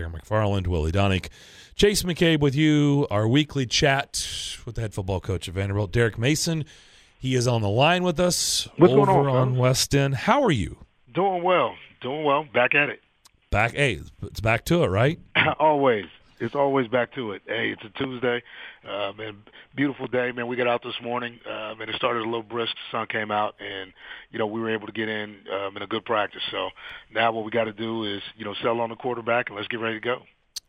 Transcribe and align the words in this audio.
Darren 0.00 0.18
McFarland, 0.18 0.66
Willie 0.66 0.92
Daunic, 0.92 1.28
Chase 1.76 2.02
McCabe 2.04 2.40
with 2.40 2.54
you. 2.54 3.06
Our 3.10 3.28
weekly 3.28 3.66
chat 3.66 4.26
with 4.64 4.76
the 4.76 4.80
head 4.80 4.94
football 4.94 5.20
coach 5.20 5.46
of 5.46 5.54
Vanderbilt, 5.54 5.92
Derek 5.92 6.18
Mason. 6.18 6.64
He 7.18 7.34
is 7.34 7.46
on 7.46 7.60
the 7.60 7.68
line 7.68 8.02
with 8.02 8.18
us 8.18 8.66
What's 8.78 8.94
over 8.94 9.10
on, 9.10 9.26
on? 9.26 9.56
West 9.56 9.94
End. 9.94 10.14
How 10.14 10.42
are 10.42 10.50
you? 10.50 10.78
Doing 11.12 11.42
well. 11.42 11.74
Doing 12.00 12.24
well. 12.24 12.46
Back 12.54 12.74
at 12.74 12.88
it. 12.88 13.02
Back, 13.50 13.72
hey, 13.72 14.00
it's 14.22 14.40
back 14.40 14.64
to 14.66 14.84
it, 14.84 14.86
right? 14.86 15.18
always. 15.58 16.06
It's 16.40 16.54
always 16.54 16.88
back 16.88 17.12
to 17.14 17.32
it. 17.32 17.42
Hey, 17.46 17.70
it's 17.70 17.82
a 17.84 17.98
Tuesday. 17.98 18.42
Uh, 18.82 19.12
man, 19.16 19.42
beautiful 19.76 20.06
day, 20.06 20.32
man. 20.32 20.46
We 20.46 20.56
got 20.56 20.66
out 20.66 20.82
this 20.82 20.94
morning, 21.02 21.38
um, 21.46 21.82
and 21.82 21.90
it 21.90 21.96
started 21.96 22.20
a 22.20 22.24
little 22.24 22.42
brisk. 22.42 22.72
The 22.72 22.98
sun 22.98 23.06
came 23.08 23.30
out, 23.30 23.56
and 23.60 23.92
you 24.30 24.38
know 24.38 24.46
we 24.46 24.58
were 24.58 24.70
able 24.70 24.86
to 24.86 24.92
get 24.92 25.08
in 25.08 25.36
um, 25.52 25.76
in 25.76 25.82
a 25.82 25.86
good 25.86 26.04
practice. 26.06 26.42
So 26.50 26.70
now 27.12 27.30
what 27.30 27.44
we 27.44 27.50
got 27.50 27.64
to 27.64 27.74
do 27.74 28.04
is 28.04 28.22
you 28.36 28.46
know 28.46 28.54
sell 28.62 28.80
on 28.80 28.88
the 28.88 28.96
quarterback 28.96 29.50
and 29.50 29.56
let's 29.56 29.68
get 29.68 29.80
ready 29.80 30.00
to 30.00 30.04
go. 30.04 30.22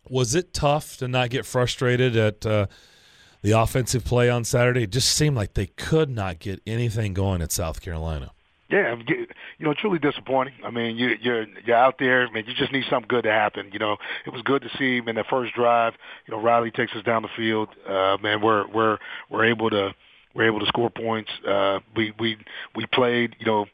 Was 0.09 0.35
it 0.35 0.53
tough 0.53 0.97
to 0.97 1.07
not 1.07 1.29
get 1.29 1.45
frustrated 1.45 2.17
at 2.17 2.45
uh, 2.45 2.67
the 3.41 3.51
offensive 3.51 4.03
play 4.03 4.29
on 4.29 4.43
Saturday? 4.43 4.83
It 4.83 4.91
just 4.91 5.09
seemed 5.09 5.37
like 5.37 5.53
they 5.53 5.67
could 5.67 6.09
not 6.09 6.39
get 6.39 6.61
anything 6.67 7.13
going 7.13 7.41
at 7.41 7.53
South 7.53 7.79
Carolina. 7.79 8.31
Yeah, 8.71 8.95
you 9.05 9.65
know, 9.65 9.73
truly 9.73 9.99
disappointing. 9.99 10.53
I 10.65 10.71
mean, 10.71 10.95
you, 10.95 11.17
you're 11.21 11.45
you're 11.65 11.75
out 11.75 11.95
there, 11.99 12.31
man. 12.31 12.45
You 12.47 12.53
just 12.53 12.71
need 12.71 12.85
something 12.89 13.09
good 13.09 13.23
to 13.23 13.31
happen. 13.31 13.69
You 13.73 13.79
know, 13.79 13.97
it 14.25 14.31
was 14.31 14.41
good 14.43 14.61
to 14.61 14.69
see 14.77 15.05
in 15.05 15.15
that 15.15 15.25
first 15.29 15.53
drive. 15.53 15.93
You 16.25 16.33
know, 16.33 16.41
Riley 16.41 16.71
takes 16.71 16.93
us 16.93 17.03
down 17.03 17.21
the 17.21 17.27
field. 17.35 17.67
Uh, 17.87 18.15
man, 18.23 18.41
we're 18.41 18.65
we're 18.69 18.97
we're 19.29 19.43
able 19.45 19.69
to 19.71 19.93
we're 20.33 20.47
able 20.47 20.61
to 20.61 20.65
score 20.67 20.89
points. 20.89 21.29
Uh, 21.45 21.79
we 21.97 22.13
we 22.17 22.37
we 22.73 22.85
played, 22.93 23.35
you 23.39 23.45
know, 23.45 23.65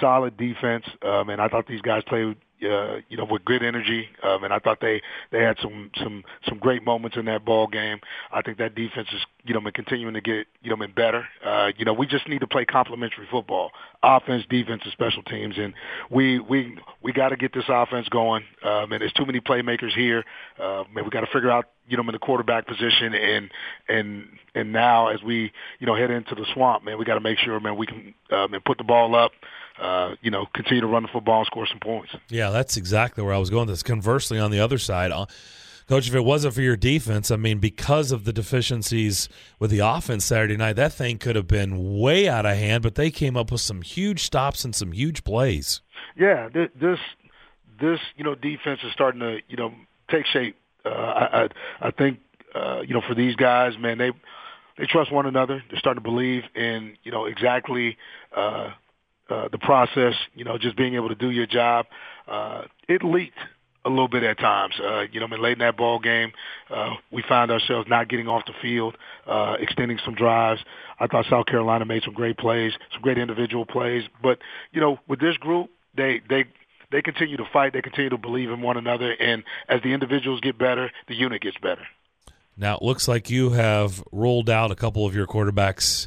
solid 0.00 0.36
defense. 0.36 0.84
Um, 1.02 1.28
and 1.28 1.40
I 1.40 1.48
thought 1.48 1.66
these 1.66 1.82
guys 1.82 2.02
played. 2.06 2.36
Uh, 2.62 3.00
you 3.10 3.18
know, 3.18 3.26
with 3.30 3.44
good 3.44 3.62
energy, 3.62 4.08
um, 4.22 4.42
and 4.42 4.50
I 4.50 4.58
thought 4.58 4.80
they 4.80 5.02
they 5.30 5.42
had 5.42 5.58
some 5.60 5.90
some 6.02 6.24
some 6.48 6.56
great 6.56 6.82
moments 6.82 7.16
in 7.18 7.26
that 7.26 7.44
ball 7.44 7.66
game. 7.66 8.00
I 8.32 8.40
think 8.40 8.56
that 8.58 8.74
defense 8.74 9.08
is 9.12 9.20
you 9.44 9.52
know 9.52 9.60
been 9.60 9.74
continuing 9.74 10.14
to 10.14 10.22
get 10.22 10.46
you 10.62 10.70
know 10.70 10.76
been 10.76 10.92
better. 10.92 11.26
Uh, 11.44 11.72
you 11.76 11.84
know, 11.84 11.92
we 11.92 12.06
just 12.06 12.26
need 12.28 12.40
to 12.40 12.46
play 12.46 12.64
complementary 12.64 13.26
football, 13.30 13.72
offense, 14.02 14.44
defense, 14.48 14.80
and 14.84 14.92
special 14.92 15.22
teams, 15.24 15.56
and 15.58 15.74
we 16.10 16.38
we 16.38 16.78
we 17.02 17.12
got 17.12 17.28
to 17.28 17.36
get 17.36 17.52
this 17.52 17.64
offense 17.68 18.08
going. 18.08 18.42
Um, 18.64 18.92
and 18.92 19.02
there's 19.02 19.12
too 19.12 19.26
many 19.26 19.40
playmakers 19.40 19.92
here. 19.94 20.24
Uh, 20.58 20.84
man, 20.94 21.04
we 21.04 21.10
got 21.10 21.20
to 21.20 21.32
figure 21.32 21.50
out 21.50 21.66
you 21.88 21.96
know 21.96 22.02
in 22.04 22.12
the 22.12 22.18
quarterback 22.18 22.66
position, 22.66 23.14
and 23.14 23.50
and 23.88 24.28
and 24.54 24.72
now 24.72 25.08
as 25.08 25.22
we 25.22 25.52
you 25.78 25.86
know 25.86 25.94
head 25.94 26.10
into 26.10 26.34
the 26.34 26.46
swamp, 26.54 26.84
man, 26.84 26.98
we 26.98 27.04
got 27.04 27.14
to 27.14 27.20
make 27.20 27.38
sure, 27.38 27.58
man, 27.60 27.76
we 27.76 27.86
can 27.86 28.14
um, 28.30 28.54
and 28.54 28.64
put 28.64 28.78
the 28.78 28.84
ball 28.84 29.14
up. 29.14 29.32
Uh, 29.78 30.14
you 30.22 30.30
know, 30.30 30.46
continue 30.54 30.80
to 30.80 30.86
run 30.86 31.02
the 31.02 31.08
football 31.08 31.40
and 31.40 31.46
score 31.46 31.66
some 31.66 31.80
points. 31.80 32.14
Yeah, 32.28 32.50
that's 32.50 32.76
exactly 32.76 33.22
where 33.22 33.34
I 33.34 33.38
was 33.38 33.50
going. 33.50 33.68
This 33.68 33.82
conversely 33.82 34.38
on 34.38 34.50
the 34.50 34.60
other 34.60 34.78
side, 34.78 35.12
uh, 35.12 35.26
coach, 35.86 36.08
if 36.08 36.14
it 36.14 36.24
wasn't 36.24 36.54
for 36.54 36.62
your 36.62 36.76
defense, 36.76 37.30
I 37.30 37.36
mean, 37.36 37.58
because 37.58 38.10
of 38.10 38.24
the 38.24 38.32
deficiencies 38.32 39.28
with 39.58 39.70
the 39.70 39.80
offense 39.80 40.24
Saturday 40.24 40.56
night, 40.56 40.76
that 40.76 40.94
thing 40.94 41.18
could 41.18 41.36
have 41.36 41.46
been 41.46 41.98
way 41.98 42.28
out 42.28 42.46
of 42.46 42.56
hand. 42.56 42.82
But 42.82 42.94
they 42.94 43.10
came 43.10 43.36
up 43.36 43.52
with 43.52 43.60
some 43.60 43.82
huge 43.82 44.24
stops 44.24 44.64
and 44.64 44.74
some 44.74 44.92
huge 44.92 45.24
plays. 45.24 45.82
Yeah, 46.16 46.48
this 46.48 46.98
this 47.80 48.00
you 48.16 48.24
know 48.24 48.34
defense 48.34 48.80
is 48.82 48.92
starting 48.92 49.20
to 49.20 49.38
you 49.48 49.56
know 49.56 49.74
take 50.10 50.26
shape. 50.26 50.56
Uh, 50.84 50.88
I 50.88 51.42
I, 51.42 51.48
I 51.88 51.90
think 51.90 52.20
uh, 52.54 52.80
you 52.80 52.94
know 52.94 53.02
for 53.06 53.14
these 53.14 53.36
guys, 53.36 53.76
man, 53.78 53.98
they 53.98 54.12
they 54.78 54.86
trust 54.86 55.12
one 55.12 55.26
another. 55.26 55.62
They're 55.68 55.78
starting 55.78 56.02
to 56.02 56.08
believe 56.08 56.44
in 56.54 56.96
you 57.02 57.12
know 57.12 57.26
exactly 57.26 57.96
uh, 58.34 58.70
uh, 59.30 59.48
the 59.48 59.58
process. 59.58 60.14
You 60.34 60.44
know, 60.44 60.58
just 60.58 60.76
being 60.76 60.94
able 60.94 61.08
to 61.08 61.14
do 61.14 61.30
your 61.30 61.46
job. 61.46 61.86
Uh, 62.28 62.62
it 62.88 63.04
leaked 63.04 63.38
a 63.86 63.88
little 63.88 64.08
bit 64.08 64.24
at 64.24 64.38
times. 64.38 64.74
Uh, 64.82 65.02
you 65.12 65.20
know, 65.20 65.26
I 65.26 65.30
mean, 65.30 65.40
late 65.40 65.52
in 65.52 65.58
that 65.60 65.76
ball 65.76 66.00
game, 66.00 66.32
uh, 66.70 66.94
we 67.12 67.22
found 67.22 67.52
ourselves 67.52 67.88
not 67.88 68.08
getting 68.08 68.26
off 68.26 68.44
the 68.44 68.52
field, 68.60 68.96
uh, 69.26 69.56
extending 69.60 69.98
some 70.04 70.14
drives. 70.14 70.60
I 70.98 71.06
thought 71.06 71.26
South 71.30 71.46
Carolina 71.46 71.84
made 71.84 72.02
some 72.02 72.12
great 72.12 72.36
plays, 72.36 72.72
some 72.92 73.00
great 73.00 73.16
individual 73.16 73.64
plays. 73.64 74.02
But 74.22 74.38
you 74.72 74.80
know, 74.80 74.98
with 75.06 75.20
this 75.20 75.36
group, 75.36 75.70
they 75.96 76.20
they 76.28 76.46
they 76.90 77.00
continue 77.00 77.36
to 77.36 77.46
fight. 77.52 77.72
They 77.72 77.82
continue 77.82 78.10
to 78.10 78.18
believe 78.18 78.50
in 78.50 78.60
one 78.60 78.76
another, 78.76 79.12
and 79.12 79.44
as 79.68 79.80
the 79.82 79.92
individuals 79.92 80.40
get 80.40 80.58
better, 80.58 80.90
the 81.08 81.14
unit 81.14 81.42
gets 81.42 81.56
better. 81.58 81.86
Now 82.56 82.76
it 82.76 82.82
looks 82.82 83.06
like 83.06 83.30
you 83.30 83.50
have 83.50 84.02
rolled 84.10 84.48
out 84.48 84.70
a 84.70 84.74
couple 84.74 85.06
of 85.06 85.14
your 85.14 85.26
quarterbacks 85.26 86.06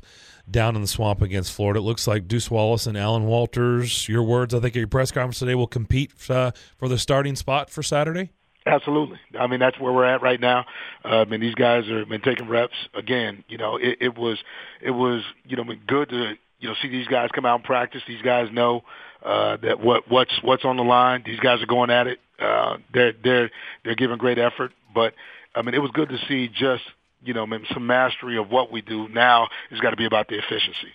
down 0.51 0.75
in 0.75 0.81
the 0.81 0.87
swamp 0.87 1.21
against 1.21 1.53
Florida. 1.53 1.79
It 1.79 1.83
looks 1.83 2.07
like 2.07 2.27
Deuce 2.27 2.49
Wallace 2.49 2.87
and 2.87 2.97
Allan 2.97 3.25
Walters. 3.25 4.07
Your 4.07 4.23
words, 4.23 4.53
I 4.53 4.59
think, 4.59 4.75
at 4.75 4.79
your 4.79 4.87
press 4.87 5.11
conference 5.11 5.39
today 5.39 5.55
will 5.55 5.67
compete 5.67 6.11
uh, 6.29 6.51
for 6.77 6.87
the 6.87 6.97
starting 6.97 7.35
spot 7.35 7.69
for 7.69 7.83
Saturday. 7.83 8.31
Absolutely. 8.65 9.19
I 9.39 9.47
mean, 9.47 9.59
that's 9.59 9.79
where 9.79 9.91
we're 9.91 10.05
at 10.05 10.21
right 10.21 10.39
now. 10.39 10.65
I 11.03 11.25
mean 11.25 11.39
these 11.39 11.55
guys 11.55 11.85
have 11.87 12.09
been 12.09 12.21
taking 12.21 12.47
reps 12.47 12.75
again. 12.93 13.43
You 13.47 13.57
know, 13.57 13.77
it, 13.77 13.97
it 14.01 14.17
was, 14.17 14.37
it 14.81 14.91
was, 14.91 15.23
you 15.45 15.55
know, 15.55 15.63
good 15.87 16.09
to, 16.09 16.33
you 16.59 16.67
know, 16.67 16.75
see 16.81 16.89
these 16.89 17.07
guys 17.07 17.29
come 17.33 17.45
out 17.45 17.55
and 17.55 17.63
practice. 17.63 18.01
These 18.07 18.21
guys 18.21 18.49
know 18.51 18.83
uh, 19.23 19.57
that 19.57 19.79
what 19.79 20.09
what's 20.09 20.31
what's 20.43 20.65
on 20.65 20.77
the 20.77 20.83
line. 20.83 21.23
These 21.25 21.39
guys 21.39 21.61
are 21.61 21.67
going 21.67 21.89
at 21.89 22.07
it. 22.07 22.19
Uh, 22.37 22.77
they're 22.93 23.13
they're 23.23 23.51
they're 23.83 23.95
giving 23.95 24.17
great 24.17 24.37
effort. 24.37 24.71
But 24.93 25.13
I 25.55 25.61
mean, 25.61 25.73
it 25.73 25.79
was 25.79 25.91
good 25.91 26.09
to 26.09 26.17
see 26.27 26.47
just 26.47 26.83
you 27.23 27.33
know 27.33 27.47
some 27.73 27.87
mastery 27.87 28.37
of 28.37 28.49
what 28.49 28.71
we 28.71 28.81
do. 28.81 29.07
Now 29.09 29.47
it's 29.69 29.81
got 29.81 29.91
to 29.91 29.97
be 29.97 30.05
about 30.05 30.27
the 30.27 30.37
efficiency. 30.37 30.93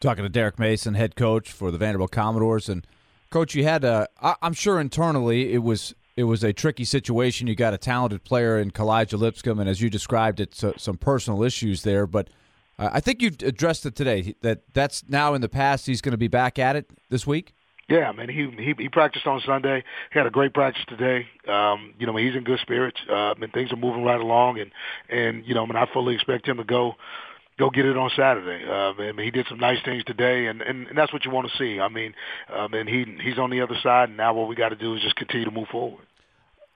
Talking 0.00 0.24
to 0.24 0.28
Derek 0.28 0.58
Mason, 0.58 0.94
head 0.94 1.16
coach 1.16 1.50
for 1.50 1.70
the 1.70 1.78
Vanderbilt 1.78 2.12
Commodores, 2.12 2.68
and 2.68 2.86
coach, 3.30 3.54
you 3.54 3.64
had 3.64 3.84
a. 3.84 4.08
I'm 4.20 4.52
sure 4.52 4.80
internally 4.80 5.52
it 5.52 5.62
was 5.62 5.94
it 6.16 6.24
was 6.24 6.44
a 6.44 6.52
tricky 6.52 6.84
situation. 6.84 7.46
You 7.46 7.54
got 7.54 7.74
a 7.74 7.78
talented 7.78 8.24
player 8.24 8.58
in 8.58 8.70
Kalija 8.70 9.18
Lipscomb, 9.18 9.58
and 9.58 9.68
as 9.68 9.80
you 9.80 9.90
described 9.90 10.40
it, 10.40 10.54
so, 10.54 10.74
some 10.76 10.96
personal 10.96 11.42
issues 11.42 11.82
there. 11.82 12.06
But 12.06 12.28
I 12.78 13.00
think 13.00 13.22
you've 13.22 13.42
addressed 13.42 13.86
it 13.86 13.96
today. 13.96 14.34
That 14.42 14.62
that's 14.72 15.08
now 15.08 15.34
in 15.34 15.40
the 15.40 15.48
past. 15.48 15.86
He's 15.86 16.00
going 16.00 16.12
to 16.12 16.18
be 16.18 16.28
back 16.28 16.58
at 16.58 16.76
it 16.76 16.90
this 17.08 17.26
week. 17.26 17.54
Yeah, 17.88 18.12
man. 18.12 18.28
He 18.28 18.50
he 18.62 18.74
he 18.76 18.88
practiced 18.90 19.26
on 19.26 19.40
Sunday. 19.46 19.82
He 20.12 20.18
had 20.18 20.26
a 20.26 20.30
great 20.30 20.52
practice 20.52 20.84
today. 20.88 21.26
Um, 21.48 21.94
you 21.98 22.06
know, 22.06 22.14
he's 22.16 22.36
in 22.36 22.44
good 22.44 22.60
spirits. 22.60 22.98
Uh, 23.10 23.34
and 23.40 23.52
things 23.52 23.72
are 23.72 23.76
moving 23.76 24.04
right 24.04 24.20
along, 24.20 24.60
and 24.60 24.70
and 25.08 25.44
you 25.46 25.54
know, 25.54 25.62
I 25.62 25.66
mean, 25.66 25.76
I 25.76 25.86
fully 25.92 26.14
expect 26.14 26.46
him 26.46 26.58
to 26.58 26.64
go 26.64 26.96
go 27.58 27.70
get 27.70 27.86
it 27.86 27.96
on 27.96 28.10
Saturday. 28.14 28.64
Um, 28.64 28.96
I 28.98 29.12
mean, 29.12 29.24
he 29.24 29.30
did 29.30 29.46
some 29.48 29.58
nice 29.58 29.78
things 29.84 30.04
today, 30.04 30.46
and 30.46 30.60
and, 30.60 30.86
and 30.88 30.98
that's 30.98 31.14
what 31.14 31.24
you 31.24 31.30
want 31.30 31.50
to 31.50 31.56
see. 31.56 31.80
I 31.80 31.88
mean, 31.88 32.14
um, 32.54 32.74
and 32.74 32.88
he 32.88 33.06
he's 33.22 33.38
on 33.38 33.48
the 33.48 33.62
other 33.62 33.76
side, 33.82 34.10
and 34.10 34.18
now 34.18 34.34
what 34.34 34.48
we 34.48 34.54
got 34.54 34.68
to 34.68 34.76
do 34.76 34.94
is 34.94 35.02
just 35.02 35.16
continue 35.16 35.46
to 35.46 35.50
move 35.50 35.68
forward. 35.68 36.04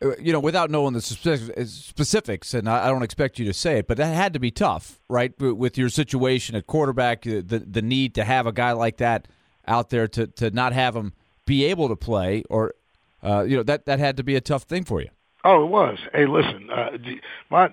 Uh, 0.02 0.12
You 0.18 0.32
know, 0.32 0.40
without 0.40 0.70
knowing 0.70 0.94
the 0.94 1.02
specifics, 1.02 2.54
and 2.54 2.70
I 2.70 2.86
I 2.86 2.88
don't 2.88 3.02
expect 3.02 3.38
you 3.38 3.44
to 3.44 3.52
say 3.52 3.80
it, 3.80 3.86
but 3.86 3.98
that 3.98 4.14
had 4.14 4.32
to 4.32 4.40
be 4.40 4.50
tough, 4.50 4.98
right? 5.10 5.38
With 5.38 5.76
your 5.76 5.90
situation 5.90 6.56
at 6.56 6.66
quarterback, 6.66 7.26
uh, 7.26 7.42
the 7.44 7.58
the 7.70 7.82
need 7.82 8.14
to 8.14 8.24
have 8.24 8.46
a 8.46 8.52
guy 8.52 8.72
like 8.72 8.96
that 8.96 9.28
out 9.66 9.90
there 9.90 10.08
to 10.08 10.26
to 10.26 10.50
not 10.50 10.72
have 10.72 10.96
him 10.96 11.12
be 11.46 11.64
able 11.64 11.88
to 11.88 11.96
play, 11.96 12.44
or 12.48 12.74
uh, 13.22 13.42
you 13.42 13.56
know 13.56 13.62
that 13.62 13.86
that 13.86 13.98
had 13.98 14.16
to 14.16 14.22
be 14.22 14.36
a 14.36 14.40
tough 14.40 14.64
thing 14.64 14.84
for 14.84 15.00
you. 15.00 15.08
Oh, 15.44 15.64
it 15.64 15.68
was. 15.68 15.98
Hey, 16.12 16.26
listen, 16.26 16.70
uh, 16.70 16.90
my 17.50 17.72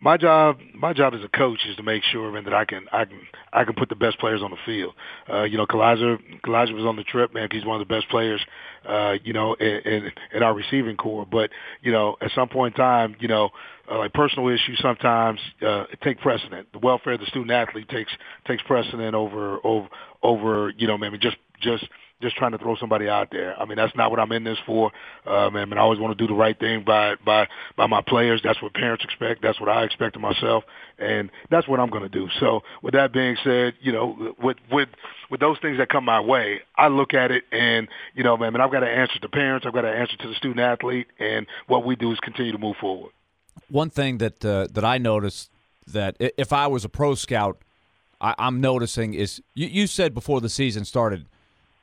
my 0.00 0.16
job 0.16 0.58
my 0.74 0.92
job 0.92 1.14
as 1.14 1.24
a 1.24 1.28
coach 1.28 1.58
is 1.68 1.76
to 1.76 1.82
make 1.82 2.02
sure 2.04 2.30
man 2.30 2.44
that 2.44 2.54
I 2.54 2.64
can 2.64 2.86
I 2.92 3.04
can 3.04 3.20
I 3.52 3.64
can 3.64 3.74
put 3.74 3.88
the 3.88 3.96
best 3.96 4.18
players 4.18 4.42
on 4.42 4.50
the 4.50 4.56
field. 4.64 4.94
Uh, 5.28 5.42
you 5.42 5.56
know, 5.56 5.66
Kalija 5.66 6.18
Kalija 6.44 6.72
was 6.74 6.84
on 6.84 6.96
the 6.96 7.02
trip, 7.02 7.34
man. 7.34 7.48
He's 7.50 7.64
one 7.64 7.80
of 7.80 7.86
the 7.86 7.92
best 7.92 8.08
players, 8.08 8.40
uh, 8.88 9.14
you 9.24 9.32
know, 9.32 9.54
in, 9.54 9.66
in, 9.66 10.12
in 10.34 10.42
our 10.42 10.54
receiving 10.54 10.96
core. 10.96 11.26
But 11.26 11.50
you 11.82 11.90
know, 11.90 12.16
at 12.20 12.30
some 12.34 12.48
point 12.48 12.74
in 12.74 12.78
time, 12.78 13.16
you 13.18 13.28
know, 13.28 13.50
uh, 13.90 13.98
like 13.98 14.12
personal 14.12 14.48
issues 14.48 14.78
sometimes 14.80 15.40
uh, 15.66 15.84
take 16.02 16.20
precedent. 16.20 16.68
The 16.72 16.78
welfare 16.78 17.14
of 17.14 17.20
the 17.20 17.26
student 17.26 17.50
athlete 17.50 17.88
takes 17.88 18.12
takes 18.46 18.62
precedent 18.62 19.14
over 19.14 19.58
over 19.64 19.88
over 20.22 20.72
you 20.76 20.86
know, 20.86 20.96
maybe 20.96 21.18
just 21.18 21.36
just 21.60 21.84
just 22.20 22.36
trying 22.36 22.52
to 22.52 22.58
throw 22.58 22.76
somebody 22.76 23.08
out 23.08 23.28
there. 23.30 23.58
I 23.60 23.64
mean, 23.64 23.76
that's 23.76 23.94
not 23.94 24.10
what 24.10 24.18
I'm 24.18 24.32
in 24.32 24.44
this 24.44 24.58
for. 24.66 24.90
Um, 25.26 25.54
mean, 25.54 25.74
I 25.74 25.78
always 25.78 26.00
want 26.00 26.16
to 26.16 26.22
do 26.22 26.28
the 26.32 26.38
right 26.38 26.58
thing 26.58 26.84
by 26.84 27.14
by 27.24 27.48
by 27.76 27.86
my 27.86 28.02
players. 28.02 28.40
That's 28.42 28.60
what 28.60 28.74
parents 28.74 29.04
expect. 29.04 29.42
That's 29.42 29.60
what 29.60 29.68
I 29.68 29.84
expect 29.84 30.16
of 30.16 30.22
myself, 30.22 30.64
and 30.98 31.30
that's 31.50 31.68
what 31.68 31.80
I'm 31.80 31.90
going 31.90 32.02
to 32.02 32.08
do. 32.08 32.28
So, 32.40 32.62
with 32.82 32.94
that 32.94 33.12
being 33.12 33.36
said, 33.44 33.74
you 33.80 33.92
know, 33.92 34.34
with 34.42 34.56
with 34.70 34.88
with 35.30 35.40
those 35.40 35.58
things 35.60 35.78
that 35.78 35.88
come 35.88 36.04
my 36.04 36.20
way, 36.20 36.60
I 36.76 36.88
look 36.88 37.14
at 37.14 37.30
it 37.30 37.44
and 37.52 37.88
you 38.14 38.24
know, 38.24 38.36
man, 38.36 38.60
I've 38.60 38.72
got 38.72 38.80
to 38.80 38.90
answer 38.90 39.18
to 39.20 39.28
parents. 39.28 39.66
I've 39.66 39.74
got 39.74 39.82
to 39.82 39.90
answer 39.90 40.16
to 40.16 40.28
the 40.28 40.34
student 40.34 40.60
athlete, 40.60 41.06
and 41.18 41.46
what 41.66 41.84
we 41.84 41.96
do 41.96 42.12
is 42.12 42.18
continue 42.20 42.52
to 42.52 42.58
move 42.58 42.76
forward. 42.80 43.12
One 43.68 43.90
thing 43.90 44.18
that 44.18 44.44
uh, 44.44 44.66
that 44.72 44.84
I 44.84 44.98
noticed 44.98 45.50
that 45.86 46.16
if 46.18 46.52
I 46.52 46.66
was 46.66 46.84
a 46.84 46.88
pro 46.88 47.14
scout, 47.14 47.58
I, 48.20 48.34
I'm 48.38 48.60
noticing 48.60 49.14
is 49.14 49.40
you, 49.54 49.68
you 49.68 49.86
said 49.86 50.14
before 50.14 50.40
the 50.40 50.48
season 50.48 50.84
started 50.84 51.26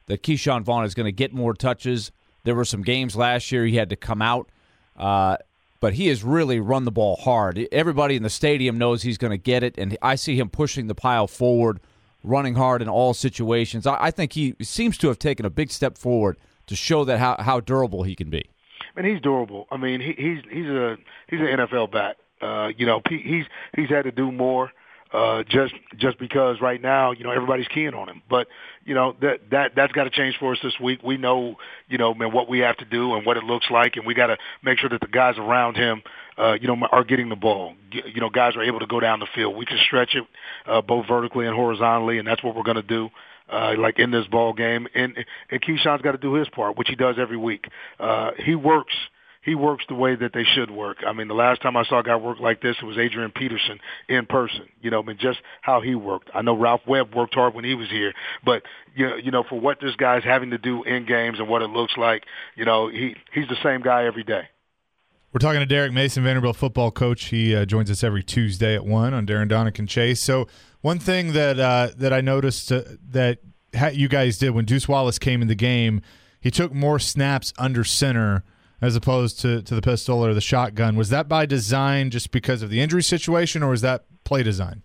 that 0.08 0.24
Ke'Shawn 0.24 0.64
Vaughn 0.64 0.86
is 0.86 0.94
going 0.94 1.06
to 1.06 1.12
get 1.12 1.34
more 1.34 1.54
touches. 1.54 2.12
There 2.44 2.56
were 2.56 2.66
some 2.66 2.84
games 2.84 3.16
last 3.16 3.52
year 3.52 3.66
he 3.66 3.76
had 3.76 3.90
to 3.90 3.96
come 3.96 4.22
out, 4.22 4.50
uh, 4.98 5.38
but 5.80 5.94
he 5.94 6.08
has 6.08 6.24
really 6.24 6.60
run 6.60 6.86
the 6.86 6.92
ball 6.92 7.16
hard. 7.16 7.68
Everybody 7.72 8.16
in 8.16 8.24
the 8.24 8.30
stadium 8.30 8.78
knows 8.78 9.02
he's 9.02 9.18
going 9.18 9.32
to 9.32 9.38
get 9.38 9.64
it, 9.64 9.78
and 9.78 9.98
I 10.02 10.16
see 10.16 10.38
him 10.40 10.50
pushing 10.50 10.88
the 10.88 10.96
pile 10.96 11.28
forward, 11.28 11.80
running 12.24 12.56
hard 12.56 12.82
in 12.82 12.90
all 12.90 13.14
situations. 13.14 13.88
I, 13.88 13.98
I 14.00 14.12
think 14.12 14.34
he 14.34 14.56
seems 14.62 14.98
to 15.00 15.08
have 15.08 15.20
taken 15.20 15.46
a 15.46 15.50
big 15.50 15.72
step 15.72 15.98
forward 15.98 16.38
to 16.68 16.76
show 16.76 17.04
that 17.06 17.20
how, 17.20 17.36
how 17.40 17.60
durable 17.60 18.04
he 18.04 18.16
can 18.16 18.30
be. 18.30 18.50
man, 18.96 19.06
he's 19.06 19.22
durable. 19.22 19.68
I 19.72 19.78
mean, 19.78 20.02
he, 20.02 20.14
he's 20.14 20.44
he's 20.52 20.68
a 20.68 20.98
he's 21.30 21.40
an 21.40 21.48
NFL 21.48 21.92
back. 21.92 22.18
Uh, 22.42 22.70
you 22.78 22.86
know, 22.86 23.02
he, 23.10 23.18
he's 23.18 23.46
he's 23.76 23.90
had 23.90 24.04
to 24.04 24.12
do 24.12 24.32
more 24.32 24.72
uh, 25.14 25.44
just 25.44 25.74
just 25.98 26.18
because 26.20 26.60
right 26.62 26.82
now, 26.82 27.12
you 27.12 27.24
know, 27.24 27.32
everybody's 27.32 27.68
keying 27.68 27.94
on 27.94 28.10
him. 28.10 28.22
But 28.30 28.48
you 28.84 28.94
know 28.96 29.16
that 29.22 29.50
that 29.52 29.72
that's 29.76 29.94
got 29.94 30.06
to 30.06 30.10
change 30.10 30.36
for 30.40 30.54
us 30.54 30.60
this 30.64 30.74
week. 30.82 31.02
We 31.04 31.18
know, 31.18 31.56
you 31.88 31.98
know, 31.98 32.14
man, 32.14 32.34
what 32.34 32.50
we 32.50 32.60
have 32.60 32.78
to 32.78 32.86
do 32.86 33.16
and 33.16 33.26
what 33.26 33.38
it 33.38 33.44
looks 33.44 33.68
like, 33.70 33.96
and 33.96 34.06
we 34.06 34.14
got 34.14 34.28
to 34.28 34.38
make 34.64 34.80
sure 34.80 34.90
that 34.90 35.02
the 35.02 35.08
guys 35.08 35.36
around 35.38 35.76
him, 35.76 36.02
uh, 36.38 36.54
you 36.60 36.68
know, 36.68 36.76
are 36.92 37.04
getting 37.04 37.30
the 37.30 37.36
ball. 37.36 37.76
You 37.92 38.20
know, 38.20 38.30
guys 38.30 38.56
are 38.56 38.64
able 38.64 38.80
to 38.80 38.88
go 38.88 39.00
down 39.00 39.20
the 39.20 39.28
field. 39.34 39.56
We 39.56 39.66
can 39.66 39.78
stretch 39.86 40.16
it 40.16 40.24
uh, 40.66 40.82
both 40.82 41.08
vertically 41.08 41.46
and 41.46 41.56
horizontally, 41.56 42.18
and 42.18 42.28
that's 42.28 42.44
what 42.44 42.56
we're 42.56 42.64
going 42.64 42.76
to 42.76 42.82
do. 42.82 43.10
Uh, 43.48 43.76
like 43.78 44.00
in 44.00 44.10
this 44.10 44.26
ball 44.26 44.54
game, 44.54 44.88
and 44.96 45.16
and 45.52 45.62
Ke'Shawn's 45.62 46.02
got 46.02 46.14
to 46.14 46.18
do 46.18 46.34
his 46.34 46.50
part, 46.50 46.80
which 46.80 46.90
he 46.90 46.96
does 46.96 47.18
every 47.20 47.38
week. 47.38 47.68
Uh, 48.00 48.32
he 48.44 48.56
works 48.56 48.96
he 49.46 49.54
works 49.54 49.86
the 49.88 49.94
way 49.94 50.16
that 50.16 50.34
they 50.34 50.44
should 50.44 50.72
work. 50.72 50.98
I 51.06 51.14
mean, 51.14 51.28
the 51.28 51.36
last 51.36 51.62
time 51.62 51.78
I 51.78 51.84
saw 51.84 52.00
a 52.00 52.04
guy 52.04 52.16
work 52.16 52.40
like 52.40 52.62
this, 52.62 52.76
it 52.82 52.86
was 52.86 52.98
Adrian 52.98 53.32
Peterson 53.32 53.80
in 54.10 54.26
person. 54.26 54.68
You 54.82 54.90
know, 54.90 55.02
I 55.02 55.06
mean, 55.06 55.18
just 55.20 55.38
how 55.62 55.82
he 55.82 55.94
worked. 55.94 56.32
I 56.34 56.42
know 56.42 56.58
Ralph 56.58 56.82
Webb 56.88 57.14
worked 57.14 57.36
hard 57.36 57.54
when 57.54 57.64
he 57.64 57.76
was 57.76 57.90
here, 57.90 58.14
but 58.44 58.64
you 58.96 59.08
know, 59.08 59.16
you 59.18 59.32
know, 59.32 59.44
for 59.48 59.60
what 59.60 59.80
this 59.80 59.96
guy's 59.96 60.24
having 60.24 60.50
to 60.50 60.58
do 60.58 60.84
in 60.84 61.06
games 61.06 61.40
and 61.40 61.48
what 61.48 61.62
it 61.62 61.70
looks 61.70 61.96
like, 61.96 62.24
you 62.56 62.66
know, 62.66 62.90
he 62.90 63.16
he's 63.34 63.48
the 63.48 63.58
same 63.64 63.82
guy 63.82 64.06
every 64.06 64.24
day. 64.24 64.50
We're 65.32 65.40
talking 65.40 65.60
to 65.60 65.66
Derek 65.66 65.94
Mason, 65.94 66.24
Vanderbilt 66.24 66.56
football 66.56 66.92
coach. 66.92 67.26
He 67.26 67.56
uh, 67.56 67.66
joins 67.66 67.92
us 67.92 68.04
every 68.04 68.24
Tuesday 68.24 68.74
at 68.74 68.86
one 68.86 69.14
on 69.14 69.28
Darren 69.28 69.50
Daunic 69.50 69.88
Chase. 69.88 70.22
So 70.22 70.48
one 70.82 70.98
thing 70.98 71.34
that 71.34 71.60
uh, 71.60 71.90
that 71.98 72.14
I 72.14 72.22
noticed 72.22 72.72
uh, 72.72 72.82
that 73.10 73.40
you 73.94 74.08
guys 74.08 74.40
did 74.40 74.52
when 74.52 74.66
Deuce 74.66 74.88
Wallace 74.88 75.20
came 75.20 75.44
in 75.44 75.48
the 75.48 75.56
game, 75.56 76.02
he 76.40 76.50
took 76.50 76.74
more 76.74 76.98
snaps 76.98 77.54
under 77.60 77.84
center 77.84 78.44
as 78.82 78.96
opposed 78.96 79.40
to, 79.42 79.62
to 79.64 79.76
the 79.76 79.82
pistol 79.82 80.26
or 80.26 80.34
the 80.34 80.42
shotgun. 80.42 80.96
Was 80.96 81.10
that 81.10 81.28
by 81.28 81.46
design 81.46 82.10
just 82.10 82.32
because 82.32 82.62
of 82.62 82.70
the 82.70 82.82
injury 82.82 83.04
situation, 83.04 83.64
or 83.64 83.70
was 83.70 83.82
that 83.82 84.06
play 84.24 84.44
design? 84.44 84.82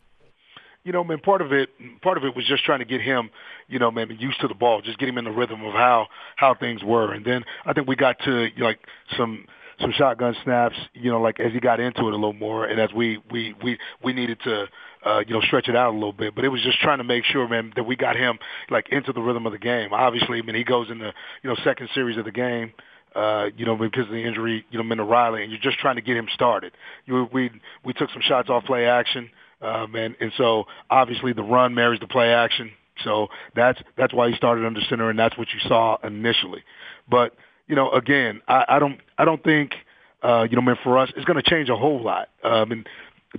You 0.84 0.92
know, 0.92 1.04
man, 1.04 1.18
part 1.18 1.42
of 1.42 1.52
it, 1.52 1.68
part 2.00 2.16
of 2.16 2.24
it 2.24 2.34
was 2.34 2.46
just 2.46 2.64
trying 2.64 2.78
to 2.78 2.86
get 2.86 3.02
him, 3.02 3.30
you 3.68 3.78
know, 3.78 3.90
man, 3.90 4.10
used 4.18 4.40
to 4.40 4.48
the 4.48 4.54
ball, 4.54 4.80
just 4.80 4.98
get 4.98 5.08
him 5.08 5.18
in 5.18 5.24
the 5.24 5.30
rhythm 5.30 5.62
of 5.64 5.74
how 5.74 6.06
how 6.36 6.54
things 6.54 6.82
were, 6.82 7.12
and 7.12 7.24
then 7.24 7.44
I 7.66 7.74
think 7.74 7.86
we 7.86 7.96
got 7.96 8.18
to 8.24 8.48
like 8.58 8.78
some 9.16 9.46
some 9.80 9.92
shotgun 9.92 10.34
snaps, 10.42 10.76
you 10.94 11.10
know, 11.10 11.20
like 11.20 11.38
as 11.38 11.52
he 11.52 11.60
got 11.60 11.80
into 11.80 12.00
it 12.08 12.12
a 12.12 12.16
little 12.16 12.32
more, 12.32 12.64
and 12.64 12.80
as 12.80 12.92
we 12.94 13.18
we 13.30 13.54
we 13.62 13.78
we 14.02 14.12
needed 14.12 14.38
to. 14.44 14.66
Uh, 15.02 15.20
you 15.26 15.32
know, 15.32 15.40
stretch 15.40 15.66
it 15.66 15.74
out 15.74 15.88
a 15.88 15.94
little 15.94 16.12
bit, 16.12 16.34
but 16.34 16.44
it 16.44 16.48
was 16.48 16.62
just 16.62 16.78
trying 16.78 16.98
to 16.98 17.04
make 17.04 17.24
sure, 17.24 17.48
man, 17.48 17.72
that 17.74 17.84
we 17.84 17.96
got 17.96 18.16
him 18.16 18.38
like 18.68 18.86
into 18.90 19.14
the 19.14 19.20
rhythm 19.22 19.46
of 19.46 19.52
the 19.52 19.58
game. 19.58 19.94
Obviously, 19.94 20.38
I 20.38 20.42
mean, 20.42 20.54
he 20.54 20.62
goes 20.62 20.90
in 20.90 20.98
the 20.98 21.14
you 21.42 21.48
know 21.48 21.56
second 21.64 21.88
series 21.94 22.18
of 22.18 22.26
the 22.26 22.30
game, 22.30 22.74
uh, 23.14 23.46
you 23.56 23.66
know, 23.66 23.76
because 23.76 24.04
of 24.04 24.12
the 24.12 24.22
injury, 24.24 24.64
you 24.70 24.78
know, 24.78 24.84
Minna 24.84 25.04
Riley, 25.04 25.42
and 25.42 25.50
you're 25.50 25.60
just 25.60 25.78
trying 25.78 25.96
to 25.96 26.02
get 26.02 26.16
him 26.16 26.28
started. 26.32 26.72
You, 27.06 27.28
we 27.32 27.50
we 27.84 27.92
took 27.92 28.10
some 28.10 28.22
shots 28.22 28.48
off 28.48 28.64
play 28.64 28.86
action, 28.86 29.30
um, 29.60 29.94
and 29.94 30.16
and 30.20 30.32
so 30.36 30.64
obviously 30.88 31.32
the 31.32 31.42
run 31.42 31.74
marries 31.74 32.00
the 32.00 32.06
play 32.06 32.32
action. 32.32 32.70
So 33.04 33.28
that's 33.54 33.80
that's 33.96 34.14
why 34.14 34.30
he 34.30 34.36
started 34.36 34.64
under 34.64 34.80
center, 34.88 35.10
and 35.10 35.18
that's 35.18 35.36
what 35.36 35.48
you 35.52 35.60
saw 35.68 35.96
initially. 36.04 36.62
But 37.08 37.34
you 37.66 37.76
know, 37.76 37.90
again, 37.90 38.42
I, 38.46 38.64
I 38.68 38.78
don't 38.78 39.00
I 39.18 39.24
don't 39.24 39.42
think 39.42 39.74
uh, 40.22 40.46
you 40.48 40.56
know, 40.56 40.62
man, 40.62 40.76
for 40.82 40.98
us, 40.98 41.10
it's 41.16 41.24
going 41.24 41.42
to 41.42 41.48
change 41.48 41.68
a 41.68 41.76
whole 41.76 42.02
lot. 42.02 42.28
Um, 42.44 42.72
and 42.72 42.88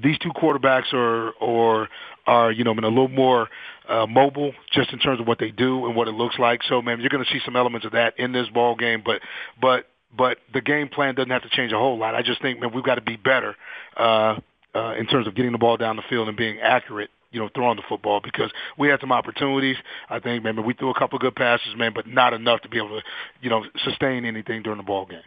these 0.01 0.17
two 0.17 0.31
quarterbacks 0.31 0.93
are 0.93 1.31
or 1.39 1.89
are 2.31 2.51
you 2.51 2.63
know, 2.63 2.73
mean, 2.73 2.85
a 2.85 2.87
little 2.87 3.09
more 3.09 3.49
uh, 3.89 4.05
mobile 4.07 4.53
just 4.71 4.93
in 4.93 4.99
terms 4.99 5.19
of 5.19 5.27
what 5.27 5.37
they 5.37 5.51
do 5.51 5.85
and 5.85 5.95
what 5.95 6.07
it 6.07 6.13
looks 6.13 6.39
like. 6.39 6.61
So, 6.63 6.81
man, 6.81 7.01
you're 7.01 7.09
going 7.09 7.23
to 7.23 7.29
see 7.29 7.41
some 7.43 7.57
elements 7.57 7.85
of 7.85 7.91
that 7.91 8.17
in 8.17 8.31
this 8.31 8.47
ball 8.47 8.75
game, 8.75 9.03
but 9.05 9.21
but 9.59 9.87
but 10.17 10.37
the 10.53 10.61
game 10.61 10.87
plan 10.87 11.15
doesn't 11.15 11.29
have 11.29 11.43
to 11.43 11.49
change 11.49 11.73
a 11.73 11.77
whole 11.77 11.97
lot. 11.97 12.15
I 12.15 12.21
just 12.21 12.41
think, 12.41 12.61
man, 12.61 12.71
we've 12.73 12.83
got 12.83 12.95
to 12.95 13.01
be 13.01 13.17
better 13.17 13.55
uh, 13.97 14.39
uh, 14.73 14.93
in 14.97 15.07
terms 15.07 15.27
of 15.27 15.35
getting 15.35 15.51
the 15.51 15.57
ball 15.57 15.75
down 15.75 15.97
the 15.97 16.03
field 16.09 16.29
and 16.29 16.37
being 16.37 16.59
accurate 16.59 17.09
you 17.33 17.39
know, 17.39 17.49
throwing 17.55 17.77
the 17.77 17.83
football 17.87 18.19
because 18.21 18.51
we 18.77 18.89
had 18.89 18.99
some 18.99 19.13
opportunities. 19.13 19.77
I 20.09 20.19
think, 20.19 20.43
man, 20.43 20.65
we 20.65 20.73
threw 20.73 20.89
a 20.89 20.99
couple 20.99 21.15
of 21.15 21.21
good 21.21 21.33
passes, 21.33 21.77
man, 21.77 21.93
but 21.95 22.05
not 22.05 22.33
enough 22.33 22.59
to 22.63 22.67
be 22.67 22.75
able 22.75 22.99
to, 22.99 23.01
you 23.41 23.49
know, 23.49 23.63
sustain 23.85 24.25
anything 24.25 24.63
during 24.63 24.75
the 24.75 24.83
ball 24.83 25.05
game. 25.05 25.21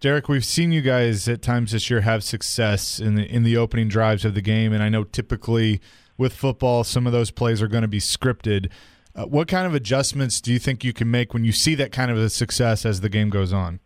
Derek, 0.00 0.28
we've 0.28 0.44
seen 0.44 0.70
you 0.70 0.82
guys 0.82 1.26
at 1.28 1.42
times 1.42 1.72
this 1.72 1.90
year 1.90 2.02
have 2.02 2.22
success 2.22 3.00
in 3.00 3.16
the 3.16 3.24
in 3.26 3.42
the 3.42 3.56
opening 3.56 3.88
drives 3.88 4.24
of 4.24 4.34
the 4.34 4.40
game, 4.40 4.72
and 4.72 4.80
I 4.80 4.88
know 4.88 5.02
typically 5.02 5.80
with 6.18 6.34
football, 6.34 6.84
some 6.84 7.06
of 7.06 7.12
those 7.12 7.30
plays 7.30 7.62
are 7.62 7.68
going 7.68 7.82
to 7.82 7.88
be 7.88 8.00
scripted. 8.00 8.70
Uh, 9.14 9.24
what 9.24 9.48
kind 9.48 9.66
of 9.66 9.74
adjustments 9.74 10.40
do 10.40 10.52
you 10.52 10.58
think 10.58 10.84
you 10.84 10.92
can 10.92 11.10
make 11.10 11.32
when 11.32 11.44
you 11.44 11.52
see 11.52 11.74
that 11.76 11.92
kind 11.92 12.10
of 12.10 12.18
a 12.18 12.28
success 12.28 12.84
as 12.84 13.00
the 13.00 13.08
game 13.08 13.30
goes 13.30 13.52
on? 13.52 13.80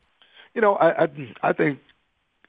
You 0.55 0.61
know, 0.61 0.75
I 0.75 1.05
I, 1.05 1.09
I 1.43 1.53
think 1.53 1.79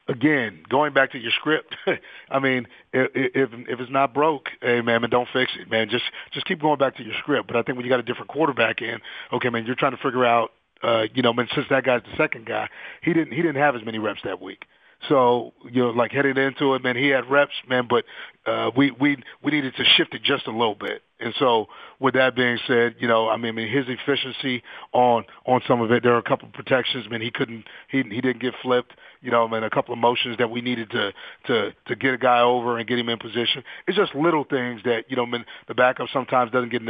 again 0.08 0.64
going 0.70 0.94
back 0.94 1.12
to 1.12 1.18
your 1.18 1.32
script. 1.32 1.76
I 2.30 2.40
mean, 2.40 2.68
if, 2.92 3.12
if 3.14 3.50
if 3.70 3.80
it's 3.80 3.92
not 3.92 4.14
broke, 4.14 4.50
hey 4.62 4.82
man, 4.82 5.02
man, 5.02 5.10
don't 5.10 5.30
fix 5.32 5.52
it, 5.60 5.70
man. 5.70 5.90
Just 5.90 6.06
just 6.32 6.46
keep 6.46 6.62
going 6.62 6.78
back 6.78 6.98
to 6.98 7.04
your 7.04 7.16
script. 7.20 7.48
But 7.48 7.56
I 7.56 7.62
think 7.62 7.78
when 7.78 7.86
you 7.86 7.90
got 7.90 8.00
a 8.00 8.04
different 8.04 8.30
quarterback 8.30 8.82
in, 8.82 9.00
okay, 9.32 9.50
man, 9.50 9.66
you're 9.66 9.76
trying 9.76 9.96
to 9.96 10.02
figure 10.04 10.26
out. 10.26 10.52
Uh, 10.82 11.08
you 11.14 11.22
know, 11.22 11.32
man, 11.32 11.48
since 11.56 11.66
that 11.70 11.86
guy's 11.86 12.02
the 12.04 12.18
second 12.18 12.46
guy, 12.46 12.68
he 13.02 13.14
didn't 13.14 13.32
he 13.32 13.42
didn't 13.42 13.56
have 13.56 13.74
as 13.74 13.86
many 13.86 14.00
reps 14.00 14.20
that 14.26 14.42
week. 14.42 14.66
So 15.10 15.54
you 15.70 15.84
know, 15.84 15.90
like 15.90 16.12
heading 16.12 16.38
into 16.38 16.74
it, 16.76 16.84
man, 16.84 16.96
he 16.96 17.10
had 17.10 17.30
reps, 17.30 17.54
man, 17.68 17.88
but 17.90 18.06
uh, 18.46 18.72
we 18.76 18.92
we 18.92 19.18
we 19.44 19.52
needed 19.52 19.76
to 19.76 19.84
shift 19.98 20.14
it 20.14 20.24
just 20.24 20.48
a 20.48 20.52
little 20.52 20.76
bit. 20.76 21.02
And 21.20 21.34
so, 21.40 21.68
with 22.00 22.16
that 22.16 22.36
being 22.36 22.58
said, 22.68 22.96
you 23.00 23.08
know, 23.08 23.30
I 23.30 23.38
mean, 23.38 23.50
I 23.50 23.52
mean 23.52 23.70
his 23.70 23.86
efficiency 23.88 24.64
on 24.92 25.26
on 25.46 25.62
some 25.68 25.82
of 25.82 25.92
it, 25.92 26.04
there 26.04 26.14
are 26.14 26.20
a 26.20 26.24
couple 26.24 26.48
of 26.48 26.54
protections, 26.54 27.10
man. 27.10 27.22
He 27.22 27.32
couldn't, 27.32 27.66
he 27.90 28.04
he 28.04 28.22
didn't 28.22 28.42
get 28.42 28.54
flipped. 28.62 28.94
You 29.22 29.32
know, 29.32 29.46
I 29.46 29.52
mean, 29.52 29.64
a 29.64 29.70
couple 29.70 29.94
of 29.94 30.00
motions 30.00 30.38
that 30.38 30.50
we 30.50 30.62
needed 30.62 30.90
to 30.92 31.14
to 31.48 31.74
to 31.88 31.96
get 31.96 32.14
a 32.14 32.18
guy 32.18 32.42
over 32.42 32.78
and 32.78 32.88
get 32.88 33.00
him 33.00 33.10
in 33.10 33.20
position. 33.20 33.64
It's 33.88 33.98
just 33.98 34.16
little 34.16 34.44
things 34.44 34.82
that 34.86 35.06
you 35.10 35.16
know, 35.16 35.26
I 35.26 35.30
mean, 35.30 35.46
the 35.68 35.76
backup 35.76 36.08
sometimes 36.12 36.52
doesn't 36.52 36.70
get 36.70 36.82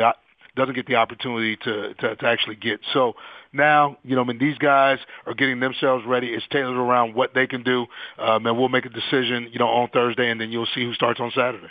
doesn't 0.56 0.76
get 0.76 0.86
the 0.86 0.96
opportunity 0.96 1.58
to, 1.58 1.94
to, 1.96 2.16
to 2.16 2.26
actually 2.26 2.56
get. 2.56 2.80
So 2.94 3.14
now, 3.54 3.98
you 4.04 4.16
know, 4.16 4.24
I 4.24 4.26
mean, 4.26 4.40
these 4.40 4.58
guys 4.58 5.00
are 5.26 5.34
getting 5.34 5.60
themselves 5.60 6.06
ready. 6.06 6.34
It's 6.34 6.46
tailored 6.50 6.78
around 6.78 7.16
what 7.16 7.34
they 7.34 7.48
can 7.48 7.64
do, 7.64 7.86
um, 8.18 8.46
and 8.46 8.58
we'll 8.58 8.70
make 8.70 8.86
a 8.86 8.90
decision, 8.90 9.50
you 9.52 9.60
know, 9.60 9.68
on 9.68 9.90
Thursday, 9.90 10.30
and 10.30 10.42
then 10.42 10.52
you'll 10.52 10.68
see 10.74 10.84
who 10.84 10.94
starts 10.94 11.20
on 11.20 11.32
Saturday. 11.32 11.70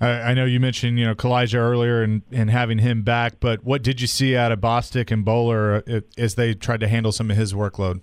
I, 0.00 0.34
know 0.34 0.44
you 0.44 0.60
mentioned 0.60 0.98
you 0.98 1.06
know 1.06 1.14
Kalija 1.14 1.54
earlier 1.54 2.02
and, 2.02 2.22
and 2.30 2.50
having 2.50 2.78
him 2.78 3.02
back, 3.02 3.34
but 3.40 3.64
what 3.64 3.82
did 3.82 4.02
you 4.02 4.06
see 4.06 4.36
out 4.36 4.52
of 4.52 4.60
Bostic 4.60 5.10
and 5.10 5.24
Boler 5.24 5.82
uh, 5.88 6.00
as 6.18 6.34
they 6.34 6.52
tried 6.52 6.80
to 6.80 6.88
handle 6.88 7.10
some 7.10 7.30
of 7.30 7.36
his 7.36 7.54
workload? 7.54 8.02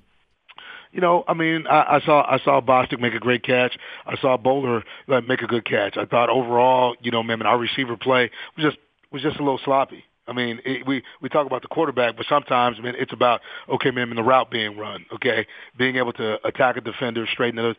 you 0.92 1.00
know, 1.00 1.24
I 1.28 1.34
mean, 1.34 1.68
I, 1.68 1.96
I 1.96 2.02
saw 2.06 2.26
I 2.28 2.40
saw 2.44 2.62
Bostic 2.62 3.00
make 3.00 3.14
a 3.14 3.20
great 3.20 3.44
catch. 3.44 3.78
I 4.06 4.18
saw 4.18 4.38
Bowler 4.38 4.84
like, 5.08 5.28
make 5.28 5.42
a 5.42 5.48
good 5.48 5.66
catch. 5.66 5.98
I 5.98 6.06
thought 6.06 6.30
overall, 6.30 6.96
you 7.02 7.12
know, 7.12 7.24
man, 7.24 7.42
our 7.44 7.58
receiver 7.58 7.96
play 7.96 8.32
was 8.58 8.66
just 8.66 8.78
was 9.12 9.22
just 9.22 9.38
a 9.38 9.44
little 9.44 9.60
sloppy. 9.64 10.04
I 10.28 10.34
mean, 10.34 10.60
it, 10.66 10.86
we 10.86 11.04
we 11.22 11.30
talk 11.30 11.48
about 11.48 11.62
the 11.62 11.68
quarterback, 11.68 12.16
but 12.16 12.26
sometimes, 12.30 12.78
I 12.80 12.84
mean, 12.84 12.94
it's 12.98 13.14
about 13.14 13.42
okay, 13.70 13.92
man, 13.92 14.14
the 14.16 14.24
route 14.24 14.52
being 14.52 14.78
run, 14.78 15.06
okay, 15.14 15.48
being 15.78 15.96
able 15.96 16.14
to 16.14 16.46
attack 16.48 16.78
a 16.78 16.82
defender, 16.82 17.26
straighten 17.32 17.60
a, 17.60 17.76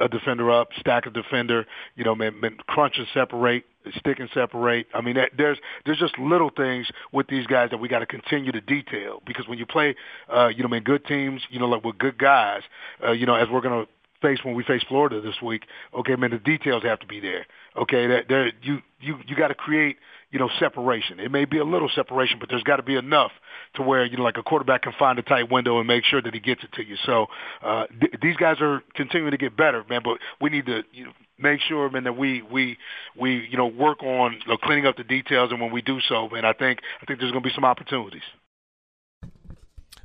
a 0.00 0.08
defender 0.08 0.50
up, 0.50 0.68
stack 0.78 1.06
a 1.06 1.10
defender, 1.10 1.66
you 1.94 2.04
know, 2.04 2.14
man, 2.14 2.38
man 2.40 2.58
crunch 2.66 2.98
and 2.98 3.06
separate, 3.14 3.64
stick 3.98 4.18
and 4.18 4.28
separate. 4.34 4.86
I 4.94 5.00
mean, 5.00 5.16
there's 5.36 5.58
there's 5.84 5.98
just 5.98 6.18
little 6.18 6.50
things 6.50 6.86
with 7.12 7.28
these 7.28 7.46
guys 7.46 7.70
that 7.70 7.78
we 7.78 7.88
got 7.88 8.00
to 8.00 8.06
continue 8.06 8.52
to 8.52 8.60
detail 8.60 9.22
because 9.26 9.48
when 9.48 9.58
you 9.58 9.66
play, 9.66 9.94
uh, 10.32 10.48
you 10.48 10.62
know, 10.62 10.68
man, 10.68 10.82
good 10.82 11.04
teams, 11.06 11.42
you 11.50 11.58
know, 11.58 11.66
like 11.66 11.84
with 11.84 11.98
good 11.98 12.18
guys, 12.18 12.62
uh, 13.04 13.12
you 13.12 13.26
know, 13.26 13.34
as 13.34 13.48
we're 13.48 13.60
gonna 13.62 13.86
face 14.26 14.44
when 14.44 14.54
we 14.54 14.64
face 14.64 14.82
Florida 14.88 15.20
this 15.20 15.40
week. 15.42 15.62
Okay, 15.94 16.16
man, 16.16 16.30
the 16.30 16.38
details 16.38 16.82
have 16.82 17.00
to 17.00 17.06
be 17.06 17.20
there. 17.20 17.46
Okay, 17.76 18.06
that 18.08 18.28
there 18.28 18.52
you 18.62 18.78
you 19.00 19.18
you 19.26 19.36
got 19.36 19.48
to 19.48 19.54
create 19.54 19.96
you 20.30 20.38
know, 20.38 20.50
separation. 20.58 21.20
It 21.20 21.30
may 21.30 21.44
be 21.44 21.58
a 21.58 21.64
little 21.64 21.88
separation, 21.94 22.38
but 22.40 22.48
there's 22.48 22.62
got 22.62 22.76
to 22.76 22.82
be 22.82 22.96
enough 22.96 23.30
to 23.76 23.82
where, 23.82 24.04
you 24.04 24.16
know, 24.16 24.24
like 24.24 24.36
a 24.36 24.42
quarterback 24.42 24.82
can 24.82 24.92
find 24.98 25.18
a 25.18 25.22
tight 25.22 25.50
window 25.50 25.78
and 25.78 25.86
make 25.86 26.04
sure 26.04 26.20
that 26.20 26.34
he 26.34 26.40
gets 26.40 26.62
it 26.64 26.72
to 26.72 26.84
you. 26.84 26.96
So 27.06 27.26
uh, 27.62 27.86
th- 28.00 28.14
these 28.20 28.36
guys 28.36 28.56
are 28.60 28.82
continuing 28.94 29.30
to 29.30 29.38
get 29.38 29.56
better, 29.56 29.84
man, 29.88 30.00
but 30.02 30.18
we 30.40 30.50
need 30.50 30.66
to 30.66 30.82
you 30.92 31.06
know, 31.06 31.12
make 31.38 31.60
sure, 31.60 31.88
man, 31.90 32.04
that 32.04 32.16
we, 32.16 32.42
we, 32.42 32.76
we, 33.18 33.46
you 33.48 33.56
know, 33.56 33.66
work 33.66 34.02
on 34.02 34.32
you 34.32 34.48
know, 34.48 34.56
cleaning 34.56 34.86
up 34.86 34.96
the 34.96 35.04
details. 35.04 35.52
And 35.52 35.60
when 35.60 35.70
we 35.70 35.80
do 35.80 36.00
so, 36.08 36.28
man, 36.28 36.44
I 36.44 36.52
think, 36.52 36.80
I 37.00 37.06
think 37.06 37.20
there's 37.20 37.32
going 37.32 37.42
to 37.42 37.48
be 37.48 37.54
some 37.54 37.64
opportunities. 37.64 38.22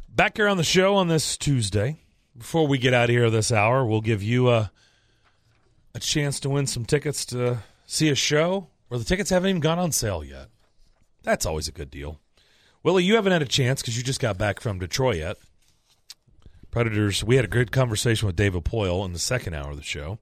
Back 0.08 0.38
here 0.38 0.48
on 0.48 0.58
the 0.58 0.64
show 0.64 0.96
on 0.96 1.08
this 1.08 1.36
Tuesday. 1.38 1.98
Before 2.38 2.68
we 2.68 2.78
get 2.78 2.94
out 2.94 3.10
of 3.10 3.10
here 3.10 3.30
this 3.30 3.52
hour, 3.52 3.86
we'll 3.86 4.02
give 4.02 4.24
you 4.24 4.50
a, 4.50 4.72
a 5.94 6.00
chance 6.00 6.40
to 6.42 6.50
win 6.50 6.68
some 6.68 6.86
tickets 6.86 7.26
to 7.26 7.60
see 7.86 8.10
a 8.10 8.16
show 8.16 8.68
where 8.88 8.98
the 8.98 9.06
tickets 9.06 9.30
haven't 9.30 9.50
even 9.50 9.62
gone 9.62 9.80
on 9.80 9.92
sale 9.92 10.24
yet. 10.24 10.48
That's 11.24 11.46
always 11.46 11.68
a 11.68 11.72
good 11.72 11.92
deal. 11.92 12.20
Willie, 12.84 13.04
you 13.04 13.16
haven't 13.16 13.34
had 13.34 13.42
a 13.42 13.48
chance 13.48 13.82
because 13.82 13.98
you 13.98 14.04
just 14.04 14.20
got 14.20 14.38
back 14.38 14.60
from 14.60 14.80
Detroit 14.80 15.18
yet. 15.18 15.38
Predators, 16.72 17.24
we 17.24 17.36
had 17.36 17.46
a 17.46 17.50
good 17.50 17.72
conversation 17.72 18.26
with 18.26 18.36
David 18.36 18.64
Poile 18.64 19.06
in 19.06 19.14
the 19.14 19.20
second 19.20 19.54
hour 19.54 19.72
of 19.72 19.78
the 19.78 19.84
show. 19.84 20.20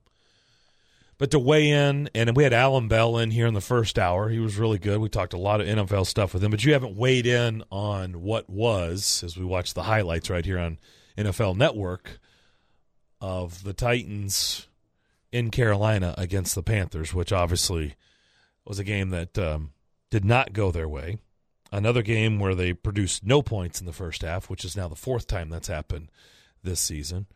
But 1.20 1.32
to 1.32 1.39
weigh 1.39 1.70
in, 1.70 2.10
and 2.16 2.36
we 2.36 2.44
had 2.44 2.54
Alan 2.54 2.88
Bell 2.88 3.18
in 3.18 3.32
here 3.32 3.46
in 3.46 3.54
the 3.54 3.62
first 3.62 4.00
hour. 4.00 4.30
He 4.30 4.39
was 4.39 4.58
really 4.58 4.80
good. 4.80 5.00
We 5.00 5.10
talked 5.10 5.34
a 5.34 5.38
lot 5.38 5.62
of 5.62 5.68
NFL 5.68 6.08
stuff 6.08 6.34
with 6.34 6.44
him, 6.44 6.50
but 6.50 6.63
you 6.63 6.74
haven't 6.74 6.96
weighed 6.96 7.28
in 7.28 7.63
on 7.72 8.22
what 8.22 8.50
was 8.50 9.22
as 9.24 9.38
we 9.38 9.46
watch 9.46 9.74
the 9.74 9.84
highlights 9.84 10.30
right 10.30 10.46
here 10.46 10.58
on 10.58 10.80
NFL 11.20 11.58
Network 11.58 12.20
of 13.22 13.64
the 13.64 13.74
Titans 13.74 14.68
in 15.32 15.52
Carolina 15.52 16.16
against 16.18 16.56
the 16.56 16.64
Panthers, 16.64 17.14
which 17.14 17.32
obviously 17.32 17.96
was 18.66 18.80
a 18.80 18.84
game 18.84 19.10
that 19.10 19.38
um, 19.38 19.72
did 20.10 20.24
not 20.24 20.54
go 20.54 20.72
their 20.72 20.88
way. 20.88 21.18
Another 21.72 22.02
game 22.02 22.40
where 22.40 22.56
they 22.56 22.74
produced 22.74 23.24
no 23.24 23.42
points 23.42 23.80
in 23.80 23.86
the 23.86 23.94
first 23.94 24.24
half, 24.24 24.50
which 24.50 24.66
is 24.66 24.76
now 24.76 24.88
the 24.88 24.96
fourth 24.96 25.28
time 25.28 25.50
that's 25.50 25.68
happened 25.68 26.10
this 26.64 26.80
season. 26.80 27.28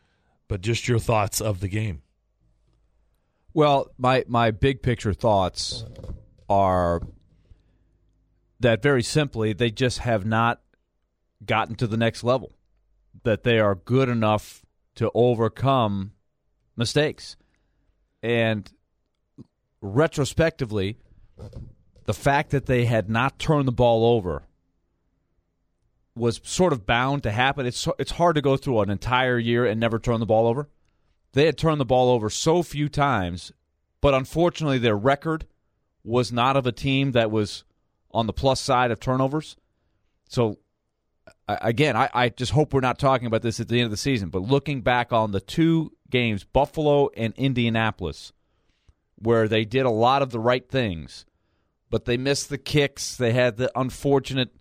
But 0.48 0.62
just 0.62 0.88
your 0.88 1.00
thoughts 1.00 1.40
of 1.40 1.60
the 1.60 1.68
game. 1.68 2.02
Well, 3.54 3.92
my 3.98 4.24
my 4.28 4.50
big 4.50 4.82
picture 4.82 5.14
thoughts 5.14 5.86
are 6.50 7.02
that 8.60 8.82
very 8.82 9.04
simply 9.04 9.54
they 9.54 9.70
just 9.70 10.00
have 10.00 10.26
not 10.26 10.62
gotten 11.46 11.76
to 11.76 11.86
the 11.88 11.98
next 11.98 12.24
level. 12.24 12.54
That 13.22 13.44
they 13.44 13.60
are 13.60 13.76
good 13.76 14.10
enough 14.10 14.66
to 14.96 15.12
overcome 15.14 16.14
mistakes. 16.76 17.36
And 18.22 18.72
retrospectively, 19.82 20.98
the 22.06 22.14
fact 22.14 22.52
that 22.52 22.66
they 22.66 22.86
had 22.86 23.10
not 23.10 23.40
turned 23.40 23.68
the 23.68 23.72
ball 23.72 24.06
over 24.16 24.44
was 26.16 26.42
sort 26.44 26.74
of 26.74 26.86
bound 26.86 27.24
to 27.24 27.32
happen. 27.32 27.66
It's 27.66 27.88
it's 27.98 28.12
hard 28.12 28.36
to 28.36 28.42
go 28.42 28.58
through 28.58 28.82
an 28.82 28.90
entire 28.90 29.38
year 29.38 29.66
and 29.66 29.80
never 29.80 30.00
turn 30.00 30.20
the 30.20 30.26
ball 30.26 30.48
over. 30.48 30.70
They 31.34 31.46
had 31.46 31.58
turned 31.58 31.80
the 31.80 31.86
ball 31.86 32.10
over 32.10 32.30
so 32.30 32.62
few 32.62 32.88
times, 32.88 33.52
but 34.02 34.14
unfortunately 34.14 34.78
their 34.78 34.98
record 34.98 35.46
was 36.04 36.32
not 36.32 36.56
of 36.56 36.68
a 36.68 36.72
team 36.72 37.14
that 37.14 37.32
was 37.32 37.64
on 38.12 38.28
the 38.28 38.34
plus 38.34 38.62
side 38.62 38.92
of 38.92 39.00
turnovers. 39.00 39.56
So 40.30 40.60
again, 41.48 41.96
I, 41.96 42.10
I 42.14 42.30
just 42.30 42.52
hope 42.52 42.74
we're 42.74 42.80
not 42.80 43.00
talking 43.00 43.28
about 43.28 43.42
this 43.42 43.60
at 43.60 43.68
the 43.68 43.78
end 43.78 43.86
of 43.86 43.92
the 43.92 43.98
season, 43.98 44.30
but 44.30 44.42
looking 44.42 44.82
back 44.82 45.12
on 45.12 45.32
the 45.32 45.42
two 45.42 45.92
games, 46.10 46.44
Buffalo 46.44 47.10
and 47.16 47.34
Indianapolis, 47.38 48.34
where 49.16 49.48
they 49.48 49.66
did 49.66 49.86
a 49.86 49.90
lot 49.90 50.22
of 50.22 50.32
the 50.32 50.40
right 50.40 50.68
things, 50.68 51.26
but 51.90 52.06
they 52.06 52.18
missed 52.18 52.50
the 52.50 52.58
kicks. 52.58 53.16
They 53.16 53.34
had 53.34 53.58
the 53.58 53.72
unfortunate, 53.76 54.54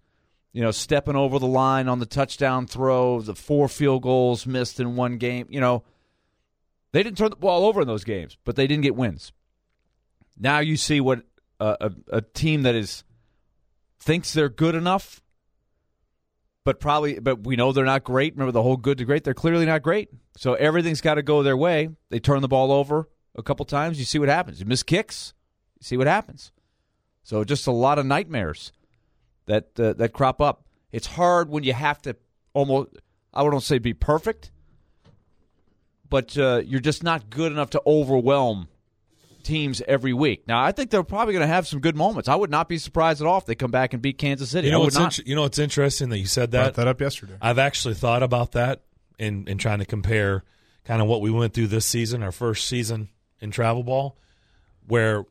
you 0.52 0.62
know, 0.62 0.70
stepping 0.70 1.16
over 1.16 1.38
the 1.38 1.46
line 1.46 1.88
on 1.88 1.98
the 1.98 2.06
touchdown 2.06 2.66
throw, 2.66 3.20
the 3.20 3.34
four 3.34 3.68
field 3.68 4.02
goals 4.02 4.46
missed 4.46 4.80
in 4.80 4.96
one 4.96 5.18
game. 5.18 5.46
You 5.50 5.60
know, 5.60 5.84
they 6.92 7.02
didn't 7.02 7.16
turn 7.16 7.30
the 7.30 7.36
ball 7.36 7.64
over 7.64 7.80
in 7.80 7.86
those 7.86 8.04
games, 8.04 8.36
but 8.44 8.56
they 8.56 8.66
didn't 8.66 8.82
get 8.82 8.96
wins. 8.96 9.32
Now 10.38 10.58
you 10.58 10.76
see 10.76 11.00
what 11.00 11.22
a, 11.60 11.76
a, 11.80 12.16
a 12.18 12.20
team 12.22 12.62
that 12.62 12.74
is 12.74 13.04
thinks 13.98 14.32
they're 14.32 14.48
good 14.48 14.74
enough, 14.74 15.21
but 16.64 16.80
probably, 16.80 17.18
but 17.18 17.44
we 17.44 17.56
know 17.56 17.72
they're 17.72 17.84
not 17.84 18.04
great. 18.04 18.34
Remember 18.34 18.52
the 18.52 18.62
whole 18.62 18.76
good 18.76 18.98
to 18.98 19.04
great? 19.04 19.24
They're 19.24 19.34
clearly 19.34 19.66
not 19.66 19.82
great. 19.82 20.10
So 20.36 20.54
everything's 20.54 21.00
got 21.00 21.14
to 21.14 21.22
go 21.22 21.42
their 21.42 21.56
way. 21.56 21.90
They 22.10 22.20
turn 22.20 22.42
the 22.42 22.48
ball 22.48 22.72
over 22.72 23.08
a 23.34 23.42
couple 23.42 23.64
times. 23.66 23.98
You 23.98 24.04
see 24.04 24.18
what 24.18 24.28
happens. 24.28 24.60
You 24.60 24.66
miss 24.66 24.82
kicks. 24.82 25.34
You 25.80 25.84
see 25.84 25.96
what 25.96 26.06
happens. 26.06 26.52
So 27.22 27.44
just 27.44 27.66
a 27.66 27.72
lot 27.72 27.98
of 27.98 28.06
nightmares 28.06 28.72
that 29.46 29.78
uh, 29.78 29.92
that 29.94 30.12
crop 30.12 30.40
up. 30.40 30.66
It's 30.92 31.06
hard 31.06 31.48
when 31.48 31.64
you 31.64 31.72
have 31.72 32.00
to 32.02 32.16
almost 32.52 32.90
I 33.32 33.42
wouldn't 33.42 33.62
say 33.62 33.78
be 33.78 33.94
perfect, 33.94 34.50
but 36.08 36.36
uh, 36.36 36.62
you're 36.64 36.80
just 36.80 37.02
not 37.02 37.30
good 37.30 37.52
enough 37.52 37.70
to 37.70 37.82
overwhelm 37.86 38.68
teams 39.44 39.82
every 39.86 40.12
week. 40.12 40.46
Now, 40.46 40.62
I 40.62 40.72
think 40.72 40.90
they're 40.90 41.02
probably 41.02 41.32
going 41.34 41.42
to 41.46 41.52
have 41.52 41.66
some 41.66 41.80
good 41.80 41.96
moments. 41.96 42.28
I 42.28 42.34
would 42.34 42.50
not 42.50 42.68
be 42.68 42.78
surprised 42.78 43.20
at 43.20 43.26
all 43.26 43.38
if 43.38 43.46
they 43.46 43.54
come 43.54 43.70
back 43.70 43.92
and 43.92 44.02
beat 44.02 44.18
Kansas 44.18 44.50
City. 44.50 44.68
You 44.68 44.72
know, 44.72 44.78
I 44.78 44.80
would 44.80 44.84
what's 44.86 44.96
not. 44.98 45.18
int- 45.18 45.28
you 45.28 45.34
know 45.34 45.42
what's 45.42 45.58
interesting 45.58 46.08
that 46.10 46.18
you 46.18 46.26
said 46.26 46.50
Brought 46.50 46.64
that. 46.64 46.74
that 46.74 46.88
up 46.88 47.00
yesterday. 47.00 47.34
I've 47.40 47.58
actually 47.58 47.94
thought 47.94 48.22
about 48.22 48.52
that 48.52 48.82
in 49.18 49.46
in 49.48 49.58
trying 49.58 49.78
to 49.80 49.84
compare 49.84 50.44
kind 50.84 51.00
of 51.02 51.08
what 51.08 51.20
we 51.20 51.30
went 51.30 51.54
through 51.54 51.68
this 51.68 51.86
season, 51.86 52.22
our 52.22 52.32
first 52.32 52.66
season 52.66 53.08
in 53.40 53.50
travel 53.50 53.82
ball, 53.84 54.16
where 54.86 55.24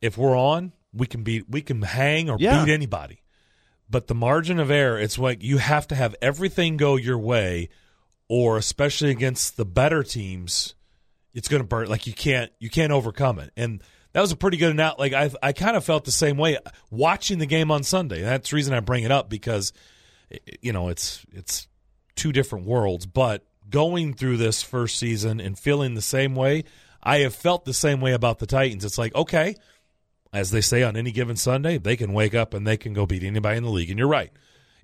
if 0.00 0.18
we're 0.18 0.36
on, 0.36 0.72
we 0.92 1.06
can 1.06 1.22
beat 1.22 1.48
we 1.48 1.62
can 1.62 1.82
hang 1.82 2.28
or 2.30 2.36
Yeah. 2.40 2.64
beat 2.64 2.72
anybody. 2.72 3.20
But 3.88 4.06
the 4.06 4.14
margin 4.14 4.58
of 4.58 4.70
error, 4.70 4.98
it's 4.98 5.18
like 5.18 5.42
you 5.42 5.58
have 5.58 5.86
to 5.88 5.94
have 5.94 6.16
everything 6.22 6.76
go 6.78 6.96
your 6.96 7.18
way, 7.18 7.68
or 8.28 8.56
especially 8.56 9.10
against 9.10 9.56
the 9.58 9.66
better 9.66 10.02
teams, 10.02 10.74
it's 11.34 11.48
going 11.48 11.62
to 11.62 11.66
burn. 11.66 11.88
Like 11.88 12.06
you 12.06 12.12
can't 12.12 12.50
you 12.58 12.70
can't 12.70 12.92
overcome 12.92 13.38
it. 13.38 13.52
And 13.56 13.82
that 14.12 14.20
was 14.20 14.32
a 14.32 14.36
pretty 14.36 14.56
good 14.56 14.70
amount. 14.72 14.98
Like 14.98 15.12
I 15.12 15.30
I 15.42 15.52
kind 15.52 15.76
of 15.76 15.84
felt 15.84 16.04
the 16.04 16.12
same 16.12 16.36
way 16.36 16.58
watching 16.90 17.38
the 17.38 17.46
game 17.46 17.70
on 17.70 17.82
Sunday. 17.82 18.22
That's 18.22 18.50
the 18.50 18.56
reason 18.56 18.74
I 18.74 18.80
bring 18.80 19.04
it 19.04 19.10
up 19.10 19.28
because 19.30 19.72
eh, 20.30 20.36
eh, 20.46 20.52
you 20.60 20.72
know 20.72 20.88
it's 20.88 21.24
it's 21.32 21.68
two 22.16 22.32
different 22.32 22.66
worlds. 22.66 23.06
But 23.06 23.44
going 23.70 24.14
through 24.14 24.36
this 24.36 24.62
first 24.62 24.98
season 24.98 25.40
and 25.40 25.58
feeling 25.58 25.94
the 25.94 26.02
same 26.02 26.34
way, 26.34 26.64
I 27.02 27.18
have 27.18 27.34
felt 27.34 27.64
the 27.64 27.72
same 27.74 28.00
way 28.00 28.12
about 28.12 28.38
the 28.38 28.46
Titans. 28.46 28.84
It's 28.84 28.98
like 28.98 29.14
okay, 29.14 29.56
as 30.32 30.50
they 30.50 30.60
say 30.60 30.82
on 30.82 30.96
any 30.96 31.12
given 31.12 31.36
Sunday, 31.36 31.78
they 31.78 31.96
can 31.96 32.12
wake 32.12 32.34
up 32.34 32.52
and 32.54 32.66
they 32.66 32.76
can 32.76 32.92
go 32.92 33.06
beat 33.06 33.22
anybody 33.22 33.56
in 33.56 33.64
the 33.64 33.70
league. 33.70 33.90
And 33.90 33.98
you're 33.98 34.08
right. 34.08 34.30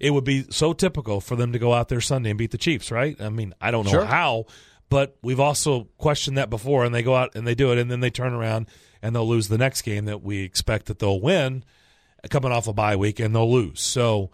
It 0.01 0.11
would 0.13 0.25
be 0.25 0.47
so 0.51 0.73
typical 0.75 1.21
for 1.21 1.35
them 1.35 1.53
to 1.53 1.59
go 1.59 1.73
out 1.75 1.89
there 1.89 2.01
Sunday 2.01 2.31
and 2.31 2.39
beat 2.39 2.53
the 2.53 2.59
Chiefs, 2.59 2.93
right? 2.93 3.21
I 3.21 3.31
mean, 3.31 3.53
I 3.61 3.73
don't 3.73 3.85
know 3.85 3.91
Sure. 3.91 4.05
how, 4.05 4.45
but 4.89 5.17
we've 5.23 5.41
also 5.41 5.85
questioned 5.99 6.39
that 6.39 6.51
before, 6.51 6.85
and 6.85 6.95
they 6.95 7.03
go 7.03 7.15
out 7.15 7.35
and 7.35 7.47
they 7.47 7.55
do 7.55 7.73
it, 7.73 7.79
and 7.79 7.91
then 7.91 8.01
they 8.01 8.11
turn 8.11 8.33
around 8.33 8.69
and 9.03 9.15
they'll 9.15 9.29
lose 9.29 9.49
the 9.49 9.59
next 9.59 9.83
game 9.83 10.07
that 10.07 10.23
we 10.23 10.43
expect 10.43 10.87
that 10.87 10.99
they'll 10.99 11.21
win 11.21 11.65
coming 12.31 12.51
off 12.51 12.67
a 12.67 12.73
bye 12.73 12.97
week, 12.97 13.21
and 13.21 13.35
they'll 13.35 13.51
lose. 13.51 13.81
So 13.81 14.31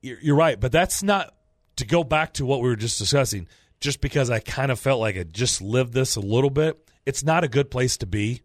you're, 0.00 0.36
right, 0.36 0.58
but 0.58 0.70
that's 0.72 1.02
not 1.02 1.34
to 1.76 1.84
go 1.84 2.04
back 2.04 2.34
to 2.34 2.46
what 2.46 2.60
we 2.60 2.68
were 2.68 2.76
just 2.76 2.98
discussing. 2.98 3.48
Just 3.80 4.00
because 4.00 4.30
I 4.30 4.40
kind 4.40 4.72
of 4.72 4.78
felt 4.78 5.00
like 5.00 5.16
I 5.16 5.22
just 5.24 5.62
lived 5.62 5.92
this 5.92 6.16
a 6.16 6.20
little 6.20 6.50
bit, 6.50 6.78
it's 7.06 7.24
not 7.24 7.44
a 7.44 7.48
good 7.48 7.70
place 7.70 7.96
to 7.98 8.06
be 8.06 8.42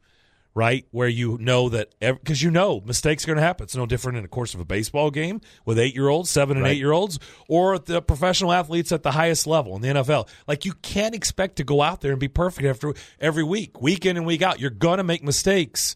right? 0.56 0.86
Where 0.92 1.08
you 1.08 1.38
know 1.40 1.70
that 1.70 1.94
because 2.00 2.42
you 2.42 2.52
know 2.52 2.82
mistakes 2.86 3.24
are 3.24 3.28
going 3.28 3.38
to 3.38 3.44
happen. 3.44 3.64
It's 3.64 3.76
no 3.76 3.86
different 3.86 4.18
in 4.18 4.24
the 4.24 4.30
course 4.30 4.54
of 4.54 4.60
a 4.60 4.66
baseball 4.66 5.10
game 5.12 5.42
with 5.66 5.80
eight 5.80 5.96
year 5.96 6.10
olds, 6.10 6.30
seven 6.30 6.58
and 6.58 6.64
Right. 6.64 6.74
eight 6.74 6.78
year 6.78 6.92
olds, 6.92 7.18
or 7.48 7.80
the 7.80 8.02
professional 8.02 8.52
athletes 8.54 8.92
at 8.92 9.04
the 9.04 9.12
highest 9.12 9.48
level 9.48 9.76
in 9.76 9.82
the 9.82 9.88
NFL. 9.90 10.28
Like 10.48 10.64
you 10.66 10.74
can't 10.82 11.16
expect 11.16 11.56
to 11.56 11.64
go 11.64 11.82
out 11.82 12.02
there 12.02 12.12
and 12.12 12.20
be 12.20 12.28
perfect 12.28 12.68
after 12.68 12.94
every 13.20 13.44
week, 13.44 13.82
week 13.82 14.06
in 14.06 14.16
and 14.18 14.26
week 14.26 14.42
out. 14.42 14.60
You're 14.60 14.70
going 14.70 14.98
to 14.98 15.04
make 15.04 15.24
mistakes. 15.24 15.96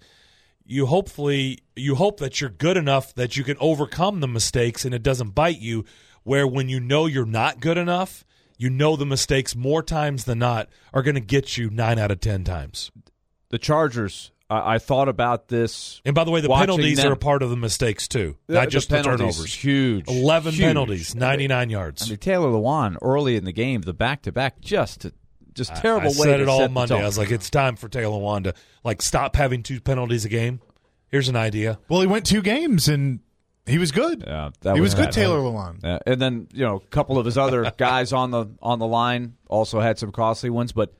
You 0.65 0.85
hopefully 0.87 1.59
you 1.75 1.95
hope 1.95 2.19
that 2.19 2.41
you're 2.41 2.49
good 2.49 2.77
enough 2.77 3.13
that 3.15 3.37
you 3.37 3.43
can 3.43 3.55
overcome 3.59 4.19
the 4.19 4.27
mistakes 4.27 4.83
and 4.85 4.93
it 4.93 5.03
doesn't 5.03 5.29
bite 5.35 5.59
you. 5.59 5.85
Where 6.23 6.45
when 6.45 6.67
you 6.67 6.79
know 6.81 7.05
you're 7.05 7.25
not 7.25 7.61
good 7.61 7.77
enough, 7.77 8.25
you 8.57 8.69
know 8.69 8.95
the 8.97 9.05
mistakes 9.05 9.55
more 9.55 9.81
times 9.83 10.25
than 10.25 10.39
not 10.39 10.67
are 10.93 11.03
going 11.03 11.15
to 11.15 11.21
get 11.21 11.57
you 11.57 11.69
nine 11.69 11.97
out 11.99 12.11
of 12.11 12.19
ten 12.19 12.43
times. 12.43 12.91
the 13.49 13.57
Chargers. 13.59 14.31
I, 14.49 14.75
I 14.75 14.79
thought 14.79 15.09
about 15.09 15.47
this. 15.47 16.01
And 16.05 16.15
by 16.15 16.23
the 16.23 16.31
way, 16.31 16.41
the 16.41 16.49
penalties 16.49 16.97
them- 16.97 17.09
are 17.09 17.13
a 17.13 17.17
part 17.17 17.43
of 17.43 17.49
the 17.49 17.57
mistakes 17.57 18.07
too, 18.07 18.37
The- 18.47 18.53
not 18.55 18.69
just 18.69 18.89
the, 18.89 18.95
penalties, 18.97 19.35
turnovers. 19.35 19.53
Huge. 19.53 20.07
Eleven 20.07 20.53
huge. 20.53 20.63
penalties, 20.63 21.15
ninety-nine 21.15 21.69
yards. 21.69 22.03
I 22.03 22.09
mean, 22.09 22.17
Taylor 22.17 22.49
Lewan 22.49 22.97
early 23.01 23.35
in 23.35 23.45
the 23.45 23.51
game, 23.51 23.81
the 23.81 23.93
back 23.93 24.21
to 24.23 24.31
back, 24.31 24.59
just 24.61 25.05
just 25.53 25.75
terrible 25.77 26.07
I 26.07 26.11
way 26.11 26.13
said 26.15 26.37
to 26.37 26.43
it 26.43 26.47
all 26.49 26.59
set 26.59 26.67
the 26.67 26.73
Monday. 26.73 27.01
I 27.01 27.05
was 27.05 27.17
like, 27.17 27.31
it's 27.31 27.49
time 27.49 27.75
for 27.75 27.89
Taylor 27.89 28.17
Lewan 28.19 28.43
to 28.45 28.53
like 28.83 29.01
stop 29.01 29.35
having 29.35 29.63
two 29.63 29.81
penalties 29.81 30.23
a 30.23 30.29
game. 30.29 30.61
Here's 31.09 31.29
an 31.29 31.35
idea. 31.35 31.79
Well, 31.89 32.01
he 32.01 32.07
went 32.07 32.25
two 32.25 32.41
games 32.41 32.87
and 32.87 33.21
he 33.65 33.77
was 33.79 33.91
good. 33.91 34.23
Yeah, 34.25 34.51
that 34.61 34.75
he 34.75 34.81
was, 34.81 34.93
good, 34.93 35.05
bad. 35.05 35.13
Taylor 35.13 35.39
Lewan. 35.39 35.83
Uh, 35.83 35.99
and 36.05 36.21
then 36.21 36.47
you 36.53 36.63
know 36.63 36.75
a 36.77 36.79
couple 36.87 37.17
of 37.17 37.25
his 37.25 37.37
other 37.37 37.71
guys 37.77 38.13
on 38.13 38.31
the 38.31 38.45
on 38.61 38.79
the 38.79 38.87
line 38.87 39.35
also 39.47 39.79
had 39.79 39.97
some 39.99 40.11
costly 40.11 40.49
ones, 40.49 40.71
but 40.71 40.93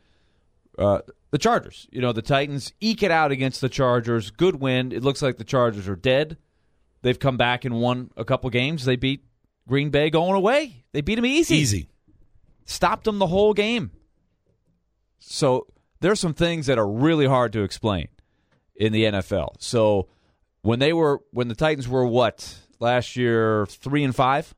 uh, 0.77 0.99
the 1.31 1.37
Chargers, 1.37 1.87
you 1.91 2.01
know, 2.01 2.13
the 2.13 2.21
Titans 2.21 2.73
eke 2.79 3.03
it 3.03 3.11
out 3.11 3.31
against 3.31 3.61
the 3.61 3.69
Chargers. 3.69 4.31
Good 4.31 4.55
win. 4.61 4.91
It 4.91 5.03
looks 5.03 5.21
like 5.21 5.37
the 5.37 5.43
Chargers 5.43 5.87
are 5.87 5.95
dead. 5.95 6.37
They've 7.01 7.19
come 7.19 7.37
back 7.37 7.65
and 7.65 7.79
won 7.79 8.11
a 8.17 8.25
couple 8.25 8.49
games. 8.49 8.85
They 8.85 8.95
beat 8.95 9.23
Green 9.67 9.89
Bay 9.89 10.09
going 10.09 10.35
away. 10.35 10.83
They 10.93 11.01
beat 11.01 11.15
them 11.15 11.25
easy. 11.25 11.55
Easy. 11.55 11.89
Stopped 12.65 13.03
them 13.03 13.19
the 13.19 13.27
whole 13.27 13.53
game. 13.53 13.91
So 15.19 15.67
there's 15.99 16.19
some 16.19 16.33
things 16.33 16.67
that 16.67 16.77
are 16.77 16.87
really 16.87 17.25
hard 17.25 17.53
to 17.53 17.63
explain 17.63 18.07
in 18.75 18.93
the 18.93 19.03
NFL. 19.05 19.55
So 19.59 20.07
when 20.61 20.79
they 20.79 20.93
were 20.93 21.21
when 21.31 21.47
the 21.47 21.55
Titans 21.55 21.87
were 21.87 22.05
what 22.05 22.57
last 22.79 23.15
year 23.15 23.65
three 23.67 24.03
and 24.03 24.15
five 24.15 24.53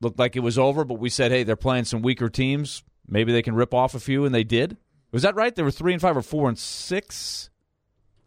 looked 0.00 0.18
like 0.18 0.36
it 0.36 0.40
was 0.40 0.58
over, 0.58 0.84
but 0.84 0.98
we 0.98 1.08
said, 1.08 1.30
hey, 1.32 1.44
they're 1.44 1.56
playing 1.56 1.84
some 1.84 2.02
weaker 2.02 2.28
teams. 2.28 2.82
Maybe 3.08 3.32
they 3.32 3.42
can 3.42 3.54
rip 3.54 3.74
off 3.74 3.94
a 3.94 4.00
few, 4.00 4.24
and 4.24 4.34
they 4.34 4.44
did. 4.44 4.76
Was 5.12 5.22
that 5.22 5.34
right? 5.34 5.54
They 5.54 5.62
were 5.62 5.70
three 5.70 5.92
and 5.92 6.00
five 6.02 6.16
or 6.16 6.22
four 6.22 6.48
and 6.48 6.58
six. 6.58 7.50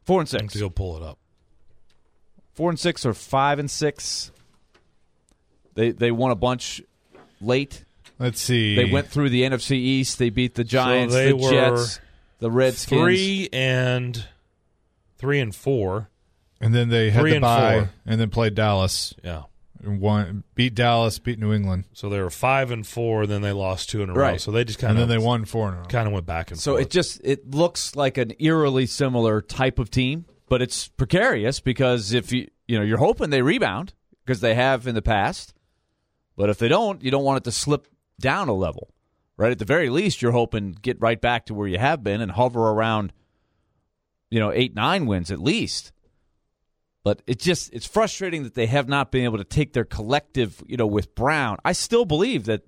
Four 0.06 0.22
and 0.22 0.30
I 0.30 0.36
have 0.38 0.42
six. 0.42 0.54
to 0.54 0.60
go 0.60 0.70
pull 0.70 0.96
it 0.98 1.04
up. 1.04 1.18
Four 2.54 2.70
and 2.70 2.80
six 2.80 3.06
or 3.06 3.14
five 3.14 3.60
and 3.60 3.70
six. 3.70 4.32
They 5.76 5.92
they 5.92 6.12
won 6.12 6.32
a 6.32 6.36
bunch 6.36 6.82
late. 7.42 7.84
Let's 8.20 8.40
see. 8.42 8.76
They 8.76 8.86
went 8.92 9.08
through 9.08 9.30
the 9.30 9.44
NFC 9.44 9.72
East. 9.74 10.18
They 10.18 10.30
beat 10.32 10.56
the 10.56 10.64
Giants, 10.64 11.14
they 11.14 11.30
the 11.30 11.36
were 11.36 11.50
Jets, 11.52 12.00
the 12.40 12.50
Redskins. 12.50 13.00
Three 13.02 13.50
and 13.54 14.26
three 15.18 15.40
and 15.40 15.54
four. 15.54 16.10
and 16.62 16.74
then 16.74 16.90
they 16.90 17.10
had 17.12 17.20
Three 17.22 17.32
the 17.32 17.36
and 17.38 17.42
bye 17.44 17.80
four. 17.82 17.90
and 18.08 18.20
then 18.20 18.30
played 18.32 18.56
Dallas. 18.56 19.14
Yeah. 19.24 19.44
Won, 19.84 20.44
beat 20.56 20.76
Dallas, 20.76 21.20
beat 21.20 21.40
New 21.40 21.54
England, 21.54 21.86
So 21.94 22.10
they 22.10 22.20
were 22.20 22.30
five 22.30 22.72
and 22.72 22.86
four, 22.86 23.26
then 23.28 23.42
they 23.42 23.52
lost 23.52 23.90
two 23.90 24.02
in 24.02 24.10
a 24.10 24.14
row. 24.14 24.38
So 24.38 24.52
they 24.52 24.64
just 24.64 24.80
kind 24.80 24.92
and 24.92 25.00
of 25.02 25.08
then 25.08 25.18
they 25.20 25.24
won 25.24 25.46
four 25.46 25.68
in 25.70 25.76
a 25.76 25.78
row. 25.78 25.86
kind 25.86 26.08
of 26.08 26.14
went 26.14 26.26
back 26.26 26.52
and 26.52 26.60
So 26.60 26.74
forth. 26.74 26.84
it 26.84 26.90
just 26.90 27.22
it 27.24 27.52
looks 27.54 27.96
like 27.96 28.18
an 28.18 28.34
eerily 28.40 28.86
similar 28.86 29.42
type 29.42 29.80
of 29.80 29.90
team, 29.92 30.26
but 30.50 30.62
it's 30.62 30.88
precarious 30.88 31.60
because 31.60 32.14
if 32.14 32.32
you 32.32 32.48
you 32.68 32.78
know 32.78 32.84
you're 32.84 32.98
hoping 32.98 33.30
they 33.30 33.42
rebound 33.42 33.94
because 34.26 34.42
they 34.42 34.56
have 34.56 34.88
in 34.88 34.96
the 34.96 35.02
past, 35.02 35.54
but 36.36 36.50
if 36.50 36.58
they 36.58 36.68
don't, 36.68 37.04
you 37.04 37.12
don't 37.12 37.24
want 37.24 37.38
it 37.38 37.44
to 37.46 37.52
slip 37.52 37.88
down 38.20 38.50
a 38.50 38.54
level, 38.54 38.94
right? 39.38 39.52
At 39.52 39.60
the 39.60 39.66
very 39.66 39.90
least, 39.90 40.22
you're 40.22 40.32
hoping 40.32 40.72
get 40.82 41.00
right 41.00 41.20
back 41.22 41.46
to 41.46 41.54
where 41.54 41.68
you 41.68 41.78
have 41.78 42.04
been 42.04 42.20
and 42.22 42.32
hover 42.32 42.60
around, 42.70 43.14
you 44.30 44.40
know, 44.40 44.52
eight 44.52 44.76
nine 44.76 45.06
wins 45.06 45.32
at 45.32 45.40
least. 45.40 45.92
But 47.08 47.22
it 47.26 47.40
just 47.40 47.72
it's 47.74 47.86
frustrating 47.86 48.44
that 48.44 48.54
they 48.54 48.66
have 48.66 48.90
not 48.90 49.14
been 49.14 49.24
able 49.24 49.38
to 49.38 49.46
take 49.46 49.72
their 49.72 49.86
collective, 49.86 50.62
you 50.68 50.76
know, 50.76 50.86
with 50.86 51.16
Brown. 51.16 51.56
I 51.64 51.72
still 51.72 52.04
believe 52.04 52.44
that 52.48 52.64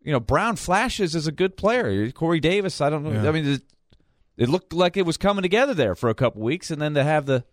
you 0.00 0.12
know, 0.12 0.20
Brown 0.20 0.54
flashes 0.54 1.16
as 1.16 1.26
a 1.26 1.32
good 1.32 1.56
player. 1.56 2.08
Corey 2.12 2.38
Davis, 2.38 2.80
I 2.80 2.88
don't 2.88 3.02
know. 3.02 3.10
Yeah. 3.10 3.28
I 3.28 3.32
mean, 3.32 3.44
it, 3.48 3.62
it 4.36 4.48
looked 4.48 4.72
like 4.72 4.96
it 4.96 5.04
was 5.04 5.16
coming 5.16 5.42
together 5.42 5.74
there 5.74 5.96
for 5.96 6.08
a 6.08 6.14
couple 6.14 6.40
weeks, 6.40 6.70
and 6.70 6.80
then 6.80 6.94
to 6.94 7.02
have 7.02 7.26
the 7.26 7.44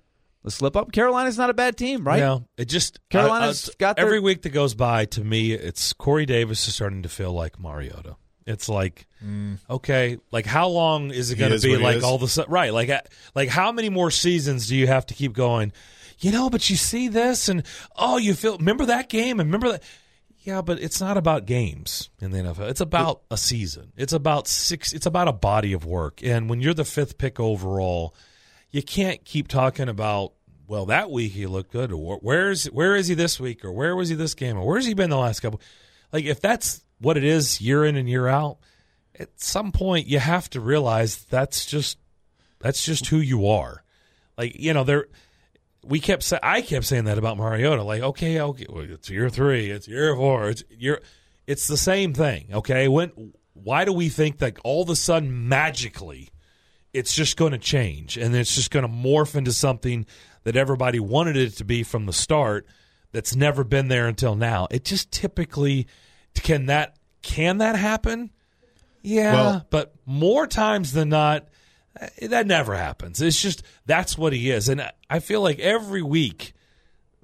the 0.44 0.52
slip 0.52 0.76
up. 0.78 0.92
Carolina's 0.92 1.40
not 1.40 1.50
a 1.50 1.56
bad 1.56 1.76
team, 1.76 2.06
right? 2.06 2.20
Yeah, 2.20 2.38
it 2.56 2.66
just 2.66 2.98
uh, 2.98 3.02
Carolina's 3.10 3.68
I- 3.68 3.72
I- 3.72 3.76
got 3.80 3.96
their- 3.96 4.06
every 4.06 4.20
week 4.20 4.44
that 4.44 4.50
goes 4.52 4.76
by. 4.76 5.06
To 5.06 5.24
me, 5.24 5.54
it's 5.54 5.92
Corey 5.94 6.28
Davis 6.28 6.68
is 6.68 6.76
starting 6.76 7.02
to 7.02 7.10
feel 7.10 7.34
like 7.34 7.60
Mariota. 7.60 8.16
It's 8.50 8.68
like 8.68 9.06
okay, 9.70 10.18
like 10.32 10.46
how 10.48 10.70
long 10.70 11.12
is 11.12 11.30
it 11.30 11.36
going 11.36 11.52
to 11.52 11.60
be? 11.60 11.78
Like 11.78 12.04
all 12.04 12.18
the 12.18 12.28
su- 12.28 12.46
right, 12.48 12.74
like 12.74 12.90
uh, 12.90 13.02
like 13.36 13.50
how 13.50 13.72
many 13.72 13.90
more 13.90 14.10
seasons 14.10 14.68
do 14.68 14.76
you 14.76 14.88
have 14.88 15.06
to 15.08 15.14
keep 15.14 15.34
going? 15.34 15.72
You 16.20 16.32
know, 16.32 16.50
but 16.50 16.70
you 16.70 16.76
see 16.76 17.08
this, 17.10 17.48
and 17.48 17.64
oh, 17.96 18.18
you 18.18 18.34
feel 18.34 18.58
remember 18.58 18.88
that 18.88 19.08
game, 19.08 19.40
and 19.40 19.48
remember 19.48 19.74
that. 19.74 19.84
Yeah, 20.40 20.62
but 20.62 20.80
it's 20.80 21.00
not 21.00 21.18
about 21.18 21.46
games 21.46 22.10
in 22.20 22.32
the 22.32 22.40
NFL. 22.40 22.70
It's 22.70 22.82
about 22.82 23.22
a 23.30 23.38
season. 23.38 23.92
It's 23.96 24.14
about 24.14 24.48
six. 24.48 24.94
It's 24.94 25.06
about 25.06 25.28
a 25.28 25.34
body 25.34 25.74
of 25.74 25.86
work. 25.86 26.22
And 26.24 26.50
when 26.50 26.60
you're 26.60 26.74
the 26.74 26.86
fifth 26.86 27.18
pick 27.18 27.40
overall, 27.40 28.16
you 28.72 28.82
can't 28.82 29.24
keep 29.26 29.48
talking 29.48 29.90
about 29.90 30.34
well 30.68 30.86
that 30.88 31.12
week 31.12 31.34
he 31.34 31.46
looked 31.46 31.72
good 31.72 31.92
or 31.92 32.18
where's 32.18 32.66
where 32.66 32.96
is 32.96 33.08
he 33.08 33.14
this 33.16 33.40
week 33.40 33.64
or 33.66 33.72
where 33.72 33.96
was 33.96 34.10
he 34.10 34.16
this 34.16 34.34
game 34.34 34.58
or 34.58 34.66
where's 34.66 34.86
he 34.86 34.94
been 34.94 35.10
the 35.10 35.18
last 35.18 35.40
couple 35.40 35.60
like 36.14 36.26
if 36.26 36.40
that's 36.40 36.84
what 37.00 37.18
it 37.18 37.24
is 37.24 37.62
year 37.62 37.86
in 37.86 37.96
and 37.96 38.10
year 38.10 38.28
out 38.28 38.58
at 39.20 39.30
some 39.40 39.72
point 39.72 40.08
you 40.08 40.20
have 40.20 40.50
to 40.50 40.60
realize 40.60 41.18
that's 41.26 41.66
just 41.66 41.98
that's 42.60 42.84
just 42.84 43.08
who 43.08 43.18
you 43.18 43.48
are. 43.48 43.84
Like 44.38 44.56
you 44.60 44.74
know 44.74 44.84
there 44.84 45.08
we 45.84 46.00
kept 46.00 46.24
say, 46.24 46.40
I 46.44 46.62
kept 46.62 46.86
saying 46.86 47.06
that 47.06 47.18
about 47.18 47.38
Mariota 47.38 47.84
like 47.84 48.02
okay 48.02 48.40
okay 48.40 48.66
well, 48.70 48.86
it's 48.90 49.10
year 49.10 49.30
3 49.30 49.70
it's 49.72 49.88
year 49.88 50.16
4 50.16 50.50
it's 50.50 50.64
year 50.70 51.02
it's 51.48 51.68
the 51.68 51.78
same 51.78 52.14
thing 52.14 52.50
okay? 52.54 52.88
When 52.88 53.34
why 53.54 53.86
do 53.86 53.94
we 53.94 54.10
think 54.10 54.38
that 54.40 54.58
all 54.64 54.84
of 54.84 54.90
a 54.90 54.96
sudden 54.96 55.48
magically 55.48 56.30
it's 56.94 57.14
just 57.14 57.38
going 57.38 57.52
to 57.52 57.58
change 57.58 58.18
and 58.18 58.36
it's 58.36 58.56
just 58.56 58.72
going 58.72 58.86
to 58.86 58.92
morph 58.92 59.36
into 59.36 59.54
something 59.54 60.06
that 60.44 60.56
everybody 60.56 61.00
wanted 61.00 61.36
it 61.36 61.52
to 61.52 61.64
be 61.64 61.84
from 61.84 62.06
the 62.06 62.14
start 62.14 62.66
that's 63.12 63.36
never 63.36 63.64
been 63.64 63.88
there 63.88 64.08
until 64.08 64.36
now? 64.36 64.68
It 64.72 64.86
just 64.86 65.12
typically 65.12 65.88
can 66.44 66.68
that 66.68 66.96
can 67.22 67.58
that 67.60 67.76
happen 67.76 68.30
yeah 69.02 69.34
Well- 69.34 69.68
but 69.70 69.94
more 70.06 70.48
times 70.48 70.94
than 70.94 71.10
not 71.10 71.48
eh, 72.00 72.28
that 72.28 72.48
never 72.48 72.76
happens 72.76 73.22
it's 73.22 73.42
just 73.42 73.64
that's 73.86 74.18
what 74.18 74.34
he 74.34 74.50
is 74.52 74.70
and 74.70 74.82
I- 74.82 74.92
i 75.10 75.20
feel 75.20 75.42
like 75.42 75.60
every 75.60 76.02
week 76.02 76.54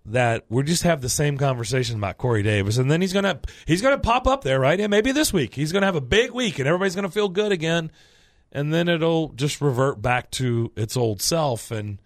that 0.08 0.46
we 0.50 0.62
just 0.64 0.84
have 0.84 1.02
the 1.02 1.10
same 1.10 1.36
conversation 1.36 1.96
about 1.98 2.20
Corey 2.20 2.44
Davis, 2.44 2.78
and 2.78 2.92
then 2.92 3.02
he's 3.02 3.12
gonna 3.12 3.40
he's 3.66 3.82
gonna 3.82 3.98
pop 3.98 4.28
up 4.28 4.44
there, 4.44 4.60
right? 4.60 4.80
And 4.80 4.92
maybe 4.92 5.12
this 5.12 5.34
week 5.34 5.56
he's 5.56 5.72
gonna 5.72 5.88
have 5.88 5.96
a 5.96 6.00
big 6.02 6.30
week, 6.30 6.60
and 6.60 6.68
everybody's 6.68 6.94
gonna 6.96 7.10
feel 7.10 7.28
good 7.28 7.52
again, 7.52 7.90
and 8.52 8.72
then 8.72 8.88
it'll 8.88 9.30
just 9.30 9.62
revert 9.62 10.04
back 10.04 10.30
to 10.32 10.72
its 10.76 10.96
old 10.96 11.24
self. 11.24 11.72
And 11.72 11.98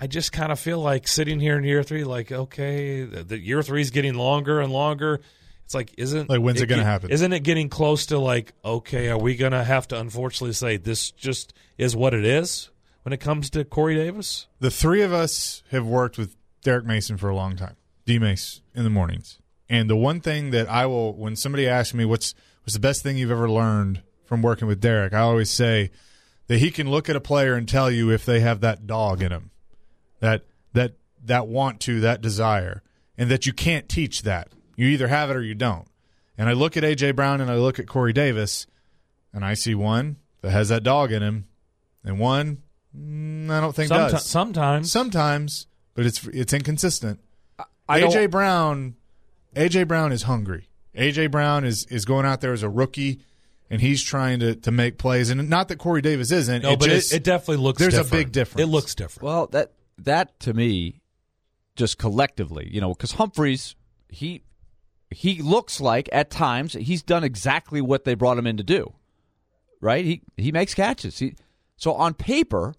I 0.00 0.06
just 0.06 0.32
kind 0.32 0.50
of 0.50 0.58
feel 0.58 0.78
like 0.80 1.06
sitting 1.06 1.38
here 1.38 1.58
in 1.58 1.64
year 1.64 1.82
three, 1.82 2.02
like 2.04 2.32
okay, 2.32 3.02
the, 3.04 3.24
the 3.24 3.38
year 3.38 3.62
three 3.62 3.82
is 3.82 3.90
getting 3.90 4.14
longer 4.14 4.58
and 4.62 4.72
longer. 4.72 5.20
It's 5.66 5.74
like 5.74 5.92
isn't 5.98 6.30
Like, 6.30 6.40
when's 6.40 6.62
it 6.62 6.68
gonna 6.68 6.84
happen? 6.84 7.10
Isn't 7.10 7.32
it 7.32 7.40
getting 7.40 7.68
close 7.68 8.06
to 8.06 8.18
like 8.20 8.52
okay, 8.64 9.08
are 9.08 9.18
we 9.18 9.34
gonna 9.34 9.64
have 9.64 9.88
to 9.88 9.98
unfortunately 9.98 10.52
say 10.52 10.76
this 10.76 11.10
just 11.10 11.54
is 11.76 11.96
what 11.96 12.14
it 12.14 12.24
is 12.24 12.70
when 13.02 13.12
it 13.12 13.18
comes 13.18 13.50
to 13.50 13.64
Corey 13.64 13.96
Davis? 13.96 14.46
The 14.60 14.70
three 14.70 15.02
of 15.02 15.12
us 15.12 15.64
have 15.72 15.84
worked 15.84 16.18
with 16.18 16.36
Derek 16.62 16.86
Mason 16.86 17.16
for 17.16 17.28
a 17.28 17.34
long 17.34 17.56
time. 17.56 17.74
D 18.04 18.20
Mace 18.20 18.62
in 18.76 18.84
the 18.84 18.90
mornings. 18.90 19.40
And 19.68 19.90
the 19.90 19.96
one 19.96 20.20
thing 20.20 20.50
that 20.50 20.70
I 20.70 20.86
will 20.86 21.12
when 21.16 21.34
somebody 21.34 21.66
asks 21.66 21.94
me 21.94 22.04
what's 22.04 22.36
what's 22.62 22.74
the 22.74 22.80
best 22.80 23.02
thing 23.02 23.16
you've 23.16 23.32
ever 23.32 23.50
learned 23.50 24.02
from 24.24 24.42
working 24.42 24.68
with 24.68 24.80
Derek, 24.80 25.14
I 25.14 25.18
always 25.18 25.50
say 25.50 25.90
that 26.46 26.58
he 26.58 26.70
can 26.70 26.88
look 26.88 27.08
at 27.08 27.16
a 27.16 27.20
player 27.20 27.54
and 27.54 27.68
tell 27.68 27.90
you 27.90 28.10
if 28.10 28.24
they 28.24 28.38
have 28.38 28.60
that 28.60 28.86
dog 28.86 29.20
in 29.20 29.30
them. 29.30 29.50
That 30.20 30.44
that 30.74 30.94
that 31.24 31.48
want 31.48 31.80
to, 31.80 31.98
that 32.02 32.20
desire. 32.20 32.84
And 33.18 33.30
that 33.30 33.46
you 33.46 33.52
can't 33.52 33.88
teach 33.88 34.22
that. 34.22 34.52
You 34.76 34.86
either 34.88 35.08
have 35.08 35.30
it 35.30 35.36
or 35.36 35.42
you 35.42 35.54
don't. 35.54 35.88
And 36.38 36.48
I 36.48 36.52
look 36.52 36.76
at 36.76 36.84
AJ 36.84 37.16
Brown 37.16 37.40
and 37.40 37.50
I 37.50 37.56
look 37.56 37.78
at 37.78 37.88
Corey 37.88 38.12
Davis 38.12 38.66
and 39.32 39.44
I 39.44 39.54
see 39.54 39.74
one 39.74 40.16
that 40.42 40.50
has 40.50 40.68
that 40.68 40.82
dog 40.82 41.10
in 41.10 41.22
him 41.22 41.46
and 42.04 42.20
one 42.20 42.62
mm, 42.96 43.50
I 43.50 43.60
don't 43.60 43.74
think 43.74 43.90
Someti- 43.90 44.10
does. 44.12 44.26
sometimes 44.26 44.92
Sometimes, 44.92 45.66
but 45.94 46.06
it's 46.06 46.26
it's 46.28 46.52
inconsistent. 46.52 47.20
I 47.88 48.00
AJ 48.02 48.12
don't- 48.12 48.30
Brown, 48.30 48.96
AJ 49.54 49.88
Brown 49.88 50.12
is 50.12 50.24
hungry. 50.24 50.68
AJ 50.94 51.30
Brown 51.30 51.64
is 51.64 51.84
is 51.86 52.04
going 52.04 52.26
out 52.26 52.40
there 52.40 52.52
as 52.52 52.62
a 52.62 52.68
rookie, 52.68 53.20
and 53.70 53.80
he's 53.80 54.02
trying 54.02 54.40
to 54.40 54.54
to 54.56 54.70
make 54.70 54.98
plays. 54.98 55.30
And 55.30 55.48
not 55.48 55.68
that 55.68 55.76
Corey 55.78 56.02
Davis 56.02 56.30
isn't. 56.32 56.62
No, 56.62 56.72
it 56.72 56.78
but 56.78 56.88
just, 56.88 57.12
it, 57.12 57.16
it 57.16 57.24
definitely 57.24 57.62
looks. 57.62 57.78
Different. 57.78 57.94
There's 57.94 58.08
a 58.08 58.10
big 58.24 58.32
difference. 58.32 58.62
It 58.62 58.70
looks 58.70 58.94
different. 58.94 59.24
Well, 59.24 59.46
that 59.48 59.72
that 59.98 60.38
to 60.40 60.54
me, 60.54 61.00
just 61.76 61.98
collectively, 61.98 62.68
you 62.72 62.80
know, 62.80 62.90
because 62.90 63.12
Humphries, 63.12 63.74
he 64.08 64.42
he 65.10 65.40
looks 65.42 65.80
like 65.80 66.08
at 66.12 66.30
times 66.30 66.72
he's 66.74 67.02
done 67.02 67.24
exactly 67.24 67.80
what 67.80 68.04
they 68.04 68.14
brought 68.14 68.38
him 68.38 68.46
in 68.46 68.56
to 68.56 68.62
do. 68.62 68.92
Right? 69.80 70.04
He 70.04 70.22
he 70.36 70.52
makes 70.52 70.74
catches. 70.74 71.18
He 71.18 71.34
so 71.76 71.94
on 71.94 72.14
paper, 72.14 72.74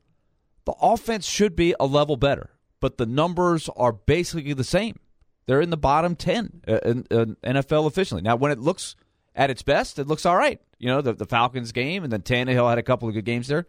the 0.65 0.73
offense 0.81 1.25
should 1.25 1.55
be 1.55 1.75
a 1.79 1.85
level 1.85 2.17
better, 2.17 2.49
but 2.79 2.97
the 2.97 3.05
numbers 3.05 3.69
are 3.75 3.93
basically 3.93 4.53
the 4.53 4.63
same. 4.63 4.99
They're 5.45 5.61
in 5.61 5.69
the 5.69 5.77
bottom 5.77 6.15
ten 6.15 6.61
uh, 6.67 6.79
in, 6.83 7.05
in 7.11 7.35
NFL 7.43 7.87
efficiently. 7.87 8.23
Now, 8.23 8.35
when 8.35 8.51
it 8.51 8.59
looks 8.59 8.95
at 9.35 9.49
its 9.49 9.61
best, 9.61 9.99
it 9.99 10.07
looks 10.07 10.25
all 10.25 10.35
right. 10.35 10.59
You 10.79 10.87
know, 10.87 11.01
the, 11.01 11.13
the 11.13 11.25
Falcons 11.25 11.71
game, 11.71 12.03
and 12.03 12.11
then 12.11 12.21
Tannehill 12.21 12.69
had 12.69 12.79
a 12.79 12.83
couple 12.83 13.07
of 13.07 13.13
good 13.13 13.25
games 13.25 13.47
there. 13.47 13.67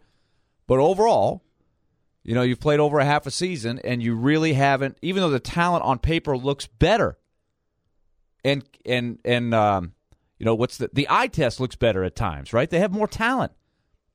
But 0.67 0.79
overall, 0.79 1.43
you 2.23 2.35
know, 2.35 2.41
you've 2.41 2.59
played 2.59 2.79
over 2.79 2.99
a 2.99 3.05
half 3.05 3.25
a 3.25 3.31
season 3.31 3.79
and 3.79 4.03
you 4.03 4.13
really 4.13 4.53
haven't 4.53 4.97
even 5.01 5.21
though 5.21 5.29
the 5.29 5.39
talent 5.39 5.83
on 5.83 5.99
paper 5.99 6.37
looks 6.37 6.67
better. 6.67 7.17
And 8.43 8.63
and 8.85 9.19
and 9.25 9.53
um 9.53 9.93
you 10.37 10.45
know, 10.45 10.55
what's 10.55 10.77
the 10.77 10.89
the 10.93 11.07
eye 11.09 11.27
test 11.27 11.59
looks 11.59 11.75
better 11.75 12.03
at 12.03 12.15
times, 12.15 12.53
right? 12.53 12.69
They 12.69 12.79
have 12.79 12.91
more 12.91 13.07
talent. 13.07 13.51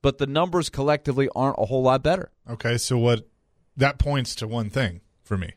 But 0.02 0.18
the 0.18 0.26
numbers 0.26 0.68
collectively 0.68 1.28
aren't 1.34 1.56
a 1.58 1.64
whole 1.64 1.82
lot 1.82 2.02
better. 2.02 2.30
okay. 2.50 2.76
So 2.78 2.98
what? 2.98 3.26
That 3.76 3.98
points 3.98 4.34
to 4.37 4.46
one 4.46 4.70
thing 4.70 5.00
for 5.22 5.37
me: 5.37 5.52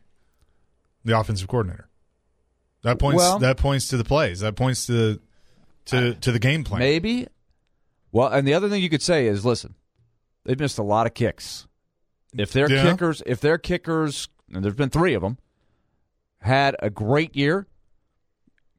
the 1.04 1.18
offensive 1.18 1.48
coordinator. 1.48 1.88
That 2.82 2.98
points. 2.98 3.18
Well- 3.18 3.38
that 3.40 3.56
points 3.58 3.88
to 3.88 3.96
the 3.96 4.04
plays. 4.04 4.40
That 4.40 4.56
points 4.56 4.86
to 4.86 5.20
to 5.86 6.14
to 6.14 6.32
the 6.32 6.38
game 6.38 6.64
plan. 6.64 6.80
Maybe. 6.80 7.26
Well, 8.10 8.28
and 8.28 8.46
the 8.48 8.54
other 8.54 8.68
thing 8.68 8.82
you 8.82 8.88
could 8.90 9.02
say 9.02 9.26
is 9.26 9.44
listen, 9.44 9.74
they've 10.44 10.58
missed 10.58 10.78
a 10.78 10.82
lot 10.82 11.06
of 11.06 11.14
kicks. 11.14 11.66
If 12.36 12.52
their 12.52 12.70
Yeah. 12.70 12.82
kickers, 12.90 13.22
if 13.26 13.40
their 13.40 13.58
kickers, 13.58 14.28
and 14.52 14.64
there's 14.64 14.74
been 14.76 14.90
three 14.90 15.14
of 15.14 15.22
them, 15.22 15.38
had 16.40 16.74
a 16.80 16.88
great 16.90 17.36
year, 17.36 17.66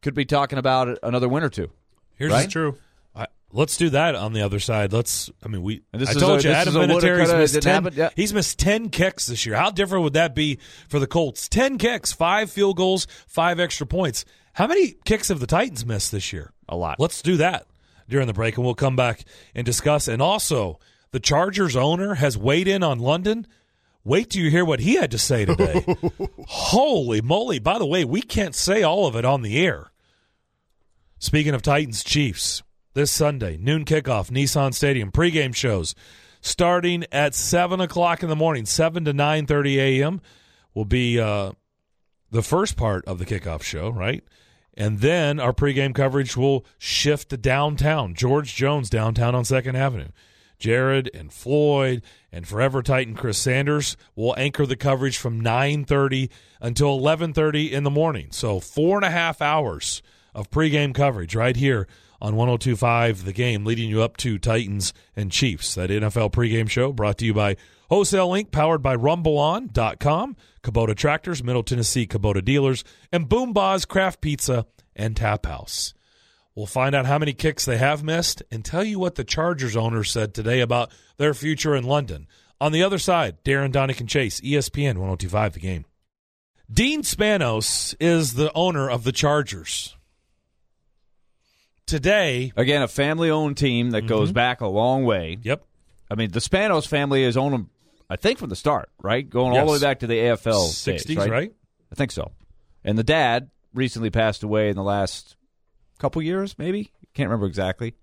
could 0.01 0.13
be 0.13 0.25
talking 0.25 0.57
about 0.59 0.97
another 1.03 1.27
win 1.29 1.43
or 1.43 1.49
two. 1.49 1.69
Here's 2.15 2.31
Right? 2.31 2.49
True. 2.49 2.77
I, 3.15 3.27
let's 3.51 3.77
do 3.77 3.89
that 3.91 4.15
on 4.15 4.33
the 4.33 4.41
other 4.41 4.59
side. 4.59 4.93
Let's. 4.93 5.29
I 5.43 5.47
mean, 5.47 5.61
we. 5.63 5.81
And 5.93 6.01
this 6.01 6.09
I 6.09 6.11
is 6.13 6.17
told 6.17 6.31
a- 6.39 6.43
you, 6.43 6.49
this 6.49 6.55
Adam 6.57 6.69
is 6.69 6.75
a 6.75 6.79
woulda, 6.79 7.07
Vinatieri's 7.07 7.33
missed 7.33 7.61
ten. 7.61 7.83
happen. 7.83 7.97
Yeah. 7.97 8.09
He's 8.15 8.33
missed 8.33 8.59
ten 8.59 8.89
kicks 8.89 9.25
this 9.25 9.45
year. 9.45 9.55
How 9.55 9.71
different 9.71 10.03
would 10.03 10.13
that 10.13 10.35
be 10.35 10.59
for 10.87 10.99
the 10.99 11.07
Colts? 11.07 11.47
Ten 11.49 11.77
kicks, 11.77 12.11
five 12.11 12.49
field 12.51 12.77
goals, 12.77 13.07
five 13.27 13.59
extra 13.59 13.85
points. 13.87 14.25
How 14.53 14.67
many 14.67 14.95
kicks 15.05 15.29
have 15.29 15.39
the 15.39 15.47
Titans 15.47 15.85
missed 15.85 16.11
this 16.11 16.33
year? 16.33 16.51
A 16.67 16.75
lot. 16.75 16.99
Let's 16.99 17.21
do 17.21 17.37
that 17.37 17.65
during 18.09 18.27
the 18.27 18.33
break, 18.33 18.57
and 18.57 18.65
we'll 18.65 18.75
come 18.75 18.95
back 18.95 19.23
and 19.55 19.65
discuss. 19.65 20.07
And 20.07 20.21
also, 20.21 20.79
the 21.11 21.19
Chargers 21.19 21.75
owner 21.75 22.15
has 22.15 22.37
weighed 22.37 22.67
in 22.67 22.83
on 22.83 22.99
London. 22.99 23.47
Wait 24.03 24.29
till 24.29 24.43
you 24.43 24.49
hear 24.49 24.65
what 24.65 24.79
he 24.79 24.95
had 24.95 25.11
to 25.11 25.17
say 25.17 25.45
today. 25.45 25.85
Holy 26.47 27.21
moly! 27.21 27.59
By 27.59 27.77
the 27.77 27.85
way, 27.85 28.05
we 28.05 28.21
can't 28.21 28.55
say 28.55 28.81
all 28.81 29.05
of 29.05 29.15
it 29.15 29.25
on 29.25 29.41
the 29.41 29.57
air. 29.59 29.91
Speaking 31.19 31.53
of 31.53 31.61
Titans 31.61 32.03
Chiefs, 32.03 32.63
this 32.93 33.11
Sunday, 33.11 33.57
noon 33.57 33.85
kickoff, 33.85 34.31
Nissan 34.31 34.73
Stadium, 34.73 35.11
pregame 35.11 35.53
shows 35.53 35.93
starting 36.41 37.05
at 37.11 37.35
7 37.35 37.81
o'clock 37.81 38.23
in 38.23 38.29
the 38.29 38.35
morning, 38.35 38.65
7 38.65 39.05
to 39.05 39.13
9.30 39.13 39.75
a.m. 39.77 40.21
will 40.73 40.85
be 40.85 41.19
uh, 41.19 41.51
the 42.31 42.41
first 42.41 42.77
part 42.77 43.05
of 43.05 43.19
the 43.19 43.25
kickoff 43.25 43.61
show, 43.61 43.89
right? 43.89 44.23
And 44.75 44.99
then 44.99 45.39
our 45.39 45.53
pregame 45.53 45.93
coverage 45.93 46.37
will 46.37 46.65
shift 46.77 47.29
to 47.29 47.37
downtown, 47.37 48.13
George 48.13 48.55
Jones 48.55 48.89
downtown 48.89 49.35
on 49.35 49.43
Second 49.43 49.75
Avenue. 49.75 50.09
Jared 50.57 51.09
and 51.13 51.31
Floyd 51.31 52.03
and 52.31 52.47
Forever 52.47 52.81
Titan 52.81 53.15
Chris 53.15 53.37
Sanders 53.37 53.97
will 54.15 54.35
anchor 54.37 54.65
the 54.65 54.75
coverage 54.75 55.17
from 55.17 55.41
9:30 55.41 56.29
until 56.61 56.97
11:30 56.97 57.71
in 57.71 57.83
the 57.83 57.89
morning. 57.89 58.27
So 58.31 58.59
four 58.59 58.97
and 58.97 59.05
a 59.05 59.11
half 59.11 59.41
hours 59.41 60.01
of 60.33 60.51
pregame 60.51 60.93
coverage 60.93 61.35
right 61.35 61.55
here 61.55 61.87
on 62.21 62.35
102.5 62.35 63.23
The 63.23 63.33
Game, 63.33 63.65
leading 63.65 63.89
you 63.89 64.01
up 64.01 64.17
to 64.17 64.37
Titans 64.37 64.93
and 65.15 65.31
Chiefs. 65.31 65.75
That 65.75 65.89
NFL 65.89 66.31
pregame 66.31 66.69
show 66.69 66.91
brought 66.91 67.17
to 67.19 67.25
you 67.25 67.33
by 67.33 67.55
Wholesale 67.89 68.29
Link, 68.29 68.51
powered 68.51 68.83
by 68.83 68.95
RumbleOn.com, 68.95 70.35
Kubota 70.61 70.95
Tractors, 70.95 71.43
Middle 71.43 71.63
Tennessee 71.63 72.05
Kubota 72.05 72.43
Dealers, 72.43 72.83
and 73.11 73.29
Boom 73.29 73.53
Craft 73.53 74.21
Pizza 74.21 74.65
and 74.95 75.15
Tap 75.15 75.45
House. 75.45 75.93
We'll 76.59 76.65
find 76.65 76.93
out 76.93 77.05
how 77.05 77.17
many 77.17 77.31
kicks 77.31 77.63
they 77.63 77.77
have 77.77 78.03
missed 78.03 78.43
and 78.51 78.65
tell 78.65 78.83
you 78.83 78.99
what 78.99 79.15
the 79.15 79.23
Chargers 79.23 79.77
owner 79.77 80.03
said 80.03 80.33
today 80.33 80.59
about 80.59 80.91
their 81.15 81.33
future 81.33 81.73
in 81.73 81.85
London. 81.85 82.27
On 82.59 82.73
the 82.73 82.83
other 82.83 82.97
side, 82.97 83.41
Darren 83.45 83.71
Daunic 83.71 84.01
and 84.01 84.09
Chase, 84.09 84.41
ESPN 84.41 84.97
1025 84.97 85.53
The 85.53 85.59
Game. 85.61 85.85
Dean 86.69 87.03
Spanos 87.03 87.95
is 88.01 88.33
the 88.33 88.51
owner 88.51 88.89
of 88.89 89.05
the 89.05 89.13
Chargers. 89.13 89.95
Today, 91.85 92.51
Again, 92.57 92.81
a 92.81 92.89
family-owned 92.89 93.55
team 93.55 93.91
that 93.91 94.05
goes 94.05 94.27
mm-hmm. 94.27 94.33
back 94.33 94.59
a 94.59 94.67
long 94.67 95.05
way. 95.05 95.37
yep, 95.41 95.63
I 96.11 96.15
mean, 96.15 96.31
the 96.31 96.41
Spanos 96.41 96.85
family 96.85 97.23
has 97.23 97.37
owned 97.37 97.53
them, 97.53 97.69
I 98.09 98.17
think, 98.17 98.37
from 98.37 98.49
the 98.49 98.57
start, 98.57 98.89
right? 99.01 99.27
Going 99.27 99.57
all 99.57 99.65
the 99.65 99.71
way 99.71 99.79
back 99.79 99.99
to 100.01 100.07
the 100.07 100.15
AFL 100.15 100.67
60s, 100.67 101.05
days, 101.05 101.15
right? 101.15 101.29
right? 101.29 101.53
I 101.89 101.95
think 101.95 102.11
so. 102.11 102.33
And 102.83 102.97
the 102.97 103.03
dad 103.05 103.49
recently 103.73 104.09
passed 104.09 104.43
away 104.43 104.67
in 104.67 104.75
the 104.75 104.83
last 104.83 105.37
couple 105.99 106.21
years, 106.21 106.57
maybe. 106.57 106.91
Can't 107.13 107.29
remember 107.29 107.45
exactly. 107.45 107.93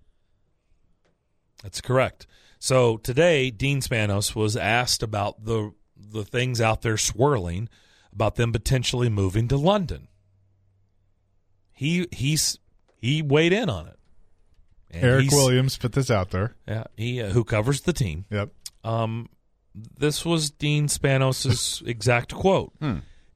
That's 1.62 1.80
correct. 1.80 2.26
So 2.58 2.96
today, 2.98 3.50
Dean 3.50 3.80
Spanos 3.80 4.34
was 4.34 4.56
asked 4.56 5.02
about 5.02 5.44
the 5.44 5.72
the 5.96 6.24
things 6.24 6.60
out 6.60 6.82
there 6.82 6.96
swirling 6.96 7.68
about 8.12 8.36
them 8.36 8.52
potentially 8.52 9.08
moving 9.08 9.48
to 9.48 9.56
London. 9.56 10.08
He 11.72 12.06
he's 12.12 12.58
he 13.00 13.22
weighed 13.22 13.52
in 13.52 13.68
on 13.68 13.86
it. 13.86 13.98
And 14.90 15.04
Eric 15.04 15.30
Williams 15.30 15.76
put 15.76 15.92
this 15.92 16.10
out 16.10 16.30
there. 16.30 16.54
yeah, 16.66 16.84
he 16.96 17.20
uh, 17.20 17.30
who 17.30 17.44
covers 17.44 17.82
the 17.82 17.92
team. 17.92 18.24
Yep. 18.30 18.50
Um, 18.84 19.28
this 19.74 20.24
was 20.24 20.50
Dean 20.50 20.88
Spanos's 20.88 21.82
exact 21.86 22.34
quote. 22.34 22.72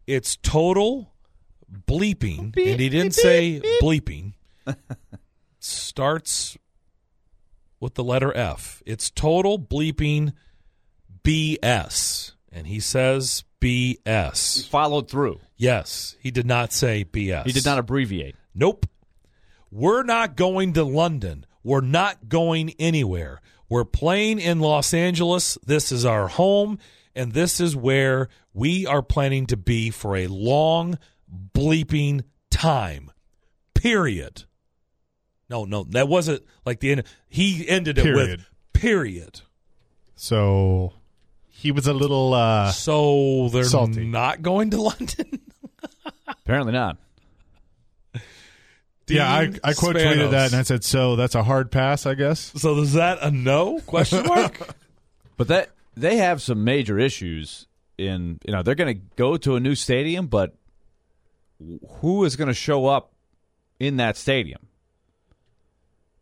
It's 0.07 0.37
total 0.37 1.13
bleeping, 1.87 2.57
and 2.57 2.81
he 2.81 2.89
didn't 2.89 3.15
say 3.15 3.61
bleeping. 3.83 4.30
Starts 5.59 6.57
with 7.81 7.95
the 7.95 8.05
letter 8.05 8.37
F. 8.37 8.83
It's 8.87 9.11
total 9.11 9.59
bleeping 9.59 10.33
BS, 11.25 12.33
and 12.53 12.67
he 12.67 12.81
says 12.81 13.45
BS. 13.61 14.69
Followed 14.69 15.11
through. 15.11 15.41
Yes, 15.57 16.17
he 16.21 16.31
did 16.31 16.47
not 16.47 16.73
say 16.73 17.05
BS. 17.05 17.47
He 17.47 17.53
did 17.53 17.65
not 17.65 17.79
abbreviate. 17.79 18.37
Nope. 18.55 18.87
We're 19.71 20.03
not 20.03 20.37
going 20.37 20.73
to 20.75 20.85
London. 20.85 21.47
We're 21.63 21.81
not 21.81 22.29
going 22.29 22.75
anywhere. 22.79 23.41
We're 23.69 23.85
playing 23.85 24.41
in 24.41 24.61
Los 24.61 24.93
Angeles. 24.93 25.57
This 25.65 25.93
is 25.93 26.05
our 26.05 26.29
home, 26.29 26.79
and 27.15 27.33
this 27.33 27.61
is 27.61 27.77
where 27.77 28.29
we 28.53 28.87
are 28.87 29.03
planning 29.03 29.47
to 29.47 29.57
be 29.57 29.91
for 29.91 30.17
a 30.17 30.27
long, 30.27 30.99
bleeping 31.55 32.25
time. 32.51 33.13
Period. 33.75 34.45
No, 35.51 35.65
no, 35.65 35.83
that 35.91 36.07
wasn't 36.09 36.43
like 36.65 36.79
the 36.81 36.93
end. 36.93 37.03
He 37.29 37.69
ended 37.69 37.99
it 37.99 38.03
Period. 38.05 38.39
with 38.39 38.47
period. 38.73 39.41
So 40.15 40.93
he 41.49 41.73
was 41.73 41.87
a 41.89 41.93
little 41.93 42.33
uh 42.33 42.71
So 42.71 43.49
they're 43.53 43.65
Salty. 43.65 44.07
not 44.07 44.41
going 44.43 44.71
to 44.71 44.81
London. 44.83 45.41
Apparently 46.29 46.73
not. 46.73 46.97
Yeah, 49.09 49.29
I, 49.29 49.53
I 49.65 49.73
quote 49.75 49.97
tweeted 49.97 50.31
that 50.31 50.53
and 50.53 50.61
I 50.61 50.63
said, 50.63 50.85
So 50.85 51.17
that's 51.17 51.35
a 51.35 51.43
hard 51.43 51.73
pass, 51.73 52.07
I 52.07 52.15
guess. 52.15 52.53
So 52.57 52.79
is 52.79 52.93
that 52.93 53.19
a 53.21 53.31
no? 53.33 53.81
Question 53.81 54.27
mark. 54.27 54.75
But 55.37 55.49
that 55.49 55.71
they 55.97 56.19
have 56.19 56.43
some 56.43 56.65
major 56.65 56.99
issues 56.99 57.67
in 57.97 58.39
you 58.47 58.53
know 58.53 58.63
they're 58.63 58.75
going 58.75 58.95
to 58.95 59.03
go 59.17 59.39
to 59.39 59.57
a 59.57 59.61
new 59.61 59.75
stadium, 59.75 60.27
but 60.27 60.55
who 62.01 62.25
is 62.25 62.37
going 62.37 62.49
to 62.49 62.55
show 62.55 62.87
up 62.87 63.13
in 63.79 63.97
that 63.97 64.19
stadium? 64.19 64.61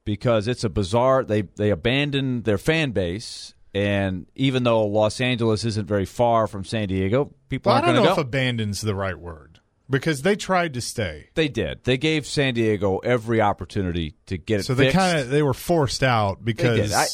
Because 0.09 0.49
it's 0.49 0.65
a 0.65 0.71
bizarre. 0.71 1.23
They 1.23 1.43
they 1.43 1.69
abandoned 1.69 2.45
their 2.45 2.57
fan 2.57 2.93
base, 2.93 3.53
and 3.75 4.25
even 4.35 4.63
though 4.63 4.87
Los 4.87 5.21
Angeles 5.21 5.67
isn't 5.67 5.87
very 5.87 6.07
far 6.07 6.47
from 6.47 6.65
San 6.65 6.89
Diego, 6.89 7.35
people 7.51 7.69
well, 7.69 7.75
aren't 7.75 7.85
don't 7.89 7.95
going 7.97 8.09
know 8.09 8.15
to 8.15 8.21
if 8.23 8.27
abandon's 8.27 8.81
the 8.81 8.95
right 8.95 9.19
word. 9.19 9.61
Because 9.91 10.23
they 10.23 10.35
tried 10.35 10.73
to 10.75 10.81
stay. 10.81 11.29
they 11.35 11.49
did. 11.49 11.85
They 11.85 11.99
gave 11.99 12.27
San 12.27 12.55
Diego 12.55 12.99
every 12.99 13.43
opportunity 13.43 14.15
to 14.27 14.39
get 14.39 14.61
it. 14.61 14.63
So 14.63 14.75
they 14.75 14.93
kind 14.93 15.19
of 15.19 15.29
they 15.29 15.43
were 15.43 15.53
forced 15.53 16.03
out 16.03 16.43
because. 16.43 16.95
I- 16.95 17.07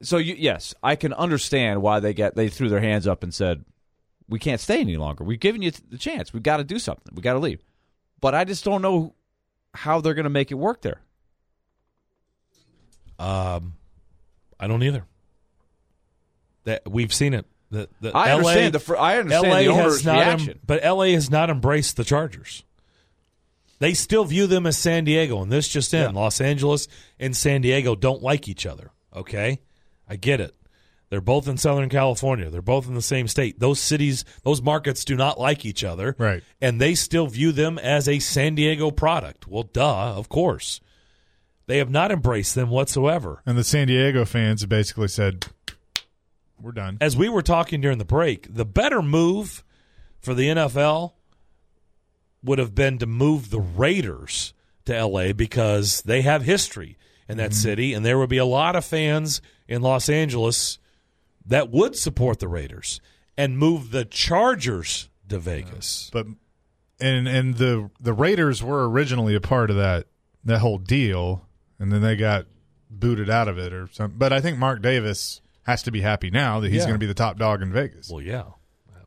so 0.00 0.16
you, 0.16 0.34
yes, 0.36 0.74
I 0.82 0.96
can 0.96 1.12
understand 1.12 1.82
why 1.82 2.00
they 2.00 2.14
get 2.14 2.34
they 2.34 2.48
threw 2.48 2.68
their 2.68 2.80
hands 2.80 3.06
up 3.06 3.22
and 3.22 3.32
said, 3.32 3.64
"We 4.28 4.40
can't 4.40 4.60
stay 4.60 4.80
any 4.80 4.96
longer. 4.96 5.22
We've 5.22 5.38
given 5.38 5.62
you 5.62 5.70
the 5.70 5.98
chance. 5.98 6.32
We've 6.32 6.42
got 6.42 6.56
to 6.56 6.64
do 6.64 6.80
something. 6.80 7.14
We 7.14 7.22
got 7.22 7.34
to 7.34 7.38
leave." 7.38 7.62
But 8.20 8.34
I 8.34 8.42
just 8.42 8.64
don't 8.64 8.82
know 8.82 9.14
how 9.74 10.00
they're 10.00 10.14
going 10.14 10.24
to 10.24 10.30
make 10.30 10.50
it 10.50 10.54
work 10.54 10.82
there. 10.82 11.00
Um, 13.18 13.74
I 14.58 14.66
don't 14.66 14.82
either. 14.82 15.04
That 16.64 16.88
we've 16.90 17.12
seen 17.12 17.34
it. 17.34 17.46
The, 17.70 17.88
the 18.00 18.10
I 18.14 18.34
LA, 18.34 18.36
understand 18.36 18.74
the 18.74 18.78
fr- 18.80 18.96
I 18.96 19.18
understand 19.18 19.48
LA 19.48 19.58
the 19.60 19.66
owner's 19.68 20.04
not 20.04 20.18
em- 20.18 20.26
reaction. 20.38 20.60
but 20.66 20.84
LA 20.84 21.06
has 21.06 21.30
not 21.30 21.48
embraced 21.50 21.96
the 21.96 22.04
Chargers. 22.04 22.64
They 23.78 23.94
still 23.94 24.24
view 24.24 24.46
them 24.46 24.66
as 24.66 24.76
San 24.76 25.04
Diego, 25.04 25.42
and 25.42 25.50
this 25.50 25.68
just 25.68 25.92
in: 25.94 26.02
Yeah. 26.14 26.20
Los 26.20 26.40
Angeles 26.40 26.86
and 27.18 27.36
San 27.36 27.62
Diego 27.62 27.94
don't 27.96 28.22
like 28.22 28.46
each 28.48 28.66
other. 28.66 28.90
Okay, 29.14 29.60
I 30.08 30.16
get 30.16 30.40
it. 30.40 30.54
They're 31.08 31.20
both 31.20 31.46
in 31.48 31.58
Southern 31.58 31.88
California. 31.90 32.48
They're 32.48 32.62
both 32.62 32.86
in 32.88 32.94
the 32.94 33.02
same 33.02 33.28
state. 33.28 33.58
Those 33.58 33.80
cities, 33.80 34.24
those 34.44 34.62
markets 34.62 35.04
do 35.04 35.14
not 35.14 35.38
like 35.38 35.66
each 35.66 35.84
other. 35.84 36.16
Right. 36.18 36.42
And 36.58 36.80
they 36.80 36.94
still 36.94 37.26
view 37.26 37.52
them 37.52 37.78
as 37.78 38.08
a 38.08 38.18
San 38.18 38.54
Diego 38.54 38.90
product. 38.90 39.46
Well, 39.46 39.64
duh, 39.64 40.14
of 40.14 40.30
course. 40.30 40.80
They 41.72 41.78
have 41.78 41.88
not 41.88 42.12
embraced 42.12 42.54
them 42.54 42.68
whatsoever. 42.68 43.40
and 43.46 43.56
the 43.56 43.64
San 43.64 43.86
Diego 43.86 44.26
fans 44.26 44.66
basically 44.66 45.08
said, 45.08 45.46
We're 46.60 46.72
done. 46.72 46.98
as 47.00 47.16
we 47.16 47.30
were 47.30 47.40
talking 47.40 47.80
during 47.80 47.96
the 47.96 48.04
break, 48.04 48.54
the 48.54 48.66
better 48.66 49.00
move 49.00 49.64
for 50.20 50.34
the 50.34 50.48
NFL 50.48 51.14
would 52.44 52.58
have 52.58 52.74
been 52.74 52.98
to 52.98 53.06
move 53.06 53.48
the 53.48 53.58
Raiders 53.58 54.52
to 54.84 55.02
LA 55.02 55.32
because 55.32 56.02
they 56.02 56.20
have 56.20 56.42
history 56.42 56.98
in 57.26 57.38
that 57.38 57.52
mm-hmm. 57.52 57.60
city, 57.62 57.94
and 57.94 58.04
there 58.04 58.18
would 58.18 58.28
be 58.28 58.36
a 58.36 58.44
lot 58.44 58.76
of 58.76 58.84
fans 58.84 59.40
in 59.66 59.80
Los 59.80 60.10
Angeles 60.10 60.78
that 61.46 61.70
would 61.70 61.96
support 61.96 62.38
the 62.38 62.48
Raiders 62.48 63.00
and 63.34 63.56
move 63.56 63.92
the 63.92 64.04
Chargers 64.04 65.08
to 65.30 65.38
Vegas. 65.38 66.10
But 66.12 66.26
and 67.00 67.26
and 67.26 67.54
the 67.54 67.88
the 67.98 68.12
Raiders 68.12 68.62
were 68.62 68.86
originally 68.90 69.34
a 69.34 69.40
part 69.40 69.70
of 69.70 69.76
that 69.76 70.08
that 70.44 70.58
whole 70.58 70.76
deal, 70.76 71.46
and 71.82 71.92
then 71.92 72.00
they 72.00 72.16
got 72.16 72.46
booted 72.88 73.28
out 73.28 73.48
of 73.48 73.58
it 73.58 73.72
or 73.72 73.88
something. 73.92 74.16
But 74.18 74.32
I 74.32 74.40
think 74.40 74.56
Mark 74.58 74.80
Davis 74.80 75.40
has 75.64 75.82
to 75.82 75.90
be 75.90 76.00
happy 76.00 76.30
now 76.30 76.60
that 76.60 76.68
he's 76.68 76.78
Yeah. 76.82 76.84
going 76.86 76.94
to 76.94 76.98
be 76.98 77.06
the 77.06 77.14
top 77.14 77.38
dog 77.38 77.60
in 77.62 77.72
Vegas. 77.72 78.08
Well, 78.08 78.22
yeah. 78.22 78.44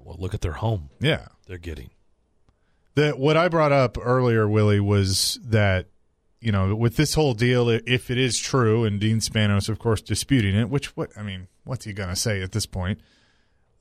Well, 0.04 0.18
look 0.20 0.34
at 0.36 0.42
their 0.42 0.54
home 0.54 0.90
yeah. 1.00 1.30
they're 1.48 1.58
getting. 1.58 1.90
The, 2.94 3.12
what 3.12 3.36
I 3.38 3.48
brought 3.50 3.72
up 3.72 3.98
earlier, 4.00 4.48
Willie, 4.48 4.80
was 4.80 5.40
that 5.44 5.88
you 6.40 6.52
know 6.52 6.76
with 6.76 6.96
this 6.96 7.16
whole 7.16 7.34
deal, 7.34 7.70
if 7.70 8.12
it 8.12 8.18
is 8.18 8.38
true, 8.40 8.84
and 8.86 9.00
Dean 9.00 9.18
Spanos, 9.20 9.68
of 9.68 9.80
course, 9.80 10.02
disputing 10.02 10.56
it, 10.56 10.70
which 10.70 10.96
what 10.96 11.10
I 11.18 11.24
mean, 11.24 11.48
what's 11.64 11.86
he 11.86 11.94
going 11.94 12.10
to 12.10 12.16
say 12.16 12.42
at 12.44 12.52
this 12.52 12.66
point? 12.68 13.00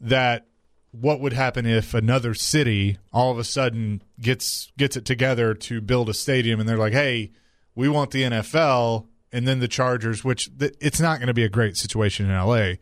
That 0.01 0.47
what 0.93 1.21
would 1.21 1.33
happen 1.35 1.67
if 1.67 1.93
another 1.93 2.33
city 2.35 2.99
all 3.13 3.31
of 3.31 3.39
a 3.39 3.45
sudden 3.45 4.03
gets 4.21 4.73
gets 4.79 4.97
it 4.97 5.05
together 5.05 5.53
to 5.55 5.81
build 5.83 6.09
a 6.09 6.15
stadium, 6.15 6.59
and 6.59 6.67
they're 6.69 6.79
like, 6.79 6.93
hey, 6.95 7.33
we 7.75 7.89
want 7.89 8.11
the 8.11 8.23
NFL, 8.23 9.07
and 9.33 9.49
then 9.49 9.59
the 9.59 9.69
Chargers, 9.69 10.25
which 10.25 10.57
th- 10.59 10.75
it's 10.81 11.01
not 11.01 11.19
going 11.19 11.27
to 11.29 11.35
be 11.35 11.45
a 11.45 11.49
great 11.49 11.77
situation 11.77 12.31
in 12.31 12.37
LA. 12.37 12.75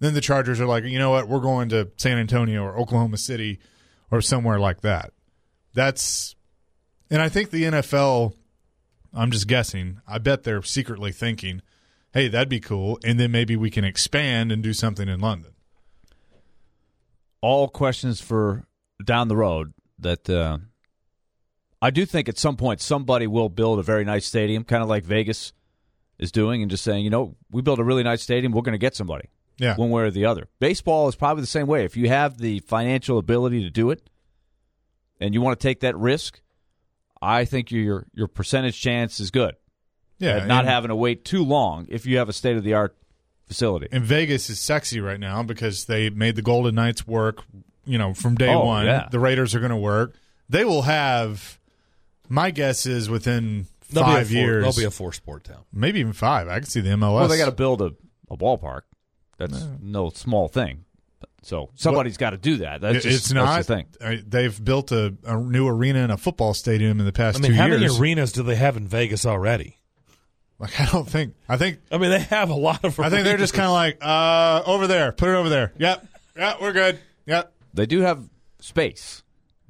Then 0.00 0.14
the 0.14 0.20
Chargers 0.20 0.60
are 0.60 0.66
like, 0.66 0.84
you 0.84 0.98
know 0.98 1.10
what, 1.10 1.28
we're 1.28 1.40
going 1.40 1.68
to 1.70 1.90
San 1.96 2.18
Antonio 2.18 2.62
or 2.62 2.76
Oklahoma 2.76 3.16
City 3.16 3.58
or 4.10 4.20
somewhere 4.20 4.58
like 4.58 4.82
that. 4.82 5.12
That's, 5.72 6.36
and 7.10 7.22
I 7.22 7.28
think 7.28 7.50
the 7.50 7.64
NFL, 7.64 8.34
I'm 9.12 9.30
just 9.30 9.48
guessing, 9.48 10.00
I 10.06 10.18
bet 10.18 10.42
they're 10.42 10.62
secretly 10.62 11.10
thinking, 11.10 11.62
hey, 12.12 12.28
that'd 12.28 12.48
be 12.48 12.60
cool. 12.60 12.98
And 13.04 13.18
then 13.18 13.30
maybe 13.32 13.56
we 13.56 13.70
can 13.70 13.84
expand 13.84 14.52
and 14.52 14.62
do 14.62 14.72
something 14.72 15.08
in 15.08 15.20
London. 15.20 15.52
All 17.40 17.68
questions 17.68 18.20
for 18.20 18.66
down 19.04 19.28
the 19.28 19.36
road. 19.36 19.74
that 19.98 20.28
uh, 20.28 20.58
I 21.84 21.90
do 21.90 22.06
think 22.06 22.28
at 22.28 22.38
some 22.38 22.56
point 22.56 22.80
somebody 22.80 23.26
will 23.26 23.48
build 23.48 23.78
a 23.78 23.82
very 23.82 24.04
nice 24.04 24.24
stadium, 24.26 24.64
kind 24.64 24.82
of 24.82 24.88
like 24.88 25.04
Vegas 25.04 25.52
is 26.18 26.32
doing, 26.32 26.62
and 26.62 26.70
just 26.70 26.82
saying, 26.84 27.04
you 27.04 27.10
know, 27.10 27.36
we 27.50 27.60
build 27.60 27.78
a 27.78 27.84
really 27.84 28.02
nice 28.02 28.22
stadium, 28.22 28.52
we're 28.52 28.62
going 28.62 28.72
to 28.72 28.78
get 28.78 28.94
somebody, 28.96 29.28
Yeah. 29.58 29.76
one 29.76 29.90
way 29.90 30.02
or 30.04 30.10
the 30.10 30.24
other. 30.24 30.48
Baseball 30.60 31.08
is 31.08 31.14
probably 31.16 31.42
the 31.42 31.46
same 31.46 31.66
way. 31.66 31.84
If 31.84 31.96
you 31.96 32.08
have 32.08 32.38
the 32.38 32.60
financial 32.60 33.18
ability 33.18 33.62
to 33.64 33.70
do 33.70 33.90
it, 33.90 34.08
and 35.20 35.34
you 35.34 35.40
want 35.42 35.58
to 35.60 35.62
take 35.68 35.80
that 35.80 35.96
risk, 35.96 36.40
I 37.20 37.44
think 37.44 37.70
your 37.70 38.06
your 38.14 38.28
percentage 38.28 38.80
chance 38.80 39.20
is 39.20 39.30
good. 39.30 39.54
yeah. 40.18 40.44
not 40.46 40.64
having 40.64 40.88
to 40.88 40.96
wait 40.96 41.24
too 41.24 41.44
long 41.44 41.86
if 41.88 42.06
you 42.06 42.16
have 42.18 42.28
a 42.28 42.32
state 42.32 42.56
of 42.56 42.64
the 42.64 42.74
art 42.74 42.96
facility. 43.46 43.88
And 43.92 44.04
Vegas 44.04 44.48
is 44.48 44.58
sexy 44.58 45.00
right 45.00 45.20
now 45.20 45.42
because 45.42 45.84
they 45.84 46.08
made 46.10 46.36
the 46.36 46.42
Golden 46.42 46.74
Knights 46.76 47.06
work, 47.06 47.42
you 47.84 47.98
know, 47.98 48.14
from 48.14 48.34
day 48.36 48.52
Oh, 48.54 48.64
one. 48.64 48.86
yeah. 48.86 49.08
The 49.10 49.18
Raiders 49.20 49.54
are 49.54 49.60
going 49.60 49.70
to 49.70 49.76
work. 49.76 50.14
They 50.48 50.64
will 50.64 50.82
have, 50.82 51.58
my 52.28 52.50
guess 52.50 52.86
is 52.86 53.08
within 53.10 53.66
They'll 53.90 54.02
five 54.04 54.28
four- 54.28 54.36
years, 54.36 54.62
They'll 54.64 54.82
be 54.84 54.86
a 54.86 54.90
four 54.90 55.12
sport 55.12 55.44
town. 55.44 55.64
maybe 55.72 56.00
even 56.00 56.12
five. 56.12 56.48
I 56.48 56.58
can 56.60 56.68
see 56.68 56.80
the 56.80 56.90
MLS. 56.90 57.14
Well, 57.14 57.28
they 57.28 57.36
got 57.38 57.46
to 57.46 57.52
build 57.52 57.82
a, 57.82 57.92
a 58.30 58.36
ballpark. 58.36 58.82
That's 59.38 59.66
no 59.80 60.10
small 60.10 60.48
thing. 60.48 60.84
So 61.42 61.68
somebody's 61.74 62.16
got 62.16 62.30
to 62.30 62.38
do 62.38 62.56
that. 62.58 62.80
That's 62.80 62.98
It- 63.04 63.08
just, 63.10 63.16
it's 63.16 63.28
that's 63.28 63.34
not. 63.34 63.58
the 63.58 63.64
thing. 63.64 63.86
I- 64.00 64.22
They've 64.26 64.64
built 64.64 64.92
a, 64.92 65.14
a 65.24 65.36
new 65.36 65.68
arena 65.68 65.98
and 66.00 66.10
a 66.12 66.16
football 66.16 66.54
stadium 66.54 67.00
in 67.00 67.06
the 67.06 67.12
past 67.12 67.38
I 67.38 67.40
mean, 67.42 67.50
two 67.52 67.56
how 67.58 67.66
years. 67.66 67.80
many 67.82 67.98
arenas 68.00 68.32
do 68.32 68.42
they 68.42 68.56
have 68.56 68.76
in 68.76 68.88
Vegas 68.88 69.26
already? 69.26 69.78
like 70.58 70.80
I 70.80 70.86
don't 70.86 71.06
think. 71.08 71.34
I 71.48 71.56
think. 71.58 71.80
I 71.90 71.98
mean, 71.98 72.10
they 72.10 72.20
have 72.20 72.48
a 72.48 72.54
lot 72.54 72.84
of. 72.84 72.98
I 73.00 73.10
think 73.10 73.24
they're 73.24 73.36
just 73.36 73.52
kind 73.54 73.66
of 73.66 73.72
like 73.72 73.98
uh, 74.00 74.62
over 74.64 74.86
there. 74.86 75.10
Put 75.12 75.28
it 75.28 75.34
over 75.34 75.48
there. 75.50 75.72
Yep. 75.78 76.06
Yeah, 76.36 76.54
We're 76.60 76.72
good. 76.72 76.98
Yep. 77.26 77.52
They 77.74 77.86
do 77.86 78.00
have 78.00 78.22
space. 78.60 79.23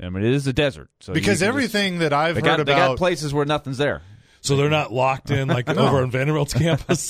I 0.05 0.11
mean, 0.11 0.25
it 0.25 0.33
is 0.33 0.47
a 0.47 0.53
desert. 0.53 0.91
So 1.01 1.13
Because 1.13 1.41
can 1.41 1.49
everything 1.49 1.99
that 1.99 2.13
I've 2.13 2.37
just, 2.37 2.47
heard 2.47 2.59
they 2.61 2.65
got, 2.65 2.67
they 2.67 2.73
got 2.89 2.99
places 2.99 3.33
where 3.35 3.45
nothing's 3.45 3.79
there. 3.79 4.03
so 4.41 4.57
they're 4.57 4.71
not 4.71 4.93
locked 4.93 5.31
in 5.31 5.49
like 5.49 5.67
No. 5.69 5.75
over 5.75 6.03
on 6.03 6.11
Vanderbilt's 6.11 6.55
campus. 6.55 7.09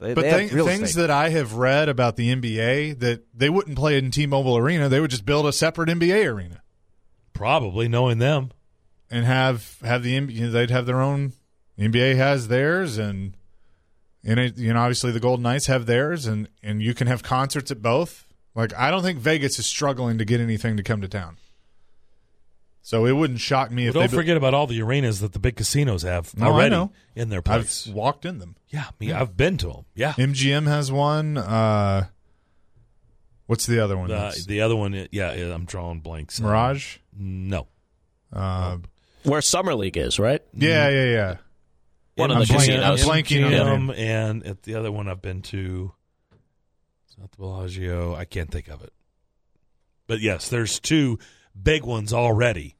They, 0.00 0.14
But 0.14 0.22
they 0.22 0.42
have 0.46 0.54
real 0.54 0.66
things 0.66 0.90
estate. 0.90 1.00
that 1.02 1.10
I 1.10 1.30
have 1.30 1.54
read 1.54 1.88
about 1.88 2.14
the 2.16 2.32
NBA 2.34 3.00
that 3.00 3.24
they 3.34 3.50
wouldn't 3.50 3.76
play 3.76 3.98
in 3.98 4.10
T-Mobile 4.12 4.56
Arena, 4.56 4.88
they 4.88 5.00
would 5.00 5.10
just 5.10 5.26
build 5.26 5.44
a 5.46 5.52
separate 5.52 5.88
NBA 5.88 6.24
arena 6.32 6.62
Probably 7.32 7.88
knowing 7.88 8.18
them. 8.18 8.50
and 9.10 9.24
have 9.24 9.76
have 9.82 10.02
the 10.02 10.18
NBA, 10.18 10.52
they'd 10.52 10.70
have 10.70 10.86
their 10.86 11.00
own. 11.00 11.32
NBA 11.78 12.16
has 12.16 12.48
theirs, 12.48 12.98
and 12.98 13.36
and 14.24 14.38
it, 14.40 14.56
you 14.58 14.72
know 14.72 14.80
obviously 14.80 15.12
the 15.12 15.20
Golden 15.20 15.42
Knights 15.44 15.66
have 15.66 15.86
theirs, 15.86 16.26
and 16.26 16.48
and 16.62 16.82
you 16.82 16.94
can 16.94 17.06
have 17.06 17.22
concerts 17.22 17.70
at 17.70 17.80
both. 17.82 18.26
Like 18.54 18.74
I 18.74 18.90
don't 18.90 19.02
think 19.02 19.18
Vegas 19.20 19.58
is 19.58 19.66
struggling 19.66 20.18
to 20.18 20.24
get 20.24 20.40
anything 20.40 20.76
to 20.76 20.82
come 20.82 21.00
to 21.00 21.08
town. 21.08 21.36
So 22.88 23.04
it 23.04 23.12
wouldn't 23.12 23.38
shock 23.40 23.70
me 23.70 23.86
if 23.86 23.92
don't 23.92 24.04
they 24.04 24.06
bu- 24.06 24.16
forget 24.16 24.38
about 24.38 24.54
all 24.54 24.66
the 24.66 24.80
arenas 24.80 25.20
that 25.20 25.34
the 25.34 25.38
big 25.38 25.56
casinos 25.56 26.04
have 26.04 26.34
No, 26.38 26.46
I 26.46 26.48
already 26.48 26.70
know. 26.70 26.90
in 27.14 27.28
their 27.28 27.42
place. 27.42 27.86
I've 27.86 27.92
walked 27.94 28.24
in 28.24 28.38
them. 28.38 28.56
yeah, 28.70 28.86
me, 28.98 29.12
I've 29.12 29.36
been 29.36 29.58
to 29.58 29.66
them. 29.66 29.84
Yeah. 29.94 30.14
MGM 30.14 30.66
has 30.66 30.90
one. 30.90 31.36
Uh, 31.36 32.06
what's 33.44 33.66
the 33.66 33.80
other 33.80 33.98
one? 33.98 34.10
Uh, 34.10 34.32
the 34.46 34.62
other 34.62 34.74
one, 34.74 34.94
yeah, 35.12 35.34
yeah, 35.34 35.52
I'm 35.52 35.66
drawing 35.66 36.00
blanks. 36.00 36.40
Mirage. 36.40 36.96
No. 37.14 37.66
Uh, 38.32 38.78
Where 39.22 39.42
Summer 39.42 39.74
League 39.74 39.98
is, 39.98 40.18
right? 40.18 40.40
yeah, 40.54 40.88
yeah, 40.88 41.04
yeah. 41.04 41.36
One 42.14 42.30
I'm 42.30 42.40
of 42.40 42.48
the 42.48 42.54
blanking- 42.54 42.56
casinos. 42.80 43.02
I'm 43.02 43.06
blanking 43.10 43.44
on 43.44 43.50
the 43.86 43.92
MGM, 43.92 43.98
and 43.98 44.46
at 44.46 44.62
the 44.62 44.76
other 44.76 44.90
one 44.90 45.08
I've 45.08 45.20
been 45.20 45.42
to, 45.42 45.92
it's 47.06 47.18
not 47.18 47.30
the 47.32 47.36
Bellagio. 47.36 48.14
I 48.14 48.24
can't 48.24 48.50
think 48.50 48.68
of 48.68 48.82
it. 48.82 48.94
But 50.06 50.20
yes, 50.20 50.48
there's 50.48 50.80
two 50.80 51.18
big 51.62 51.84
ones 51.84 52.14
already 52.14 52.76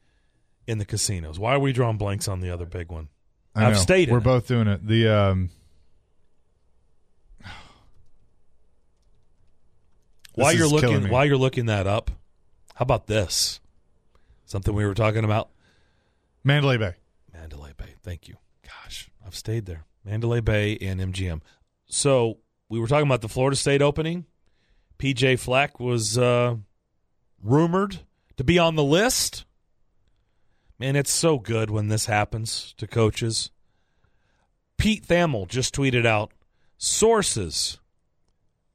in 0.69 0.79
the 0.79 0.85
casinos. 0.85 1.39
Why 1.39 1.55
are 1.55 1.59
we 1.59 1.73
drawing 1.73 1.97
blanks 1.97 2.29
on 2.29 2.41
the 2.41 2.51
other 2.51 2.67
big 2.67 2.93
one? 2.93 3.09
I 3.57 3.67
I've 3.67 3.73
know. 3.73 3.79
stayed 3.79 4.11
We're 4.11 4.19
it. 4.19 4.25
both 4.25 4.47
doing 4.47 4.69
it. 4.69 4.87
The 4.87 5.09
um, 5.09 5.51
while 10.35 10.53
you're 10.53 10.69
looking 10.69 11.09
while 11.09 11.25
you're 11.25 11.37
looking 11.37 11.67
that 11.67 11.87
up, 11.87 12.11
how 12.75 12.83
about 12.85 13.07
this? 13.07 13.61
Something 14.45 14.75
we 14.75 14.87
were 14.87 14.95
talking 14.95 15.25
about. 15.25 15.51
Mandalay 16.45 16.77
Bay. 16.77 16.95
Mandalay 17.33 17.73
Bay. 17.77 17.95
Thank 18.03 18.29
you. 18.29 18.37
Gosh, 18.63 19.11
I've 19.27 19.35
stayed 19.35 19.67
there. 19.67 19.85
Mandalay 20.05 20.41
Bay 20.41 20.79
and 20.81 21.01
MGM. 21.01 21.41
So 21.87 22.39
we 22.69 22.79
were 22.79 22.87
talking 22.87 23.07
about 23.07 23.23
the 23.23 23.29
Florida 23.29 23.57
State 23.57 23.83
opening. 23.83 24.27
PJ 24.99 25.39
Fleck 25.39 25.81
was 25.81 26.17
uh, 26.19 26.57
rumored 27.43 28.01
to 28.37 28.45
be 28.45 28.59
on 28.59 28.75
the 28.75 28.85
list. 28.85 29.45
Man, 30.79 30.95
it's 30.97 31.11
so 31.11 31.39
good 31.39 31.71
when 31.71 31.89
this 31.89 32.07
happens 32.07 32.75
to 32.79 32.87
coaches. 32.87 33.51
Pete 34.77 35.07
Thamel 35.07 35.49
just 35.49 35.75
tweeted 35.75 36.07
out 36.07 36.33
sources. 36.77 37.79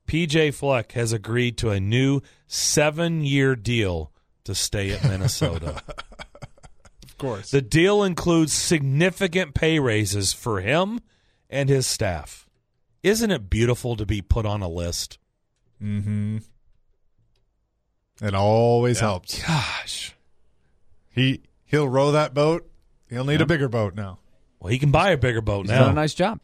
PJ 0.08 0.54
Fleck 0.54 0.92
has 0.92 1.14
agreed 1.14 1.58
to 1.60 1.70
a 1.70 1.80
new 1.80 2.22
seven 2.46 3.24
year 3.24 3.56
deal 3.56 4.12
to 4.44 4.54
stay 4.54 4.92
at 4.92 5.04
Minnesota. 5.04 5.82
Of 7.04 7.18
course. 7.20 7.52
The 7.52 7.62
deal 7.62 8.04
includes 8.04 8.52
significant 8.52 9.54
pay 9.54 9.80
raises 9.80 10.34
for 10.34 10.60
him 10.60 11.00
and 11.50 11.70
his 11.70 11.86
staff. 11.88 12.50
Isn't 13.04 13.32
it 13.32 13.50
beautiful 13.50 13.96
to 13.96 14.06
be 14.06 14.22
put 14.22 14.46
on 14.46 14.62
a 14.62 14.68
list? 14.68 15.20
mm-hmm. 15.82 16.40
It 18.22 18.34
always 18.34 19.00
helps. 19.00 19.42
Gosh. 19.42 20.16
He 21.12 21.44
he'll 21.74 21.90
row 21.90 22.12
that 22.14 22.34
boat. 22.34 22.70
He'll 23.10 23.26
need 23.26 23.42
a 23.42 23.46
bigger 23.46 23.68
boat 23.68 23.96
now. 23.96 24.20
Well, 24.60 24.72
he 24.72 24.80
can 24.80 24.92
buy 24.92 25.10
a 25.12 25.18
bigger 25.18 25.42
boat 25.42 25.64
He's 25.66 25.72
now. 25.72 25.80
done 25.82 25.90
a 25.92 25.94
nice 25.94 26.14
job. 26.14 26.40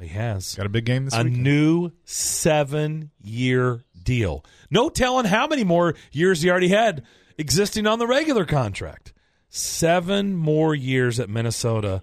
he 0.00 0.08
has. 0.08 0.54
Got 0.56 0.66
a 0.66 0.70
big 0.70 0.84
game 0.84 1.04
this 1.04 1.14
A 1.14 1.22
week. 1.22 1.32
new 1.34 1.92
seven 2.04 3.10
year 3.22 3.84
deal. 4.02 4.44
No 4.70 4.88
telling 4.88 5.26
how 5.26 5.46
many 5.46 5.62
more 5.64 5.94
years 6.10 6.42
he 6.42 6.50
already 6.50 6.68
had 6.68 7.04
existing 7.38 7.86
on 7.86 7.98
the 7.98 8.06
regular 8.06 8.44
contract. 8.44 9.12
Seven 9.48 10.34
more 10.34 10.74
years 10.74 11.20
at 11.20 11.28
Minnesota 11.30 12.02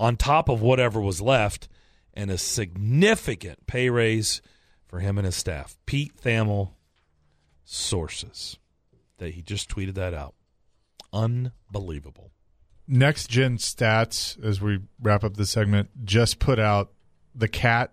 on 0.00 0.16
top 0.16 0.48
of 0.48 0.62
whatever 0.62 1.00
was 1.00 1.20
left, 1.20 1.68
and 2.14 2.30
a 2.30 2.38
significant 2.38 3.66
pay 3.66 3.90
raise 3.90 4.40
for 4.86 5.00
him 5.00 5.18
and 5.18 5.24
his 5.26 5.34
staff. 5.36 5.76
Pete 5.86 6.16
Thamel 6.22 6.70
sources 7.64 8.58
that 9.18 9.34
he 9.34 9.42
just 9.42 9.68
tweeted 9.68 9.94
that 9.94 10.14
out. 10.14 10.34
Unbelievable. 11.14 12.32
Next 12.86 13.28
Gen 13.30 13.56
Stats, 13.56 14.42
as 14.44 14.60
we 14.60 14.80
wrap 15.00 15.24
up 15.24 15.36
this 15.36 15.50
segment, 15.50 15.88
just 16.04 16.38
put 16.38 16.58
out 16.58 16.92
the 17.34 17.48
cat 17.48 17.92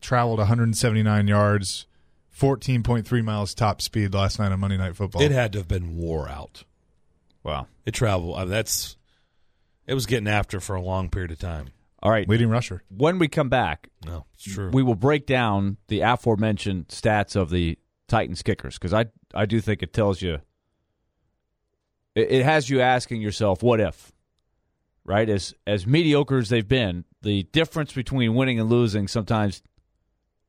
traveled 0.00 0.38
179 0.38 1.28
yards, 1.28 1.86
14.3 2.36 3.24
miles 3.24 3.54
top 3.54 3.80
speed 3.80 4.12
last 4.12 4.38
night 4.38 4.50
on 4.52 4.58
Monday 4.60 4.76
Night 4.76 4.96
Football. 4.96 5.22
It 5.22 5.30
had 5.30 5.52
to 5.52 5.58
have 5.58 5.68
been 5.68 5.96
wore 5.96 6.28
out. 6.28 6.64
Wow. 7.44 7.68
It 7.86 7.92
traveled. 7.92 8.36
I 8.36 8.40
mean, 8.40 8.50
that's 8.50 8.96
it 9.86 9.94
was 9.94 10.06
getting 10.06 10.28
after 10.28 10.60
for 10.60 10.74
a 10.74 10.82
long 10.82 11.10
period 11.10 11.30
of 11.30 11.38
time. 11.38 11.68
All 12.02 12.10
right. 12.10 12.28
Leading 12.28 12.48
rusher. 12.50 12.82
When 12.88 13.18
we 13.18 13.28
come 13.28 13.48
back, 13.48 13.88
No, 14.04 14.26
it's 14.34 14.42
true. 14.52 14.70
we 14.70 14.82
will 14.82 14.94
break 14.94 15.26
down 15.26 15.76
the 15.88 16.00
aforementioned 16.00 16.88
stats 16.88 17.36
of 17.36 17.50
the 17.50 17.78
Titans 18.08 18.42
kickers 18.42 18.74
because 18.78 18.92
I 18.92 19.06
I 19.34 19.46
do 19.46 19.60
think 19.60 19.82
it 19.82 19.92
tells 19.92 20.20
you 20.20 20.40
it, 22.14 22.30
it 22.30 22.44
has 22.44 22.68
you 22.70 22.80
asking 22.80 23.20
yourself 23.20 23.62
what 23.62 23.80
if 23.80 24.12
right 25.04 25.28
as 25.28 25.54
as 25.66 25.86
mediocre 25.86 26.38
as 26.38 26.48
they've 26.48 26.68
been 26.68 27.04
the 27.22 27.42
difference 27.52 27.92
between 27.92 28.34
winning 28.34 28.58
and 28.60 28.68
losing 28.70 29.06
sometimes 29.08 29.62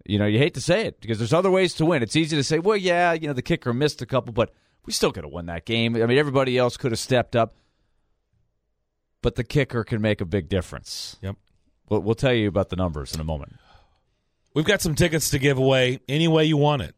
you 0.05 0.17
know 0.19 0.25
you 0.25 0.37
hate 0.37 0.53
to 0.53 0.61
say 0.61 0.85
it 0.85 1.01
because 1.01 1.17
there's 1.17 1.33
other 1.33 1.51
ways 1.51 1.73
to 1.73 1.85
win 1.85 2.01
it's 2.03 2.15
easy 2.15 2.35
to 2.35 2.43
say 2.43 2.59
well 2.59 2.77
yeah 2.77 3.13
you 3.13 3.27
know 3.27 3.33
the 3.33 3.41
kicker 3.41 3.73
missed 3.73 4.01
a 4.01 4.05
couple 4.05 4.33
but 4.33 4.53
we 4.85 4.93
still 4.93 5.11
could 5.11 5.23
have 5.23 5.33
won 5.33 5.47
that 5.47 5.65
game 5.65 5.95
I 5.95 6.05
mean 6.05 6.17
everybody 6.17 6.57
else 6.57 6.77
could 6.77 6.91
have 6.91 6.99
stepped 6.99 7.35
up 7.35 7.55
but 9.21 9.35
the 9.35 9.43
kicker 9.43 9.83
can 9.83 10.01
make 10.01 10.21
a 10.21 10.25
big 10.25 10.47
difference 10.49 11.17
Yep. 11.21 11.35
we'll, 11.89 12.01
we'll 12.01 12.15
tell 12.15 12.33
you 12.33 12.47
about 12.47 12.69
the 12.69 12.75
numbers 12.75 13.13
in 13.13 13.19
a 13.21 13.25
moment 13.25 13.53
We've 14.53 14.63
got 14.63 14.81
some 14.81 14.95
tickets 14.95 15.31
to 15.31 15.37
give 15.37 15.57
away 15.57 15.99
any 16.07 16.29
way 16.29 16.45
you 16.45 16.55
want 16.55 16.81
it. 16.81 16.95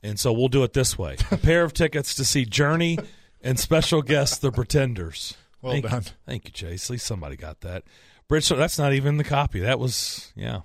And 0.00 0.16
so 0.16 0.32
we'll 0.32 0.46
do 0.46 0.62
it 0.62 0.74
this 0.74 0.96
way. 0.96 1.16
A 1.32 1.36
pair 1.36 1.64
of 1.64 1.74
tickets 1.74 2.14
to 2.14 2.24
see 2.24 2.44
Journey 2.44 3.00
and 3.42 3.58
special 3.58 4.02
guest 4.02 4.42
The 4.42 4.52
Pretenders. 4.52 5.36
Well 5.62 5.72
thank, 5.72 5.90
done. 5.90 6.04
Thank 6.24 6.46
you, 6.46 6.52
Chase. 6.52 6.86
At 6.86 6.90
least 6.92 7.06
somebody 7.06 7.36
got 7.36 7.60
that. 7.60 7.84
Bridgestone, 8.30 8.56
that's 8.56 8.78
not 8.78 8.94
even 8.94 9.18
the 9.18 9.24
copy. 9.24 9.60
That 9.60 9.78
was, 9.78 10.32
yeah. 10.34 10.62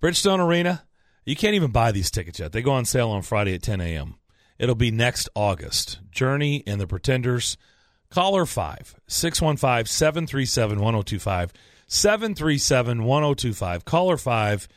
Bridgestone 0.00 0.38
Arena, 0.38 0.84
you 1.26 1.36
can't 1.36 1.54
even 1.54 1.70
buy 1.70 1.92
these 1.92 2.10
tickets 2.10 2.38
yet. 2.38 2.52
They 2.52 2.62
go 2.62 2.72
on 2.72 2.86
sale 2.86 3.10
on 3.10 3.20
Friday 3.20 3.54
at 3.54 3.62
10 3.62 3.82
a.m. 3.82 4.14
It'll 4.58 4.74
be 4.74 4.90
next 4.90 5.28
August. 5.34 5.98
Journey 6.10 6.62
and 6.66 6.80
The 6.80 6.86
Pretenders. 6.86 7.58
Caller 8.10 8.46
5 8.46 8.94
615 9.06 9.86
737 9.86 10.78
1025. 10.80 11.52
737 11.86 13.04
1025. 13.04 13.84
Caller 13.84 14.16
5. 14.16 14.68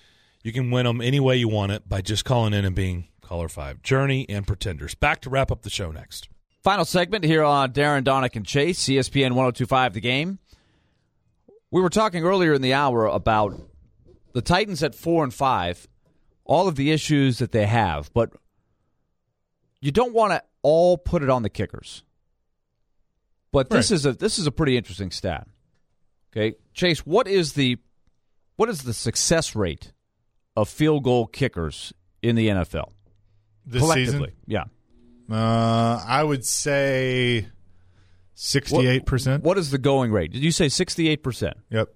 You 0.43 0.52
can 0.52 0.69
win 0.69 0.86
them 0.86 1.00
any 1.00 1.19
way 1.19 1.38
you 1.38 1.48
want 1.48 1.71
it 1.71 1.88
by 1.88 2.02
just 2.02 2.26
calling 2.26 2.54
in 2.54 2.65
and 2.65 2.76
being 2.76 3.08
caller 3.21 3.48
5. 3.48 3.82
Journey 3.82 4.26
and 4.28 4.45
Pretenders. 4.45 4.95
Back 4.95 5.21
to 5.21 5.30
wrap 5.30 5.52
up 5.52 5.62
the 5.62 5.69
show 5.69 5.91
next. 5.91 6.30
Final 6.65 6.84
segment 6.84 7.23
here 7.23 7.43
on 7.43 7.73
Darren 7.73 8.01
Daunic 8.04 8.36
and 8.36 8.43
Chase, 8.43 8.80
ESPN 8.86 9.34
1025 9.36 9.93
The 9.93 10.01
Game. 10.01 10.39
We 11.69 11.80
were 11.80 11.91
talking 11.91 12.23
earlier 12.23 12.54
in 12.56 12.63
the 12.63 12.73
hour 12.73 13.06
about 13.06 13.54
the 14.34 14.41
Titans 14.41 14.82
at 14.82 14.95
4 14.95 15.25
and 15.25 15.32
5, 15.32 15.88
all 16.43 16.67
of 16.67 16.75
the 16.75 16.89
issues 16.91 17.38
that 17.38 17.51
they 17.51 17.67
have, 17.67 18.12
but 18.15 18.32
you 19.80 19.91
don't 19.91 20.12
want 20.12 20.32
to 20.32 20.41
all 20.63 20.97
put 20.97 21.21
it 21.21 21.30
on 21.30 21.43
the 21.43 21.51
kickers. 21.51 22.01
But 23.51 23.69
this 23.69 23.91
Right. 23.91 23.95
is 23.97 24.06
a 24.08 24.13
this 24.13 24.39
is 24.39 24.47
a 24.47 24.51
pretty 24.51 24.75
interesting 24.75 25.12
stat. 25.12 25.47
Okay, 26.36 26.56
Chase, 26.73 27.06
what 27.06 27.28
is 27.28 27.54
the 27.54 27.78
what 28.56 28.69
is 28.69 28.82
the 28.82 28.93
success 28.95 29.56
rate 29.56 29.91
of 30.56 30.67
field 30.67 31.04
goal 31.04 31.28
kickers 31.28 31.93
in 32.23 32.36
the 32.36 32.47
NFL 32.49 32.91
This 33.67 33.84
collectively? 33.84 34.30
season, 34.30 34.34
Yeah. 34.47 34.63
Uh, 35.31 36.03
I 36.05 36.23
would 36.23 36.45
say 36.45 37.47
sixty-eight 38.33 39.05
percent. 39.05 39.43
What 39.43 39.57
is 39.57 39.71
the 39.71 39.77
going 39.77 40.11
rate? 40.11 40.31
Did 40.31 40.43
you 40.43 40.51
say 40.51 40.67
68%? 40.67 41.53
Yep, 41.69 41.89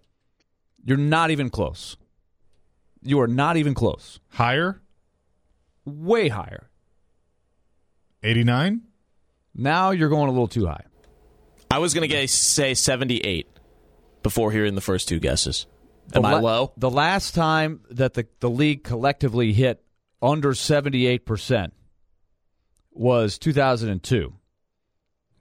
You're 0.86 0.98
not 0.98 1.32
even 1.32 1.50
close. 1.50 1.98
You 3.02 3.20
are 3.22 3.28
not 3.28 3.58
even 3.58 3.74
close. 3.74 4.20
higher, 4.30 4.82
Way 5.86 6.28
higher. 6.30 6.70
eighty-nine. 8.24 8.82
Now 9.56 9.92
you're 9.92 10.10
going 10.10 10.28
a 10.28 10.32
little 10.32 10.48
too 10.48 10.68
high. 10.68 10.84
I 11.72 11.80
was 11.80 11.94
going 11.94 12.10
to 12.10 12.28
say 12.28 12.74
78 12.74 13.48
before 14.24 14.52
hearing 14.52 14.76
the 14.76 14.82
first 14.82 15.08
two 15.08 15.20
guesses. 15.20 15.66
Am 16.16 16.22
The 16.24 16.28
I 16.28 16.34
la- 16.34 16.40
low? 16.40 16.74
The 16.78 16.90
last 16.90 17.36
time 17.36 17.82
that 17.92 18.14
the, 18.16 18.28
the 18.40 18.50
league 18.50 18.84
collectively 18.84 19.54
hit 19.54 19.84
under 20.22 20.52
78% 20.54 21.72
was 22.92 23.38
2002. 23.38 24.34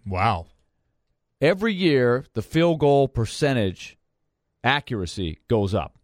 Wow. 0.06 0.46
Every 1.40 1.72
year, 1.72 2.24
the 2.34 2.42
field 2.42 2.80
goal 2.80 3.08
percentage 3.08 3.96
accuracy 4.64 5.38
goes 5.48 5.74
up. 5.74 5.98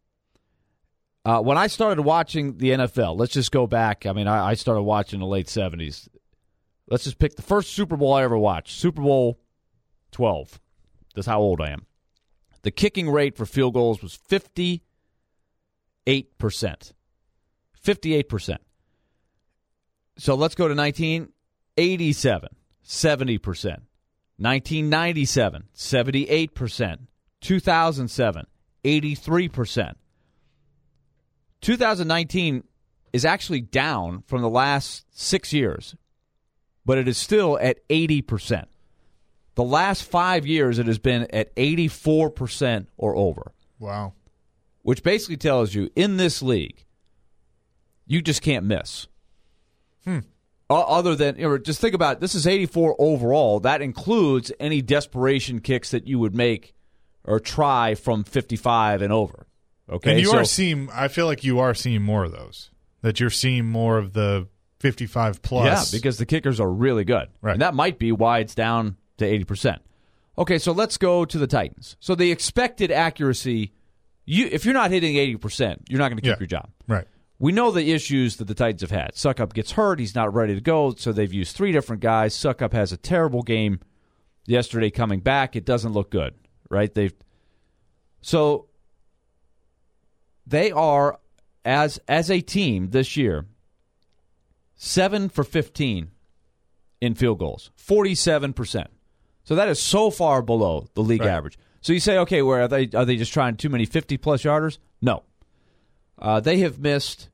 Uh, 1.24 1.40
when 1.40 1.57
I 1.57 1.68
started 1.68 2.02
watching 2.02 2.59
the 2.59 2.70
NFL, 2.70 3.18
let's 3.18 3.33
just 3.33 3.50
go 3.50 3.66
back. 3.66 4.04
I 4.04 4.12
mean, 4.12 4.28
I, 4.28 4.50
I 4.50 4.54
started 4.54 4.83
watching 4.83 5.16
in 5.16 5.20
the 5.20 5.26
late 5.26 5.46
70s. 5.46 6.09
Let's 6.87 7.04
just 7.04 7.18
pick 7.18 7.37
the 7.37 7.42
first 7.42 7.72
Super 7.72 7.96
Bowl 7.96 8.12
I 8.12 8.24
ever 8.24 8.37
watched 8.37 8.78
Super 8.78 9.00
Bowl 9.00 9.40
12. 10.12 10.61
That's 11.14 11.26
how 11.26 11.40
old 11.40 11.62
I 11.62 11.70
am. 11.70 11.87
The 12.62 12.70
kicking 12.70 13.11
rate 13.11 13.37
for 13.37 13.46
field 13.46 13.74
goals 13.74 14.02
was 14.02 14.18
58%. 14.28 14.80
58%. 16.07 18.57
So 20.16 20.35
let's 20.35 20.54
go 20.54 20.68
to 20.68 20.74
1987, 21.76 22.48
70%. 22.84 23.64
1997, 24.37 25.64
78%. 25.74 26.98
2007, 27.40 28.46
83%. 28.84 29.94
2019 31.60 32.64
is 33.12 33.24
actually 33.24 33.60
down 33.60 34.22
from 34.26 34.42
the 34.42 34.48
last 34.50 35.04
six 35.10 35.52
years, 35.52 35.94
but 36.84 36.98
it 36.98 37.06
is 37.08 37.16
still 37.18 37.58
at 37.60 37.87
80%. 37.88 38.64
The 39.54 39.62
last 39.64 40.02
five 40.02 40.46
years, 40.46 40.78
it 40.78 40.87
has 40.87 40.98
been 40.98 41.26
at 41.32 41.54
84% 41.56 42.87
or 42.96 43.14
over, 43.16 43.52
Wow. 43.78 44.14
which 44.82 45.02
basically 45.02 45.37
tells 45.37 45.74
you 45.74 45.90
in 45.94 46.16
this 46.16 46.42
league, 46.42 46.84
you 48.06 48.20
just 48.20 48.42
can't 48.42 48.64
miss. 48.66 49.06
O- 50.06 50.22
Uh, 50.74 50.80
other 50.80 51.14
than, 51.14 51.37
you 51.37 51.42
know, 51.48 51.58
just 51.58 51.80
think 51.80 51.94
about 51.94 52.16
it, 52.16 52.20
this 52.20 52.34
is 52.34 52.46
84 52.46 52.96
overall. 52.98 53.60
That 53.60 53.80
includes 53.82 54.50
any 54.58 54.82
desperation 54.82 55.60
kicks 55.60 55.90
that 55.92 56.06
you 56.06 56.18
would 56.18 56.34
make 56.34 56.74
or 57.24 57.38
try 57.40 57.94
from 57.94 58.24
55 58.24 59.00
and 59.02 59.12
over. 59.12 59.46
Okay, 59.90 60.12
and 60.12 60.20
you 60.20 60.26
so- 60.30 60.38
are 60.38 60.44
seeing. 60.44 60.88
I 60.92 61.08
feel 61.08 61.26
like 61.26 61.44
you 61.44 61.58
are 61.60 61.74
seeing 61.74 62.02
more 62.02 62.24
of 62.24 62.32
those. 62.32 62.70
That 63.02 63.20
you're 63.20 63.28
seeing 63.30 63.66
more 63.66 63.98
of 63.98 64.14
the 64.14 64.48
fifty-five 64.80 65.42
plus. 65.42 65.92
Yeah, 65.92 65.98
because 65.98 66.16
the 66.18 66.24
kickers 66.26 66.58
are 66.58 66.70
really 66.70 67.04
good. 67.04 67.28
Right. 67.42 67.52
And 67.52 67.60
that 67.62 67.74
might 67.74 67.98
be 67.98 68.10
why 68.12 68.38
it's 68.38 68.54
down 68.54 68.96
to 69.18 69.24
80%. 69.26 69.78
Okay, 70.38 70.58
so 70.58 70.72
let's 70.72 70.96
go 70.96 71.24
to 71.26 71.38
the 71.38 71.46
Titans. 71.46 71.96
So 72.00 72.14
the 72.14 72.30
expected 72.32 72.90
accuracy, 72.90 73.72
you 74.24 74.48
if 74.50 74.64
you're 74.64 74.72
not 74.74 74.90
hitting 74.90 75.14
80%, 75.16 75.82
you're 75.88 75.98
not 75.98 76.08
going 76.08 76.16
to 76.16 76.22
keep 76.22 76.30
Yeah. 76.30 76.37
your 76.40 76.46
job. 76.46 76.70
right. 76.88 77.06
We 77.38 77.52
know 77.52 77.70
the 77.70 77.92
issues 77.92 78.36
that 78.36 78.46
the 78.46 78.54
Titans 78.54 78.80
have 78.82 78.90
had. 78.90 79.12
Succop 79.14 79.52
gets 79.52 79.72
hurt, 79.72 79.98
he's 79.98 80.14
not 80.14 80.32
ready 80.32 80.54
to 80.54 80.60
go, 80.60 80.94
so 80.96 81.12
they've 81.12 81.32
used 81.32 81.56
three 81.56 81.72
different 81.72 82.00
guys. 82.00 82.34
Succop 82.34 82.72
has 82.72 82.92
a 82.92 82.96
terrible 82.96 83.42
game 83.42 83.80
yesterday 84.46 84.90
coming 84.90 85.20
back. 85.20 85.56
It 85.56 85.64
doesn't 85.64 85.92
look 85.92 86.10
good, 86.10 86.34
right? 86.70 86.92
They've 86.94 87.12
So 88.22 88.68
they 90.46 90.70
are 90.70 91.18
as 91.64 91.98
as 92.08 92.30
a 92.30 92.40
team 92.40 92.90
this 92.90 93.16
year 93.16 93.46
7 94.76 95.28
for 95.28 95.44
15 95.44 96.10
in 97.00 97.14
field 97.14 97.38
goals. 97.38 97.70
47%. 97.78 98.86
So 99.44 99.54
that 99.54 99.68
is 99.68 99.80
so 99.80 100.10
far 100.10 100.40
below 100.42 100.86
the 100.94 101.02
league 101.02 101.20
Right. 101.20 101.30
average. 101.30 101.58
So 101.80 101.92
you 101.92 102.00
say, 102.00 102.16
okay, 102.18 102.40
where 102.42 102.62
are 102.62 102.68
they? 102.68 102.88
Are 102.94 103.04
they 103.04 103.16
just 103.16 103.32
trying 103.32 103.56
too 103.56 103.68
many 103.68 103.84
fifty 103.84 104.16
plus 104.16 104.42
yarders? 104.42 104.78
No, 105.02 105.22
uh, 106.18 106.40
they 106.40 106.59
have 106.59 106.79
missed 106.79 107.29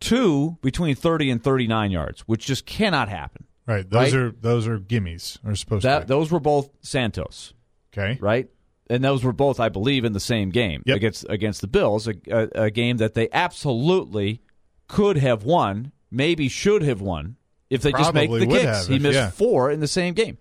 two 0.00 0.56
between 0.62 0.94
thirty 0.94 1.30
and 1.30 1.42
thirty 1.42 1.66
nine 1.66 1.90
yards, 1.90 2.20
which 2.22 2.46
just 2.46 2.66
cannot 2.66 3.08
happen. 3.08 3.44
Right. 3.66 3.88
Those 3.88 4.14
Right? 4.14 4.22
are 4.22 4.30
those 4.30 4.66
are 4.66 4.78
gimmies. 4.78 5.38
Are 5.44 5.54
supposed 5.54 5.84
That 5.84 6.00
to. 6.00 6.04
Be. 6.04 6.08
those 6.08 6.30
were 6.30 6.40
both 6.40 6.70
Santos, 6.80 7.52
Okay. 7.92 8.18
right? 8.20 8.48
And 8.90 9.04
those 9.04 9.22
were 9.22 9.34
both, 9.34 9.60
I 9.60 9.68
believe, 9.68 10.04
in 10.06 10.14
the 10.14 10.20
same 10.20 10.48
game 10.50 10.82
Yep. 10.86 10.96
against 10.96 11.26
against 11.28 11.60
the 11.60 11.66
Bills, 11.66 12.08
a, 12.08 12.14
a, 12.30 12.64
a 12.66 12.70
game 12.70 12.96
that 12.98 13.14
they 13.14 13.28
absolutely 13.32 14.40
could 14.86 15.18
have 15.18 15.44
won, 15.44 15.92
maybe 16.10 16.48
should 16.48 16.82
have 16.82 17.02
won 17.02 17.36
if 17.68 17.82
they 17.82 17.92
just 17.92 18.14
make 18.14 18.30
the 18.30 18.46
kicks. 18.46 18.62
have 18.64 18.86
he 18.88 18.98
missed 18.98 19.14
yeah. 19.16 19.28
four 19.30 19.70
in 19.70 19.80
the 19.80 19.88
same 19.88 20.14
game. 20.14 20.38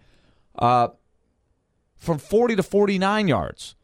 Uh, 0.58 0.88
from 1.98 2.20
40 2.20 2.56
to 2.58 2.64
49 2.64 3.28
yards. 3.28 3.76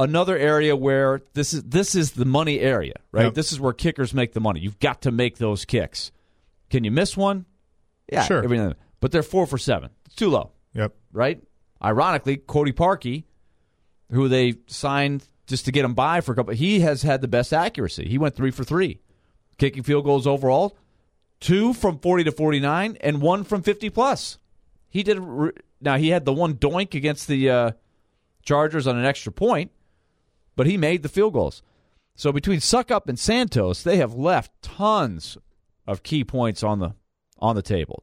Another 0.00 0.36
area 0.38 0.76
where 0.76 1.22
this 1.34 1.52
is 1.52 1.64
this 1.64 1.96
is 1.96 2.12
the 2.12 2.24
money 2.24 2.60
area, 2.60 2.94
right? 3.10 3.24
Yep. 3.24 3.34
This 3.34 3.50
is 3.52 3.58
where 3.58 3.72
kickers 3.72 4.14
make 4.14 4.32
the 4.32 4.40
money. 4.40 4.60
You've 4.60 4.78
got 4.78 5.02
to 5.02 5.10
make 5.10 5.38
those 5.38 5.64
kicks. 5.64 6.12
Can 6.70 6.84
you 6.84 6.90
miss 6.92 7.16
one? 7.16 7.46
Yeah, 8.12 8.22
Sure. 8.24 8.44
everything. 8.44 8.74
But 9.00 9.10
they're 9.10 9.24
four 9.24 9.46
for 9.46 9.58
seven. 9.58 9.90
It's 10.06 10.14
too 10.14 10.28
low, 10.28 10.52
Yep. 10.74 10.94
right? 11.12 11.42
Ironically, 11.82 12.36
Cody 12.36 12.72
Parkey, 12.72 13.24
who 14.12 14.28
they 14.28 14.54
signed 14.68 15.26
just 15.46 15.64
to 15.64 15.72
get 15.72 15.84
him 15.84 15.94
by 15.94 16.20
for 16.20 16.32
a 16.32 16.34
couple, 16.36 16.54
he 16.54 16.80
has 16.80 17.02
had 17.02 17.20
the 17.20 17.28
best 17.28 17.52
accuracy. 17.52 18.06
He 18.08 18.18
went 18.18 18.36
three 18.36 18.50
for 18.52 18.62
three, 18.64 19.00
kicking 19.58 19.82
field 19.82 20.04
goals 20.04 20.26
overall, 20.28 20.76
two 21.40 21.72
from 21.72 21.98
forty 21.98 22.22
to 22.22 22.30
forty 22.32 22.60
nine, 22.60 22.96
and 23.00 23.20
one 23.20 23.42
from 23.42 23.62
fifty 23.62 23.90
plus. 23.90 24.38
He 24.90 25.02
did. 25.02 25.18
Now 25.80 25.96
he 25.96 26.10
had 26.10 26.24
the 26.24 26.32
one 26.32 26.54
doink 26.54 26.94
against 26.94 27.26
the 27.26 27.50
uh, 27.50 27.70
Chargers 28.42 28.86
on 28.86 28.96
an 28.96 29.04
extra 29.04 29.32
point, 29.32 29.70
but 30.58 30.66
he 30.66 30.76
made 30.76 31.04
the 31.04 31.08
field 31.08 31.34
goals. 31.34 31.62
So 32.16 32.32
between 32.32 32.58
Succop 32.58 33.08
and 33.08 33.16
Santos, 33.16 33.84
they 33.84 33.98
have 33.98 34.12
left 34.12 34.50
tons 34.60 35.38
of 35.86 36.02
key 36.02 36.24
points 36.24 36.64
on 36.64 36.80
the 36.80 36.96
on 37.38 37.54
the 37.54 37.62
table. 37.62 38.02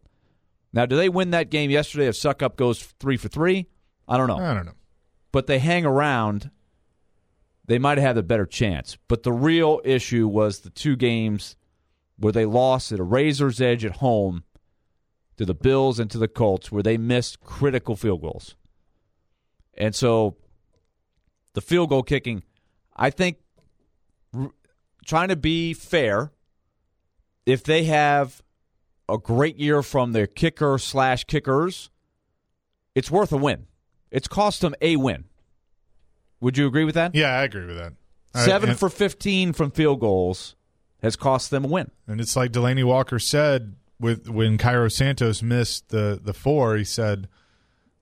Now, 0.71 0.85
do 0.85 0.95
they 0.95 1.09
win 1.09 1.31
that 1.31 1.49
game 1.49 1.69
yesterday 1.69 2.07
if 2.07 2.15
Succop 2.15 2.55
goes 2.55 2.81
three 2.97 3.17
for 3.17 3.27
three? 3.27 3.67
I 4.07 4.15
don't 4.15 4.29
know 4.29 4.37
I 4.37 4.53
don't 4.53 4.65
know. 4.65 4.71
but 5.33 5.47
they 5.47 5.59
hang 5.59 5.85
around, 5.85 6.49
they 7.65 7.77
might 7.77 7.97
have 7.97 8.07
had 8.07 8.17
a 8.17 8.23
better 8.23 8.45
chance. 8.45 8.97
But 9.09 9.23
the 9.23 9.33
real 9.33 9.81
issue 9.83 10.25
was 10.25 10.59
the 10.59 10.69
two 10.69 10.95
games 10.95 11.57
where 12.17 12.31
they 12.31 12.45
lost 12.45 12.93
at 12.93 13.01
a 13.01 13.03
razor's 13.03 13.59
edge 13.59 13.83
at 13.83 13.97
home 13.97 14.45
to 15.35 15.43
the 15.43 15.53
Bills 15.53 15.99
and 15.99 16.09
to 16.09 16.17
the 16.17 16.29
Colts, 16.29 16.71
where 16.71 16.83
they 16.83 16.95
missed 16.95 17.41
critical 17.41 17.97
field 17.97 18.21
goals. 18.21 18.55
And 19.73 19.93
so 19.93 20.37
the 21.55 21.61
field 21.61 21.89
goal 21.89 22.03
kicking, 22.03 22.43
I 22.95 23.09
think, 23.09 23.37
r- 24.33 24.51
trying 25.05 25.29
to 25.29 25.35
be 25.35 25.73
fair, 25.73 26.31
if 27.45 27.63
they 27.63 27.85
have 27.85 28.41
a 29.09 29.17
great 29.17 29.57
year 29.57 29.81
from 29.81 30.11
their 30.13 30.27
kicker 30.27 30.77
slash 30.77 31.23
kickers, 31.25 31.89
it's 32.93 33.09
worth 33.11 33.31
a 33.33 33.37
win. 33.37 33.65
It's 34.11 34.27
cost 34.27 34.61
them 34.61 34.75
a 34.81 34.95
win. 34.95 35.25
Would 36.41 36.57
you 36.57 36.67
agree 36.67 36.85
with 36.85 36.95
that? 36.95 37.15
Yeah, 37.15 37.37
I 37.39 37.43
agree 37.43 37.65
with 37.65 37.77
that. 37.77 37.93
Seven 38.35 38.71
and, 38.71 38.79
for 38.79 38.89
15 38.89 39.53
from 39.53 39.71
field 39.71 39.99
goals 40.01 40.55
has 41.01 41.15
cost 41.15 41.51
them 41.51 41.65
a 41.65 41.67
win. 41.67 41.89
and 42.07 42.19
it's 42.19 42.35
like 42.35 42.51
Delanie 42.51 42.83
Walker 42.83 43.17
said 43.19 43.75
with 43.99 44.27
when 44.27 44.57
Cairo 44.57 44.89
Santos 44.89 45.41
missed 45.41 45.89
the 45.89 46.19
the 46.21 46.33
four. 46.33 46.75
He 46.75 46.83
said, 46.83 47.29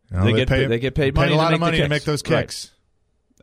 you 0.10 0.18
know, 0.18 0.24
They 0.26 0.34
get 0.34 0.50
pa- 0.50 0.68
they 0.68 0.80
get 0.80 0.96
paid 0.96 1.14
money 1.16 1.34
a 1.34 1.38
lot 1.38 1.54
of 1.54 1.60
money 1.60 1.78
to 1.78 1.88
make 1.88 2.04
those 2.04 2.24
Right. 2.28 2.72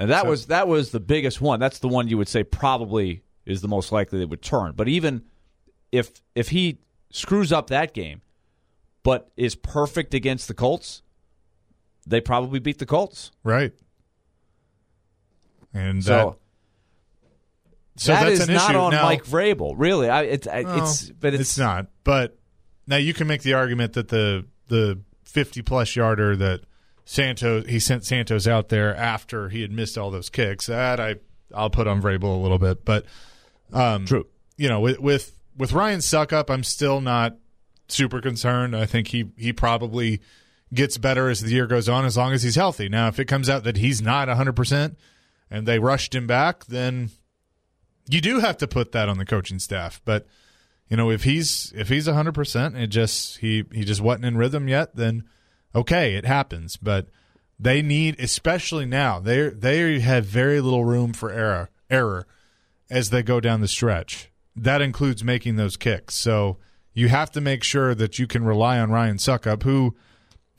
And 0.01 0.11
that 0.11 0.23
So- 0.23 0.31
was 0.31 0.47
that 0.47 0.67
was 0.67 0.91
the 0.91 0.99
biggest 0.99 1.41
one. 1.41 1.61
That's 1.61 1.79
the 1.79 1.87
one 1.89 2.09
you 2.09 2.17
would 2.19 2.27
say 2.29 2.43
probably 2.43 3.23
is 3.47 3.61
the 3.61 3.69
most 3.69 3.93
likely 3.93 4.19
they 4.19 4.25
would 4.25 4.43
turn. 4.43 4.73
But 4.75 4.89
even 4.89 5.23
if 5.93 6.11
if 6.35 6.49
he 6.49 6.79
screws 7.11 7.53
up 7.53 7.69
that 7.69 7.93
game, 7.95 8.23
but 9.03 9.31
is 9.37 9.55
perfect 9.55 10.15
against 10.15 10.49
the 10.49 10.55
Colts, 10.55 11.03
they 12.07 12.21
probably 12.21 12.61
beat 12.61 12.79
the 12.79 12.87
Colts. 12.87 13.31
Right. 13.45 13.73
And 15.73 16.03
So, 16.03 16.39
that, 17.95 18.01
so 18.03 18.13
that 18.13 18.21
that's 18.25 18.41
is 18.41 18.49
an 18.49 18.55
not 18.55 18.71
issue. 18.71 18.79
on 18.79 18.93
Now- 18.93 19.03
Mike 19.05 19.25
Vrabel, 19.25 19.75
really. 19.77 20.09
I, 20.09 20.23
it's 20.23 20.47
I 20.47 20.63
Well, 20.63 20.83
it's 20.83 21.11
but 21.11 21.35
it's, 21.35 21.43
it's 21.43 21.59
not. 21.59 21.87
But 22.05 22.39
now 22.87 22.97
you 22.97 23.15
can 23.15 23.27
make 23.27 23.43
the 23.43 23.53
argument 23.55 23.93
that 23.93 24.09
the 24.09 24.47
the 24.69 25.01
fifty 25.25 25.63
plus 25.63 25.95
yarder 25.95 26.37
that 26.37 26.61
Santos 27.05 27.67
he 27.69 27.81
sent 27.81 28.05
Santos 28.05 28.47
out 28.47 28.69
there 28.69 28.95
after 28.95 29.49
he 29.49 29.63
had 29.63 29.73
missed 29.73 29.99
all 29.99 30.11
those 30.11 30.31
kicks. 30.31 30.67
That 30.67 31.01
I 31.01 31.17
I'll 31.55 31.71
put 31.71 31.87
on 31.87 32.01
Vrabel 32.01 32.35
a 32.35 32.43
little 32.43 32.59
bit, 32.59 32.85
but 32.85 33.05
um, 33.73 34.07
True. 34.07 34.27
You 34.57 34.69
know, 34.69 34.81
with 34.81 35.01
with 35.01 35.37
with 35.57 35.73
Ryan 35.73 36.01
Succop, 36.01 36.51
I'm 36.51 36.65
still 36.65 37.01
not 37.01 37.37
super 37.89 38.21
concerned. 38.21 38.77
I 38.77 38.87
think 38.87 39.09
he 39.09 39.31
he 39.37 39.53
probably 39.53 40.21
gets 40.73 40.99
better 40.99 41.29
as 41.29 41.41
the 41.41 41.51
year 41.51 41.67
goes 41.67 41.89
on 41.89 42.05
as 42.05 42.17
long 42.17 42.33
as 42.33 42.43
he's 42.43 42.57
healthy. 42.57 42.89
Now, 42.89 43.09
if 43.09 43.19
it 43.19 43.25
comes 43.25 43.49
out 43.49 43.65
that 43.65 43.77
he's 43.77 44.01
not 44.01 44.29
100 44.29 44.55
percent 44.55 44.99
and 45.51 45.67
they 45.67 45.79
rushed 45.79 46.15
him 46.15 46.27
back, 46.27 46.67
then 46.67 47.11
you 48.09 48.21
do 48.21 48.39
have 48.39 48.57
to 48.59 48.69
put 48.69 48.93
that 48.93 49.09
on 49.09 49.19
the 49.19 49.27
coaching 49.27 49.59
staff. 49.59 50.01
But 50.05 50.27
you 50.89 50.97
know, 50.97 51.11
if 51.11 51.25
he's 51.25 51.73
if 51.77 51.89
he's 51.89 52.07
100 52.07 52.33
percent 52.33 52.77
and 52.77 52.91
just 52.91 53.39
he 53.39 53.65
he 53.73 53.85
just 53.85 54.01
wasn't 54.01 54.27
in 54.27 54.37
rhythm 54.37 54.69
yet, 54.69 54.95
then 54.97 55.25
okay, 55.75 56.15
it 56.15 56.25
happens. 56.25 56.77
But 56.77 57.09
they 57.59 57.83
need, 57.83 58.19
especially 58.19 58.87
now, 58.87 59.21
they 59.21 59.49
they 59.51 60.01
have 60.01 60.25
very 60.25 60.61
little 60.61 60.85
room 60.85 61.13
for 61.13 61.31
error 61.31 61.71
error 61.89 62.27
as 62.89 63.11
they 63.11 63.23
go 63.23 63.41
down 63.41 63.61
the 63.61 63.69
stretch. 63.69 64.31
That 64.57 64.83
includes 64.83 65.23
making 65.23 65.57
those 65.57 65.77
kicks. 65.77 66.15
So 66.15 66.59
you 66.93 67.09
have 67.09 67.31
to 67.33 67.41
make 67.41 67.63
sure 67.63 67.95
that 67.95 68.19
you 68.19 68.27
can 68.27 68.45
rely 68.45 68.79
on 68.79 68.91
Ryan 68.91 69.17
Succop, 69.17 69.63
who 69.63 69.95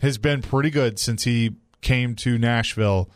has 0.01 0.17
been 0.17 0.41
pretty 0.41 0.69
good 0.69 0.97
since 0.97 1.23
he 1.23 1.55
came 1.81 2.15
to 2.15 2.37
Nashville 2.37 3.09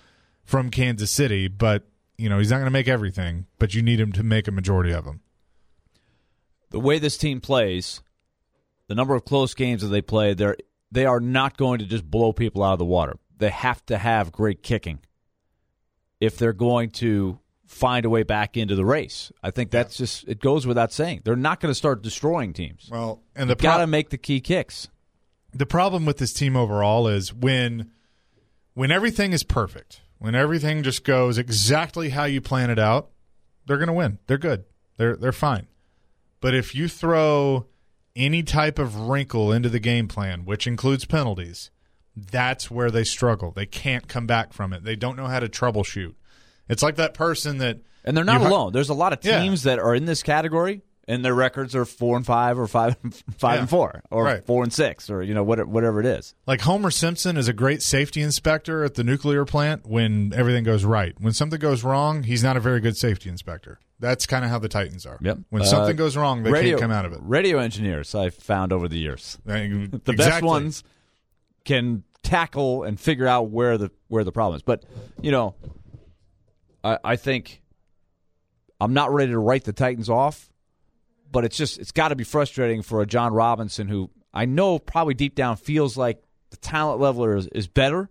from 0.43 0.69
Kansas 0.69 1.11
City. 1.11 1.47
But 1.47 1.83
you 2.17 2.29
know 2.29 2.39
he's 2.39 2.49
not 2.51 2.57
going 2.57 2.65
to 2.65 2.71
make 2.71 2.87
everything, 2.87 3.45
but 3.59 3.73
you 3.73 3.81
need 3.81 3.99
him 3.99 4.11
to 4.13 4.23
make 4.23 4.47
a 4.47 4.51
majority 4.51 4.91
of 4.93 5.05
them. 5.05 5.21
the 6.71 6.79
way 6.79 6.99
this 6.99 7.17
team 7.17 7.39
plays, 7.39 8.01
the 8.87 8.95
number 8.95 9.15
of 9.15 9.23
close 9.25 9.53
games 9.53 9.81
that 9.81 9.87
they 9.87 10.01
play, 10.01 10.33
they're 10.33 10.57
they 10.91 11.05
are 11.05 11.19
not 11.19 11.57
going 11.57 11.79
to 11.79 11.85
just 11.85 12.09
blow 12.09 12.33
people 12.33 12.63
out 12.63 12.73
of 12.73 12.79
the 12.79 12.85
water. 12.85 13.17
They 13.37 13.49
have 13.49 13.85
to 13.87 13.97
have 13.97 14.31
great 14.31 14.63
kicking 14.63 14.99
if 16.21 16.37
they're 16.37 16.53
going 16.53 16.89
to 16.91 17.39
find 17.65 18.05
a 18.05 18.09
way 18.09 18.23
back 18.23 18.55
into 18.55 18.75
the 18.75 18.85
race. 18.85 19.31
I 19.43 19.51
think 19.51 19.71
that's 19.71 19.97
just 19.97 20.27
it 20.27 20.39
goes 20.39 20.65
without 20.65 20.93
saying. 20.93 21.21
They're 21.25 21.35
not 21.35 21.59
going 21.59 21.71
to 21.71 21.75
start 21.75 22.01
destroying 22.01 22.53
teams. 22.53 22.87
Well, 22.91 23.21
and 23.35 23.49
the 23.49 23.55
Got 23.55 23.77
to 23.77 23.87
make 23.87 24.09
the 24.09 24.17
key 24.17 24.39
kicks. 24.39 24.87
the 25.53 25.65
problem 25.65 26.05
with 26.05 26.17
this 26.17 26.31
team 26.33 26.55
overall 26.55 27.07
is 27.07 27.33
when 27.33 27.91
when 28.73 28.91
everything 28.91 29.33
is 29.33 29.43
perfect, 29.43 30.01
when 30.19 30.35
everything 30.35 30.83
just 30.83 31.03
goes 31.03 31.37
exactly 31.37 32.09
how 32.09 32.25
you 32.25 32.39
plan 32.41 32.69
it 32.69 32.79
out, 32.79 33.09
they're 33.65 33.77
going 33.77 33.87
to 33.87 33.93
win. 33.93 34.19
They're 34.27 34.37
good. 34.37 34.65
They're 34.97 35.15
they're 35.17 35.31
fine. 35.31 35.67
But 36.39 36.53
if 36.53 36.75
you 36.75 36.87
throw 36.87 37.65
any 38.15 38.43
type 38.43 38.79
of 38.79 38.95
wrinkle 39.01 39.51
into 39.51 39.69
the 39.69 39.79
game 39.79 40.07
plan, 40.07 40.45
which 40.45 40.67
includes 40.67 41.05
penalties, 41.05 41.71
that's 42.15 42.71
where 42.71 42.89
they 42.91 43.03
struggle. 43.03 43.51
They 43.51 43.65
can't 43.65 44.07
come 44.07 44.25
back 44.25 44.53
from 44.53 44.71
it. 44.73 44.83
They 44.83 44.95
don't 44.95 45.17
know 45.17 45.27
how 45.27 45.39
to 45.39 45.49
troubleshoot. 45.49 46.15
It's 46.69 46.81
like 46.83 46.95
that 46.95 47.13
person 47.13 47.57
that 47.59 47.79
And 48.05 48.15
they're 48.15 48.23
not 48.23 48.41
you 48.41 48.47
alone. 48.47 48.71
There's 48.73 48.89
a 48.89 48.93
lot 48.93 49.13
of 49.13 49.19
Yeah. 49.23 49.41
teams 49.41 49.63
that 49.63 49.79
are 49.79 49.93
in 49.93 50.05
this 50.05 50.23
category, 50.23 50.81
and 51.07 51.23
their 51.25 51.35
records 51.35 51.75
are 51.75 51.85
four 51.85 52.15
and 52.15 52.25
five, 52.25 52.57
or 52.57 52.67
five 52.67 52.95
five 53.37 53.55
Yeah. 53.55 53.59
and 53.61 53.69
four, 53.69 54.01
or 54.09 54.23
Right. 54.23 54.45
four 54.45 54.63
and 54.63 54.71
six, 54.71 55.09
or 55.09 55.21
you 55.21 55.33
know 55.33 55.43
whatever, 55.43 55.69
whatever 55.69 55.99
it 55.99 56.05
is. 56.05 56.33
Like 56.47 56.61
Homer 56.61 56.91
Simpson 56.91 57.35
is 57.37 57.47
a 57.47 57.53
great 57.53 57.81
safety 57.83 58.21
inspector 58.21 58.83
at 58.83 58.93
the 58.95 59.03
nuclear 59.03 59.43
plant 59.45 59.85
when 59.85 60.31
everything 60.33 60.63
goes 60.63 60.85
right. 60.85 61.13
When 61.19 61.33
something 61.33 61.59
goes 61.59 61.83
wrong, 61.83 62.23
he's 62.23 62.43
not 62.43 62.55
a 62.57 62.61
very 62.61 62.79
good 62.79 62.95
safety 62.95 63.29
inspector. 63.29 63.79
That's 63.99 64.25
kind 64.25 64.43
of 64.43 64.51
how 64.51 64.59
the 64.59 64.67
Titans 64.67 65.05
are. 65.05 65.17
Yep. 65.21 65.39
When 65.49 65.61
Uh, 65.61 65.65
something 65.65 65.95
goes 65.95 66.17
wrong, 66.17 66.43
they 66.43 66.51
radio, 66.51 66.71
can't 66.71 66.81
come 66.81 66.91
out 66.91 67.05
of 67.05 67.13
it. 67.13 67.19
Radio 67.21 67.59
engineers 67.59 68.13
I've 68.13 68.35
found 68.35 68.73
over 68.73 68.87
the 68.87 68.97
years. 68.97 69.37
the 69.45 70.01
the 70.03 70.13
best 70.13 70.43
ones 70.43 70.83
can 71.63 72.03
tackle 72.23 72.83
and 72.83 72.99
figure 72.99 73.27
out 73.27 73.49
where 73.49 73.77
the 73.77 73.91
where 74.07 74.23
the 74.23 74.31
problem 74.31 74.57
is. 74.57 74.63
But 74.63 74.83
you 75.21 75.31
know, 75.31 75.55
I, 76.83 76.99
I 77.03 77.15
think 77.15 77.61
I'm 78.81 78.93
not 78.93 79.13
ready 79.13 79.31
to 79.31 79.39
write 79.39 79.63
the 79.63 79.73
Titans 79.73 80.09
off, 80.09 80.51
but 81.31 81.45
it's 81.45 81.55
just 81.55 81.79
it's 81.79 81.91
got 81.91 82.09
to 82.09 82.15
be 82.15 82.23
frustrating 82.25 82.81
for 82.81 83.01
a 83.01 83.05
Jon 83.05 83.33
Robinson 83.33 83.87
who 83.87 84.09
I 84.33 84.45
know 84.45 84.77
probably 84.79 85.13
deep 85.13 85.35
down 85.35 85.55
feels 85.55 85.95
like 85.95 86.21
the 86.49 86.57
talent 86.57 86.99
level 86.99 87.25
is, 87.37 87.47
is 87.47 87.67
better, 87.67 88.09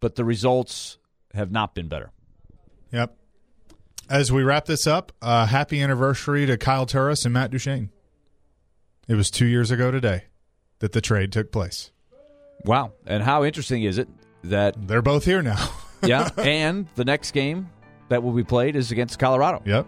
but 0.00 0.14
the 0.14 0.24
results 0.24 0.98
have 1.34 1.50
not 1.50 1.74
been 1.74 1.88
better. 1.88 2.12
Yep. 2.92 3.16
As 4.08 4.30
we 4.30 4.42
wrap 4.44 4.66
this 4.66 4.86
up, 4.86 5.12
uh, 5.20 5.46
happy 5.46 5.80
anniversary 5.82 6.46
to 6.46 6.56
Kyle 6.56 6.86
Turris 6.86 7.24
and 7.24 7.34
Matt 7.34 7.50
Duchene. 7.50 7.90
It 9.08 9.14
was 9.14 9.30
two 9.30 9.46
years 9.46 9.70
ago 9.70 9.90
today 9.90 10.24
that 10.78 10.92
the 10.92 11.00
trade 11.00 11.32
took 11.32 11.50
place. 11.50 11.90
Wow! 12.64 12.92
And 13.06 13.22
how 13.22 13.44
interesting 13.44 13.82
is 13.82 13.98
it 13.98 14.08
that 14.44 14.74
They're 14.86 15.02
both 15.02 15.24
here 15.24 15.42
now. 15.42 15.68
yeah, 16.04 16.28
and 16.38 16.86
the 16.94 17.04
next 17.04 17.32
game 17.32 17.68
that 18.08 18.22
will 18.22 18.32
be 18.32 18.44
played 18.44 18.76
is 18.76 18.92
against 18.92 19.18
Colorado. 19.18 19.60
yep. 19.64 19.86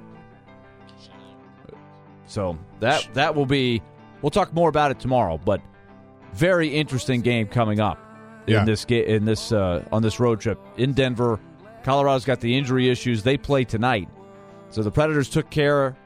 So 2.27 2.59
that 2.81 3.09
that 3.15 3.35
will 3.35 3.47
be. 3.47 3.83
We'll 4.21 4.31
talk 4.31 4.53
more 4.53 4.69
about 4.69 4.91
it 4.91 4.99
tomorrow, 4.99 5.39
but 5.39 5.61
very 6.35 6.69
interesting 6.69 7.21
game 7.23 7.47
coming 7.47 7.79
up 7.81 7.99
Yeah. 8.49 8.61
in 8.61 8.67
this 8.67 8.85
ga- 8.85 9.07
in 9.07 9.25
this 9.25 9.53
uh, 9.53 9.85
on 9.93 10.03
this 10.03 10.19
road 10.21 10.41
trip 10.41 10.59
in 10.77 10.93
Denver. 10.93 11.41
Colorado's 11.83 12.25
got 12.25 12.41
the 12.41 12.57
injury 12.57 12.89
issues. 12.89 13.23
They 13.23 13.37
play 13.37 13.65
tonight, 13.65 14.09
so 14.71 14.83
the 14.83 14.91
Predators 14.91 15.29
took 15.29 15.51
care 15.51 15.97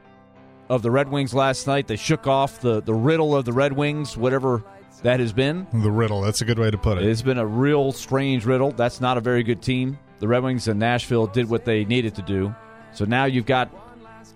of 0.68 0.82
the 0.82 0.90
Red 0.90 1.08
Wings 1.08 1.34
last 1.34 1.66
night. 1.66 1.86
They 1.86 1.96
shook 1.96 2.26
off 2.26 2.60
the 2.60 2.80
the 2.82 2.94
riddle 2.94 3.36
of 3.36 3.44
the 3.44 3.52
Red 3.52 3.72
Wings, 3.72 4.16
whatever 4.16 4.64
that 5.02 5.20
has 5.20 5.32
been. 5.32 5.66
The 5.72 5.90
riddle. 5.90 6.20
That's 6.20 6.40
a 6.40 6.44
good 6.44 6.58
way 6.58 6.70
to 6.70 6.78
put 6.78 6.98
it. 6.98 7.04
It's 7.04 7.22
been 7.22 7.38
a 7.38 7.46
real 7.46 7.92
strange 7.92 8.44
riddle. 8.46 8.70
That's 8.70 9.00
not 9.00 9.18
a 9.18 9.20
very 9.20 9.42
good 9.42 9.62
team. 9.62 9.98
The 10.20 10.28
Red 10.28 10.42
Wings 10.44 10.68
in 10.68 10.78
Nashville 10.78 11.26
did 11.26 11.50
what 11.50 11.64
they 11.64 11.84
needed 11.84 12.14
to 12.14 12.22
do. 12.22 12.54
So 12.92 13.04
now 13.04 13.24
you've 13.24 13.46
got 13.46 13.70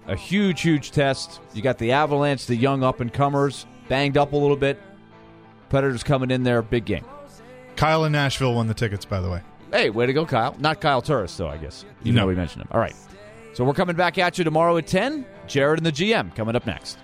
a 0.08 0.16
huge, 0.16 0.62
huge 0.62 0.90
test. 0.90 1.40
You 1.54 1.62
got 1.62 1.78
the 1.78 1.92
Avalanche, 1.92 2.46
the 2.46 2.56
young 2.56 2.82
up 2.82 3.00
and 3.00 3.12
comers, 3.12 3.66
banged 3.88 4.16
up 4.16 4.32
a 4.32 4.36
little 4.36 4.56
bit. 4.56 4.80
Predators 5.68 6.02
coming 6.02 6.30
in 6.30 6.42
there, 6.42 6.62
big 6.62 6.84
game. 6.84 7.04
Kyle 7.76 8.04
in 8.04 8.12
Nashville 8.12 8.54
won 8.54 8.66
the 8.66 8.74
tickets, 8.74 9.04
by 9.04 9.20
the 9.20 9.28
way. 9.30 9.42
Hey, 9.72 9.90
way 9.90 10.06
to 10.06 10.12
go, 10.12 10.24
Kyle. 10.24 10.54
Not 10.58 10.80
Kyle 10.80 11.02
Turris, 11.02 11.36
though, 11.36 11.48
I 11.48 11.56
guess. 11.56 11.84
You 12.02 12.12
know 12.12 12.26
we 12.26 12.34
mentioned 12.34 12.62
him. 12.62 12.68
All 12.70 12.80
right. 12.80 12.94
So 13.52 13.64
we're 13.64 13.74
coming 13.74 13.96
back 13.96 14.18
at 14.18 14.38
you 14.38 14.44
tomorrow 14.44 14.76
at 14.76 14.86
10. 14.86 15.24
Jared 15.46 15.78
and 15.78 15.86
the 15.86 15.92
GM 15.92 16.34
coming 16.34 16.54
up 16.54 16.66
next. 16.66 16.98